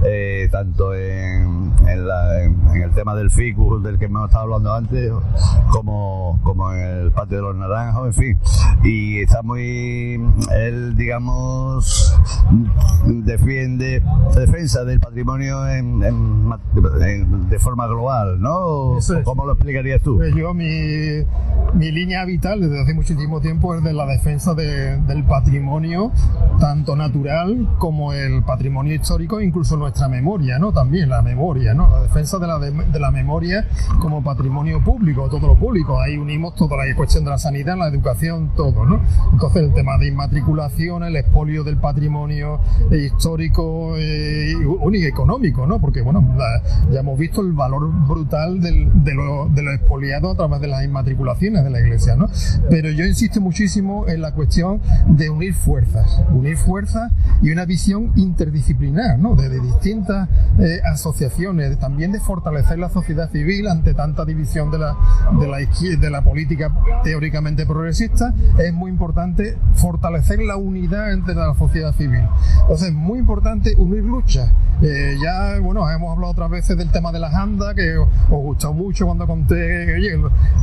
eh, 0.04 0.48
tanto 0.52 0.94
en, 0.94 1.72
el 1.88 2.90
tema 2.94 3.14
del 3.14 3.30
ficus 3.30 3.82
del 3.82 3.98
que 3.98 4.04
hemos 4.06 4.26
estado 4.26 4.44
hablando 4.44 4.74
antes 4.74 5.12
como, 5.70 6.38
como 6.42 6.72
en 6.72 6.80
el 6.80 7.12
Patio 7.12 7.38
de 7.38 7.42
los 7.42 7.56
Naranjos, 7.56 8.06
en 8.08 8.14
fin. 8.14 8.38
Y 8.84 9.20
está 9.22 9.42
muy, 9.42 10.20
él 10.54 10.94
digamos, 10.96 12.14
defiende 13.04 14.02
defensa 14.34 14.84
del 14.84 15.00
patrimonio 15.00 15.66
en- 15.68 16.02
de 16.74 17.58
forma 17.58 17.86
global, 17.86 18.40
¿no? 18.40 18.98
Es. 18.98 19.12
¿Cómo 19.24 19.44
lo 19.46 19.52
explicarías 19.52 20.02
tú? 20.02 20.16
Pues 20.16 20.34
yo, 20.34 20.54
mi, 20.54 20.66
mi 21.74 21.90
línea 21.90 22.24
vital 22.24 22.60
desde 22.60 22.80
hace 22.82 22.94
muchísimo 22.94 23.40
tiempo 23.40 23.74
es 23.74 23.82
de 23.82 23.92
la 23.92 24.06
defensa 24.06 24.54
de- 24.54 24.96
del 24.98 25.24
patrimonio, 25.24 26.12
tanto 26.60 26.96
natural 26.96 27.68
como 27.78 28.12
el 28.12 28.42
patrimonio 28.42 28.94
histórico, 28.94 29.40
incluso 29.40 29.76
nuestra 29.76 30.08
memoria, 30.08 30.58
¿no? 30.58 30.72
También 30.72 31.08
la 31.08 31.22
memoria, 31.22 31.74
¿no? 31.74 31.88
La 31.90 32.02
defensa 32.02 32.38
de 32.38 32.46
la, 32.46 32.58
de, 32.58 32.70
de 32.72 33.00
la 33.00 33.10
memoria 33.10 33.66
como 34.00 34.22
patrimonio 34.22 34.82
público, 34.82 35.28
todo 35.28 35.46
lo 35.48 35.56
público. 35.56 36.00
Ahí 36.00 36.16
unimos 36.16 36.54
toda 36.54 36.76
la 36.76 36.94
cuestión 36.96 37.24
de 37.24 37.30
la 37.30 37.38
sanidad, 37.38 37.76
la 37.76 37.88
educación, 37.88 38.50
todo, 38.56 38.84
¿no? 38.84 39.00
Entonces 39.32 39.62
el 39.62 39.72
tema 39.72 39.98
de 39.98 40.08
inmatriculación, 40.08 41.02
el 41.04 41.16
expolio 41.16 41.64
del 41.64 41.76
patrimonio 41.78 42.60
histórico 42.90 43.94
eh, 43.96 44.52
y 44.92 45.04
económico, 45.06 45.66
¿no? 45.66 45.80
Porque, 45.80 46.02
bueno, 46.02 46.21
ya 46.90 47.00
hemos 47.00 47.18
visto 47.18 47.40
el 47.40 47.52
valor 47.52 47.90
brutal 48.06 48.60
de, 48.60 49.14
lo, 49.14 49.48
de 49.48 49.62
expoliado 49.74 50.32
a 50.32 50.34
través 50.36 50.60
de 50.60 50.68
las 50.68 50.84
inmatriculaciones 50.84 51.64
de 51.64 51.70
la 51.70 51.80
iglesia, 51.80 52.16
¿no? 52.16 52.28
Pero 52.70 52.90
yo 52.90 53.04
insisto 53.04 53.40
muchísimo 53.40 54.08
en 54.08 54.20
la 54.20 54.32
cuestión 54.32 54.80
de 55.06 55.30
unir 55.30 55.54
fuerzas, 55.54 56.22
unir 56.32 56.56
fuerzas 56.56 57.12
y 57.42 57.50
una 57.50 57.64
visión 57.64 58.12
interdisciplinar, 58.16 59.18
¿no? 59.18 59.34
De, 59.34 59.48
de 59.48 59.60
distintas 59.60 60.28
eh, 60.58 60.80
asociaciones, 60.84 61.78
también 61.78 62.12
de 62.12 62.20
fortalecer 62.20 62.78
la 62.78 62.88
sociedad 62.88 63.30
civil 63.30 63.68
ante 63.68 63.94
tanta 63.94 64.24
división 64.24 64.70
de 64.70 64.78
la, 64.78 66.22
política 66.22 66.72
teóricamente 67.02 67.66
progresista, 67.66 68.34
es 68.58 68.72
muy 68.72 68.90
importante 68.90 69.56
fortalecer 69.74 70.40
la 70.40 70.56
unidad 70.56 71.12
entre 71.12 71.34
la 71.34 71.54
sociedad 71.54 71.94
civil. 71.94 72.22
Entonces, 72.62 72.92
muy 72.92 73.18
importante 73.18 73.74
unir 73.76 74.04
luchas. 74.04 74.50
Eh, 74.82 75.16
ya, 75.22 75.58
bueno, 75.60 75.88
hemos 75.90 76.11
hablado 76.12 76.32
otras 76.32 76.50
veces 76.50 76.76
del 76.76 76.90
tema 76.90 77.12
de 77.12 77.18
las 77.18 77.34
andas, 77.34 77.74
que 77.74 77.96
os, 77.96 78.08
gustó 78.28 78.72
mucho 78.72 79.06
cuando 79.06 79.26
conté, 79.26 79.94
oye, 79.94 80.14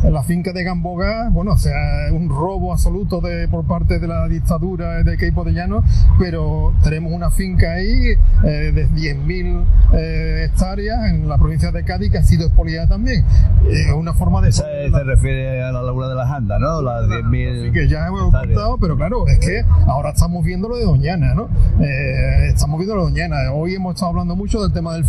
en 0.04 0.14
la 0.14 0.24
finca 0.24 0.54
de 0.54 0.64
Gambogá, 0.64 1.30
bueno, 1.30 1.54
o 1.54 1.58
sea, 1.58 1.74
un 2.12 2.30
robo 2.30 2.72
absoluto 2.72 3.22
de, 3.22 3.48
por 3.48 3.66
parte 3.66 4.00
de 4.00 4.08
la 4.08 4.28
dictadura 4.28 5.04
de 5.04 5.18
Keipo 5.18 5.44
de 5.44 5.54
Llano, 5.54 5.84
pero 6.18 6.74
tenemos 6.84 7.12
una 7.14 7.32
finca 7.32 7.74
ahí 7.74 8.16
eh, 8.44 8.72
de 8.74 8.90
10.000 8.90 9.66
eh, 9.94 10.46
hectáreas 10.46 11.10
en 11.10 11.28
la 11.28 11.38
provincia 11.38 11.72
de 11.72 11.84
Cádiz 11.84 12.12
que 12.12 12.18
ha 12.18 12.24
sido 12.24 12.46
expoliada 12.48 12.88
también. 12.88 13.26
Es 13.70 13.92
una 13.94 14.14
forma 14.14 14.42
de... 14.42 14.50
Esa 14.50 14.64
se 14.64 15.04
refiere 15.04 15.64
a 15.64 15.72
la 15.72 15.82
laguna 15.82 16.08
de 16.10 16.16
las 16.16 16.30
andas, 16.30 16.60
¿no? 16.60 16.82
Las 16.82 17.06
10.000... 17.06 17.72
que 17.72 17.88
ya 17.88 18.08
hemos 18.08 18.32
contado, 18.32 18.78
pero 18.78 18.96
claro, 18.96 19.28
es 19.28 19.40
que 19.40 19.64
ahora 19.88 20.10
estamos 20.10 20.44
viendo 20.44 20.70
lo 20.70 20.78
de 20.78 20.86
Doñana, 20.86 21.34
¿no? 21.34 21.50
Eh, 21.82 22.50
estamos 22.50 22.78
viendo 22.80 22.96
lo 22.96 23.06
de 23.06 23.12
Doñana. 23.12 23.54
Hoy 23.54 23.76
hemos 23.76 23.96
estado 23.96 24.12
hablando 24.12 24.36
mucho 24.36 24.62
del 24.62 24.72
tema 24.72 24.94
del 24.94 25.06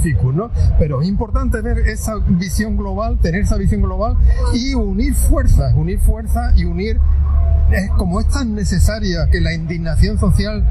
Pero 0.79 1.03
es 1.03 1.09
importante 1.09 1.61
ver 1.61 1.79
esa 1.79 2.17
visión 2.17 2.77
global, 2.77 3.19
tener 3.19 3.43
esa 3.43 3.57
visión 3.57 3.83
global 3.83 4.17
y 4.55 4.75
unir 4.75 5.15
fuerzas, 5.15 5.75
unir 5.75 5.99
fuerzas 5.99 6.59
y 6.59 6.65
unir 6.65 6.99
es 7.73 7.89
como 7.93 8.21
es 8.21 8.29
tan 8.29 8.55
necesaria 8.55 9.29
que 9.31 9.41
la 9.41 9.55
indignación 9.55 10.19
social 10.19 10.65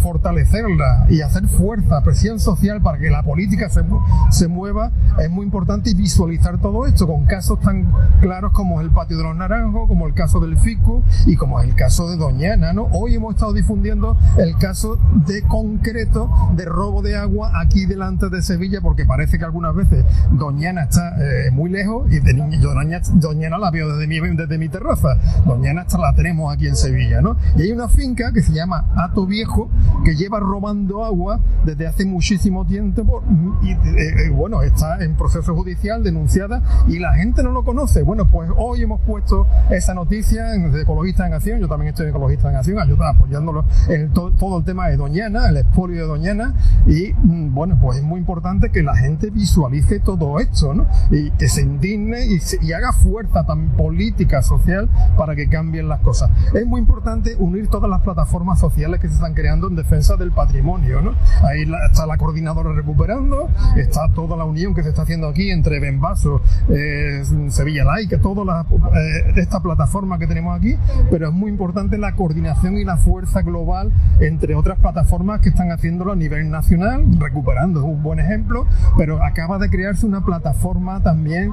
fortalecerla 0.00 1.06
y 1.08 1.20
hacer 1.20 1.46
fuerza, 1.48 2.02
presión 2.02 2.40
social 2.40 2.80
para 2.80 2.98
que 2.98 3.10
la 3.10 3.22
política 3.22 3.68
se, 3.68 3.82
se, 4.30 4.48
mueva, 4.48 4.90
es 5.18 5.30
muy 5.30 5.44
importante 5.44 5.90
y 5.90 5.94
visualizar 5.94 6.58
todo 6.58 6.86
esto 6.86 7.06
con 7.06 7.24
casos 7.26 7.60
tan 7.60 7.92
claros 8.20 8.52
como 8.52 8.80
el 8.80 8.90
patio 8.90 9.18
de 9.18 9.24
los 9.24 9.36
naranjos, 9.36 9.86
como 9.88 10.06
el 10.06 10.14
caso 10.14 10.40
del 10.40 10.58
FICU 10.58 11.02
y 11.26 11.36
como 11.36 11.60
el 11.60 11.74
caso 11.74 12.08
de 12.08 12.16
Doñana, 12.16 12.72
¿no? 12.72 12.84
Hoy 12.92 13.14
hemos 13.16 13.34
estado 13.34 13.52
difundiendo 13.52 14.16
el 14.38 14.56
caso 14.56 14.98
de 15.26 15.42
concreto 15.42 16.30
de 16.56 16.64
robo 16.64 17.02
de 17.02 17.16
agua 17.16 17.52
aquí 17.60 17.86
delante 17.86 18.28
de 18.28 18.42
Sevilla 18.42 18.80
porque 18.80 19.04
parece 19.04 19.38
que 19.38 19.44
algunas 19.44 19.74
veces 19.74 20.04
Doñana 20.32 20.84
está 20.84 21.16
eh, 21.18 21.50
muy 21.50 21.70
lejos 21.70 22.10
y 22.10 22.20
Doñana, 22.20 23.00
Doñana 23.14 23.58
la 23.58 23.70
veo 23.70 23.88
desde 23.88 24.06
mi, 24.06 24.20
desde 24.36 24.58
mi 24.58 24.68
terraza. 24.68 25.16
Doñana 25.44 25.82
está 25.82 25.98
la 25.98 26.14
tenemos 26.14 26.52
aquí 26.52 26.66
en 26.66 26.76
Sevilla, 26.76 27.20
¿no? 27.20 27.36
Y 27.56 27.62
hay 27.62 27.72
una 27.72 27.88
finca 27.88 28.32
que 28.32 28.42
se 28.42 28.52
llama 28.52 28.86
Ato 28.96 29.26
Viejo 29.26 29.70
que 30.04 30.14
lleva 30.14 30.40
robando 30.40 31.04
agua 31.04 31.40
desde 31.64 31.86
hace 31.86 32.04
muchísimo 32.04 32.66
tiempo 32.66 33.22
y 33.62 33.72
eh, 33.72 33.78
eh, 34.26 34.30
bueno, 34.30 34.62
está 34.62 35.02
en 35.02 35.16
proceso 35.16 35.54
judicial 35.54 36.02
denunciada 36.02 36.62
y 36.86 36.98
la 36.98 37.14
gente 37.14 37.42
no 37.42 37.52
lo 37.52 37.64
conoce. 37.64 38.02
Bueno, 38.02 38.28
pues 38.30 38.50
hoy 38.56 38.82
hemos 38.82 39.00
puesto 39.00 39.46
esa 39.70 39.94
noticia 39.94 40.54
en 40.54 40.74
Ecologistas 40.76 41.26
en 41.26 41.34
Acción, 41.34 41.60
yo 41.60 41.68
también 41.68 41.90
estoy 41.90 42.04
en 42.04 42.10
Ecologistas 42.10 42.50
en 42.50 42.56
Acción, 42.56 42.78
ayuda 42.78 43.10
apoyándolo 43.10 43.64
en 43.88 44.12
todo 44.12 44.58
el 44.58 44.64
tema 44.64 44.88
de 44.88 44.96
Doñana, 44.96 45.48
el 45.48 45.56
expolio 45.56 46.02
de 46.02 46.06
Doñana 46.06 46.54
y 46.86 47.12
mm, 47.12 47.54
bueno, 47.54 47.78
pues 47.80 47.98
es 47.98 48.04
muy 48.04 48.20
importante 48.20 48.70
que 48.70 48.82
la 48.82 48.96
gente 48.96 49.30
visualice 49.30 50.00
todo 50.00 50.38
esto, 50.40 50.74
¿no? 50.74 50.86
Y 51.10 51.30
que 51.32 51.48
se 51.48 51.62
indigne 51.62 52.26
y, 52.26 52.40
y 52.60 52.72
haga 52.72 52.92
fuerza 52.92 53.44
tan 53.44 53.70
política, 53.70 54.42
social 54.42 54.88
para 55.16 55.34
que 55.34 55.48
cambien 55.48 55.88
las 55.88 56.00
cosas. 56.00 56.30
Es 56.54 56.66
muy 56.66 56.80
importante 56.80 57.36
unir 57.38 57.68
todas 57.68 57.90
las 57.90 58.02
plataformas 58.02 58.58
sociales 58.58 59.00
que 59.00 59.08
se 59.08 59.14
están 59.14 59.34
creando 59.34 59.53
en 59.62 59.76
defensa 59.76 60.16
del 60.16 60.32
patrimonio. 60.32 61.00
¿no? 61.00 61.14
Ahí 61.48 61.64
está 61.88 62.06
la 62.06 62.16
coordinadora 62.16 62.72
recuperando, 62.72 63.48
está 63.76 64.08
toda 64.14 64.36
la 64.36 64.44
unión 64.44 64.74
que 64.74 64.82
se 64.82 64.90
está 64.90 65.02
haciendo 65.02 65.28
aquí 65.28 65.50
entre 65.50 65.80
Benvaso, 65.80 66.40
eh, 66.68 67.22
Sevilla 67.48 67.84
Like, 67.84 68.18
toda 68.18 68.44
la, 68.44 68.62
eh, 68.62 69.32
esta 69.36 69.60
plataforma 69.60 70.18
que 70.18 70.26
tenemos 70.26 70.58
aquí, 70.58 70.76
pero 71.10 71.28
es 71.28 71.34
muy 71.34 71.50
importante 71.50 71.98
la 71.98 72.14
coordinación 72.14 72.76
y 72.76 72.84
la 72.84 72.96
fuerza 72.96 73.42
global 73.42 73.92
entre 74.20 74.54
otras 74.54 74.78
plataformas 74.78 75.40
que 75.40 75.50
están 75.50 75.70
haciéndolo 75.70 76.12
a 76.12 76.16
nivel 76.16 76.50
nacional, 76.50 77.04
recuperando 77.18 77.80
es 77.80 77.86
un 77.86 78.02
buen 78.02 78.20
ejemplo, 78.20 78.66
pero 78.96 79.22
acaba 79.22 79.58
de 79.58 79.68
crearse 79.70 80.06
una 80.06 80.24
plataforma 80.24 81.00
también 81.00 81.50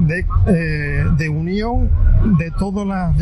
de, 0.00 0.26
eh, 0.46 1.04
de 1.16 1.28
unión 1.28 1.90
de 2.38 2.50
todas 2.52 2.86
las 2.86 3.16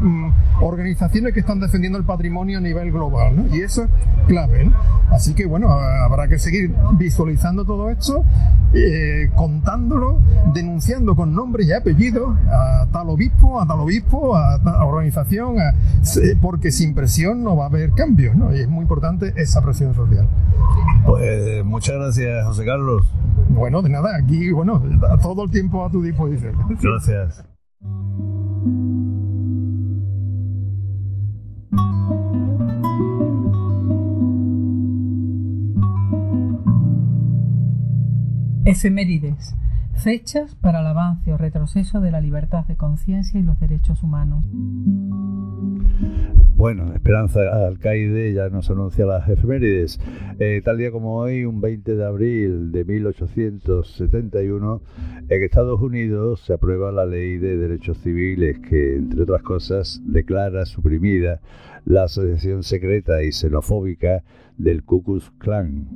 Mm, 0.00 0.32
organizaciones 0.60 1.32
que 1.34 1.40
están 1.40 1.60
defendiendo 1.60 1.98
el 1.98 2.04
patrimonio 2.04 2.58
a 2.58 2.60
nivel 2.60 2.92
global. 2.92 3.48
Y 3.52 3.59
eso 3.62 3.84
es 3.84 3.90
clave. 4.26 4.70
Así 5.10 5.34
que 5.34 5.46
bueno, 5.46 5.70
habrá 5.70 6.28
que 6.28 6.38
seguir 6.38 6.72
visualizando 6.92 7.64
todo 7.64 7.90
esto, 7.90 8.24
eh, 8.72 9.28
contándolo, 9.34 10.20
denunciando 10.54 11.16
con 11.16 11.34
nombre 11.34 11.64
y 11.64 11.72
apellido 11.72 12.36
a 12.48 12.86
tal 12.92 13.10
obispo, 13.10 13.60
a 13.60 13.66
tal 13.66 13.80
obispo, 13.80 14.36
a 14.36 14.58
tal 14.62 14.82
organización, 14.82 15.56
porque 16.40 16.70
sin 16.70 16.94
presión 16.94 17.42
no 17.42 17.56
va 17.56 17.64
a 17.64 17.68
haber 17.68 17.90
cambios. 17.92 18.36
Y 18.54 18.60
es 18.60 18.68
muy 18.68 18.82
importante 18.82 19.32
esa 19.36 19.62
presión 19.62 19.94
social. 19.94 20.28
Pues 21.04 21.64
muchas 21.64 21.96
gracias, 21.96 22.46
José 22.46 22.64
Carlos. 22.64 23.06
Bueno, 23.48 23.82
de 23.82 23.88
nada, 23.88 24.16
aquí, 24.16 24.52
bueno, 24.52 24.80
todo 25.22 25.44
el 25.44 25.50
tiempo 25.50 25.84
a 25.84 25.90
tu 25.90 26.02
disposición. 26.02 26.54
Gracias. 26.80 27.49
Efemérides. 38.70 39.56
Fechas 39.96 40.54
para 40.54 40.78
el 40.78 40.86
avance 40.86 41.32
o 41.32 41.36
retroceso 41.36 42.00
de 42.00 42.12
la 42.12 42.20
libertad 42.20 42.64
de 42.66 42.76
conciencia 42.76 43.40
y 43.40 43.42
los 43.42 43.58
derechos 43.58 44.04
humanos. 44.04 44.46
Bueno, 46.56 46.94
Esperanza 46.94 47.40
Alcaide 47.66 48.32
ya 48.32 48.48
nos 48.48 48.70
anuncia 48.70 49.06
las 49.06 49.28
efemérides. 49.28 49.98
Eh, 50.38 50.62
tal 50.64 50.78
día 50.78 50.92
como 50.92 51.16
hoy, 51.16 51.44
un 51.44 51.60
20 51.60 51.96
de 51.96 52.04
abril 52.04 52.70
de 52.70 52.84
1871, 52.84 54.82
en 55.28 55.42
Estados 55.42 55.80
Unidos 55.80 56.42
se 56.46 56.52
aprueba 56.52 56.92
la 56.92 57.06
Ley 57.06 57.38
de 57.38 57.56
Derechos 57.56 57.98
Civiles 57.98 58.60
que, 58.60 58.94
entre 58.94 59.22
otras 59.22 59.42
cosas, 59.42 60.00
declara 60.04 60.64
suprimida 60.64 61.40
la 61.84 62.04
asociación 62.04 62.62
secreta 62.62 63.20
y 63.24 63.32
xenofóbica 63.32 64.22
del 64.56 64.84
Ku 64.84 65.02
Klux 65.02 65.32
Klan. 65.38 65.88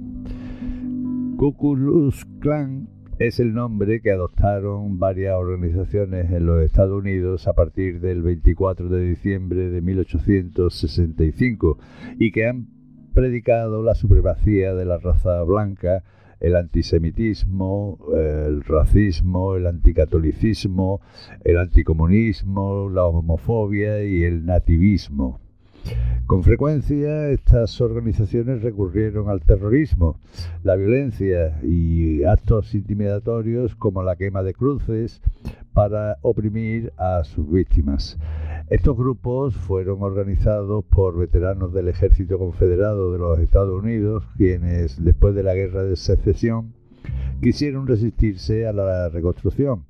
Ku 1.45 1.53
Klux 1.53 2.25
Klan 2.41 2.89
es 3.19 3.39
el 3.39 3.53
nombre 3.53 4.01
que 4.01 4.11
adoptaron 4.11 4.99
varias 4.99 5.35
organizaciones 5.35 6.31
en 6.31 6.47
los 6.47 6.63
Estados 6.63 6.99
Unidos 6.99 7.47
a 7.47 7.53
partir 7.53 8.01
del 8.01 8.23
24 8.23 8.89
de 8.89 9.11
diciembre 9.11 9.69
de 9.69 9.83
1865 9.83 11.77
y 12.19 12.33
que 12.33 12.47
han 12.47 12.69
predicado 13.13 13.83
la 13.83 13.95
supremacía 13.95 14.73
de 14.75 14.87
la 14.87 14.97
raza 14.97 15.43
blanca, 15.43 16.03
el 16.41 16.57
antisemitismo, 16.57 17.99
el 18.17 18.65
racismo, 18.65 19.57
el 19.57 19.67
anticatolicismo, 19.67 21.03
el 21.45 21.59
anticomunismo, 21.59 22.89
la 22.89 23.05
homofobia 23.05 24.03
y 24.03 24.25
el 24.25 24.47
nativismo. 24.47 25.44
Con 26.27 26.43
frecuencia 26.43 27.29
estas 27.29 27.81
organizaciones 27.81 28.63
recurrieron 28.63 29.29
al 29.29 29.43
terrorismo, 29.43 30.19
la 30.63 30.75
violencia 30.75 31.61
y 31.63 32.25
actos 32.25 32.75
intimidatorios 32.75 33.75
como 33.77 34.03
la 34.03 34.17
quema 34.17 34.43
de 34.43 34.55
cruces 34.55 35.21
para 35.75 36.17
oprimir 36.23 36.93
a 36.97 37.25
sus 37.25 37.51
víctimas. 37.51 38.19
Estos 38.71 38.97
grupos 38.97 39.55
fueron 39.55 40.03
organizados 40.03 40.85
por 40.87 41.19
veteranos 41.19 41.75
del 41.75 41.89
ejército 41.89 42.39
confederado 42.39 43.13
de 43.13 43.19
los 43.19 43.39
Estados 43.39 43.83
Unidos, 43.83 44.25
quienes 44.39 45.05
después 45.05 45.35
de 45.35 45.43
la 45.43 45.55
guerra 45.55 45.83
de 45.83 45.97
secesión 45.97 46.73
quisieron 47.43 47.87
resistirse 47.87 48.67
a 48.67 48.73
la 48.73 49.11
reconstrucción. 49.11 49.85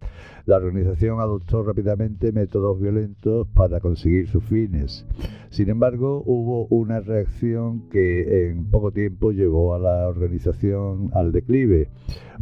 La 0.46 0.56
organización 0.56 1.20
adoptó 1.20 1.62
rápidamente 1.62 2.30
métodos 2.30 2.78
violentos 2.78 3.46
para 3.54 3.80
conseguir 3.80 4.28
sus 4.28 4.44
fines. 4.44 5.06
Sin 5.48 5.70
embargo, 5.70 6.22
hubo 6.26 6.66
una 6.66 7.00
reacción 7.00 7.88
que 7.88 8.48
en 8.50 8.66
poco 8.70 8.90
tiempo 8.90 9.32
llevó 9.32 9.74
a 9.74 9.78
la 9.78 10.06
organización 10.06 11.10
al 11.14 11.32
declive, 11.32 11.88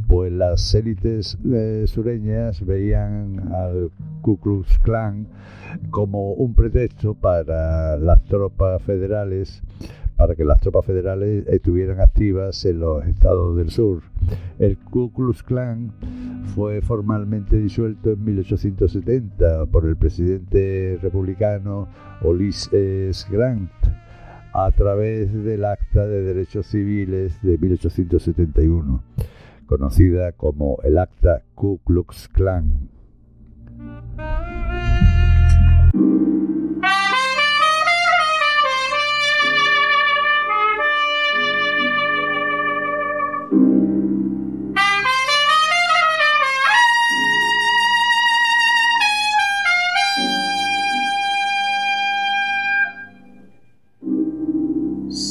pues 0.08 0.32
las 0.32 0.74
élites 0.74 1.38
eh, 1.52 1.84
sureñas 1.86 2.66
veían 2.66 3.52
al 3.52 3.92
Ku 4.20 4.36
Klux 4.38 4.78
Klan 4.80 5.28
como 5.90 6.32
un 6.32 6.54
pretexto 6.54 7.14
para 7.14 7.96
las 7.98 8.24
tropas 8.24 8.82
federales 8.82 9.62
para 10.22 10.36
que 10.36 10.44
las 10.44 10.60
tropas 10.60 10.84
federales 10.86 11.44
estuvieran 11.48 12.00
activas 12.00 12.64
en 12.64 12.78
los 12.78 13.04
estados 13.04 13.56
del 13.56 13.70
sur. 13.70 14.02
El 14.60 14.78
Ku 14.78 15.12
Klux 15.12 15.42
Klan 15.42 15.90
fue 16.54 16.80
formalmente 16.80 17.56
disuelto 17.56 18.12
en 18.12 18.22
1870 18.22 19.66
por 19.66 19.84
el 19.84 19.96
presidente 19.96 20.96
republicano 21.02 21.88
Ulysses 22.22 23.26
Grant 23.32 23.72
a 24.52 24.70
través 24.70 25.34
del 25.42 25.64
Acta 25.64 26.06
de 26.06 26.22
Derechos 26.22 26.66
Civiles 26.66 27.42
de 27.42 27.58
1871, 27.58 29.02
conocida 29.66 30.30
como 30.30 30.78
el 30.84 30.98
Acta 30.98 31.42
Ku 31.56 31.80
Klux 31.84 32.28
Klan. 32.28 32.90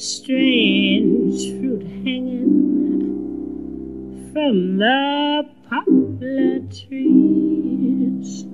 Strange 0.00 1.58
fruit 1.58 1.82
hanging 2.04 3.02
from 4.32 4.78
the 4.78 5.42
poplar 5.68 6.60
trees. 6.70 8.44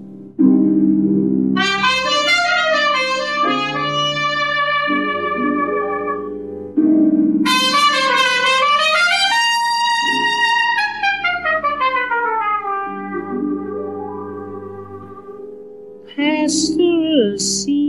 pastoral 16.16 17.38
scene 17.38 17.83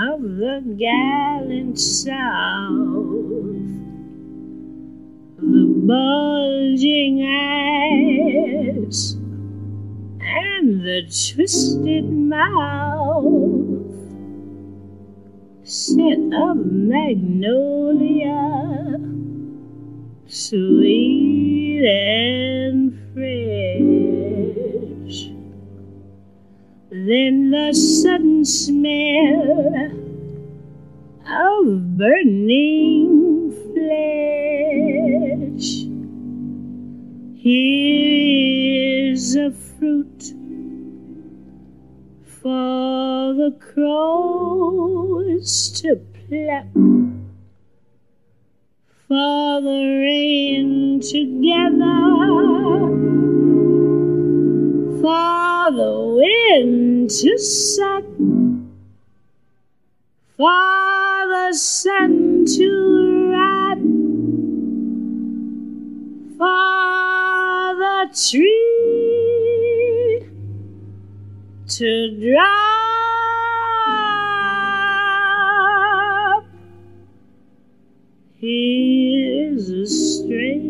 of 0.00 0.22
the 0.22 0.62
gallant 0.78 1.78
South. 1.78 2.14
The 5.38 5.66
bulging 5.86 7.22
eyes 7.26 9.16
and 10.20 10.82
the 10.82 11.02
twisted 11.02 12.04
mouth, 12.04 13.56
scent 15.64 16.32
of 16.32 16.64
magnolia, 16.64 18.38
sweet 20.26 21.84
Then 27.08 27.50
the 27.50 27.72
sudden 27.72 28.44
smell 28.44 29.92
of 31.26 31.96
burning 31.96 33.50
flesh. 33.72 35.68
Here's 37.42 39.36
a 39.36 39.50
fruit 39.52 40.34
for 42.42 43.32
the 43.40 43.56
crows 43.58 45.70
to 45.80 45.96
pluck, 45.96 46.66
for 49.08 49.62
the 49.62 49.80
rain 50.04 51.00
together 51.00 52.04
for 55.00 55.47
the 55.70 56.00
wind 56.16 57.10
to 57.10 57.38
set. 57.38 58.04
Father 60.36 61.52
sent 61.52 62.48
to 62.56 63.30
rat. 63.32 63.78
Father 66.38 68.10
tree 68.14 68.58
to 71.68 72.32
drop. 72.32 72.68
He 78.36 79.48
is 79.50 79.70
a 79.70 79.86
stranger. 79.86 80.67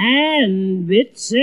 And 0.00 0.86
bitter 0.86 1.36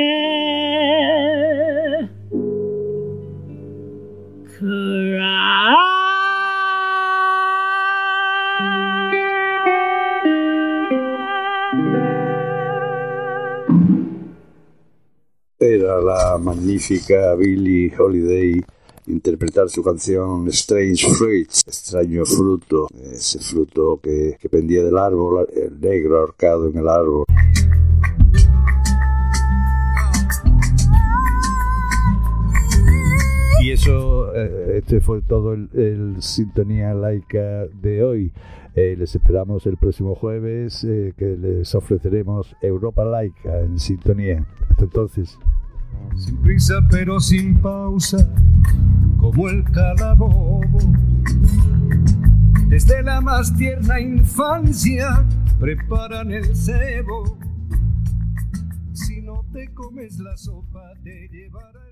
Era 15.59 16.01
la 16.01 16.37
magnífica 16.39 17.35
Billie 17.35 17.93
Holiday 17.95 18.59
interpretar 19.07 19.69
su 19.69 19.83
canción 19.83 20.47
Strange 20.49 21.07
Fruits, 21.13 21.63
extraño 21.67 22.25
fruto, 22.25 22.87
ese 23.11 23.39
fruto 23.39 23.99
que, 24.01 24.37
que 24.39 24.49
pendía 24.49 24.83
del 24.83 24.97
árbol, 24.97 25.47
el 25.55 25.79
negro 25.79 26.19
ahorcado 26.19 26.67
en 26.67 26.77
el 26.77 26.87
árbol. 26.87 27.25
Eso, 33.77 34.35
eh, 34.35 34.77
este 34.77 35.01
fue 35.01 35.21
todo 35.21 35.53
el, 35.53 35.69
el 35.73 36.21
Sintonía 36.21 36.93
Laica 36.93 37.67
de 37.81 38.03
hoy. 38.03 38.33
Eh, 38.75 38.95
les 38.97 39.15
esperamos 39.15 39.65
el 39.65 39.77
próximo 39.77 40.15
jueves 40.15 40.83
eh, 40.83 41.13
que 41.17 41.37
les 41.37 41.73
ofreceremos 41.73 42.55
Europa 42.61 43.05
Laica 43.05 43.59
en 43.61 43.79
Sintonía. 43.79 44.45
Hasta 44.69 44.83
entonces. 44.83 45.37
Sin 46.15 46.37
prisa 46.37 46.75
pero 46.89 47.19
sin 47.19 47.59
pausa, 47.59 48.17
como 49.19 49.49
el 49.49 49.63
calabobo. 49.63 50.61
Desde 52.67 53.01
la 53.03 53.21
más 53.21 53.55
tierna 53.55 53.99
infancia 53.99 55.25
preparan 55.59 56.31
el 56.31 56.55
cebo. 56.55 57.37
Si 58.93 59.21
no 59.21 59.45
te 59.53 59.71
comes 59.73 60.19
la 60.19 60.35
sopa, 60.35 60.93
te 61.03 61.29
llevará 61.29 61.79
el 61.83 61.86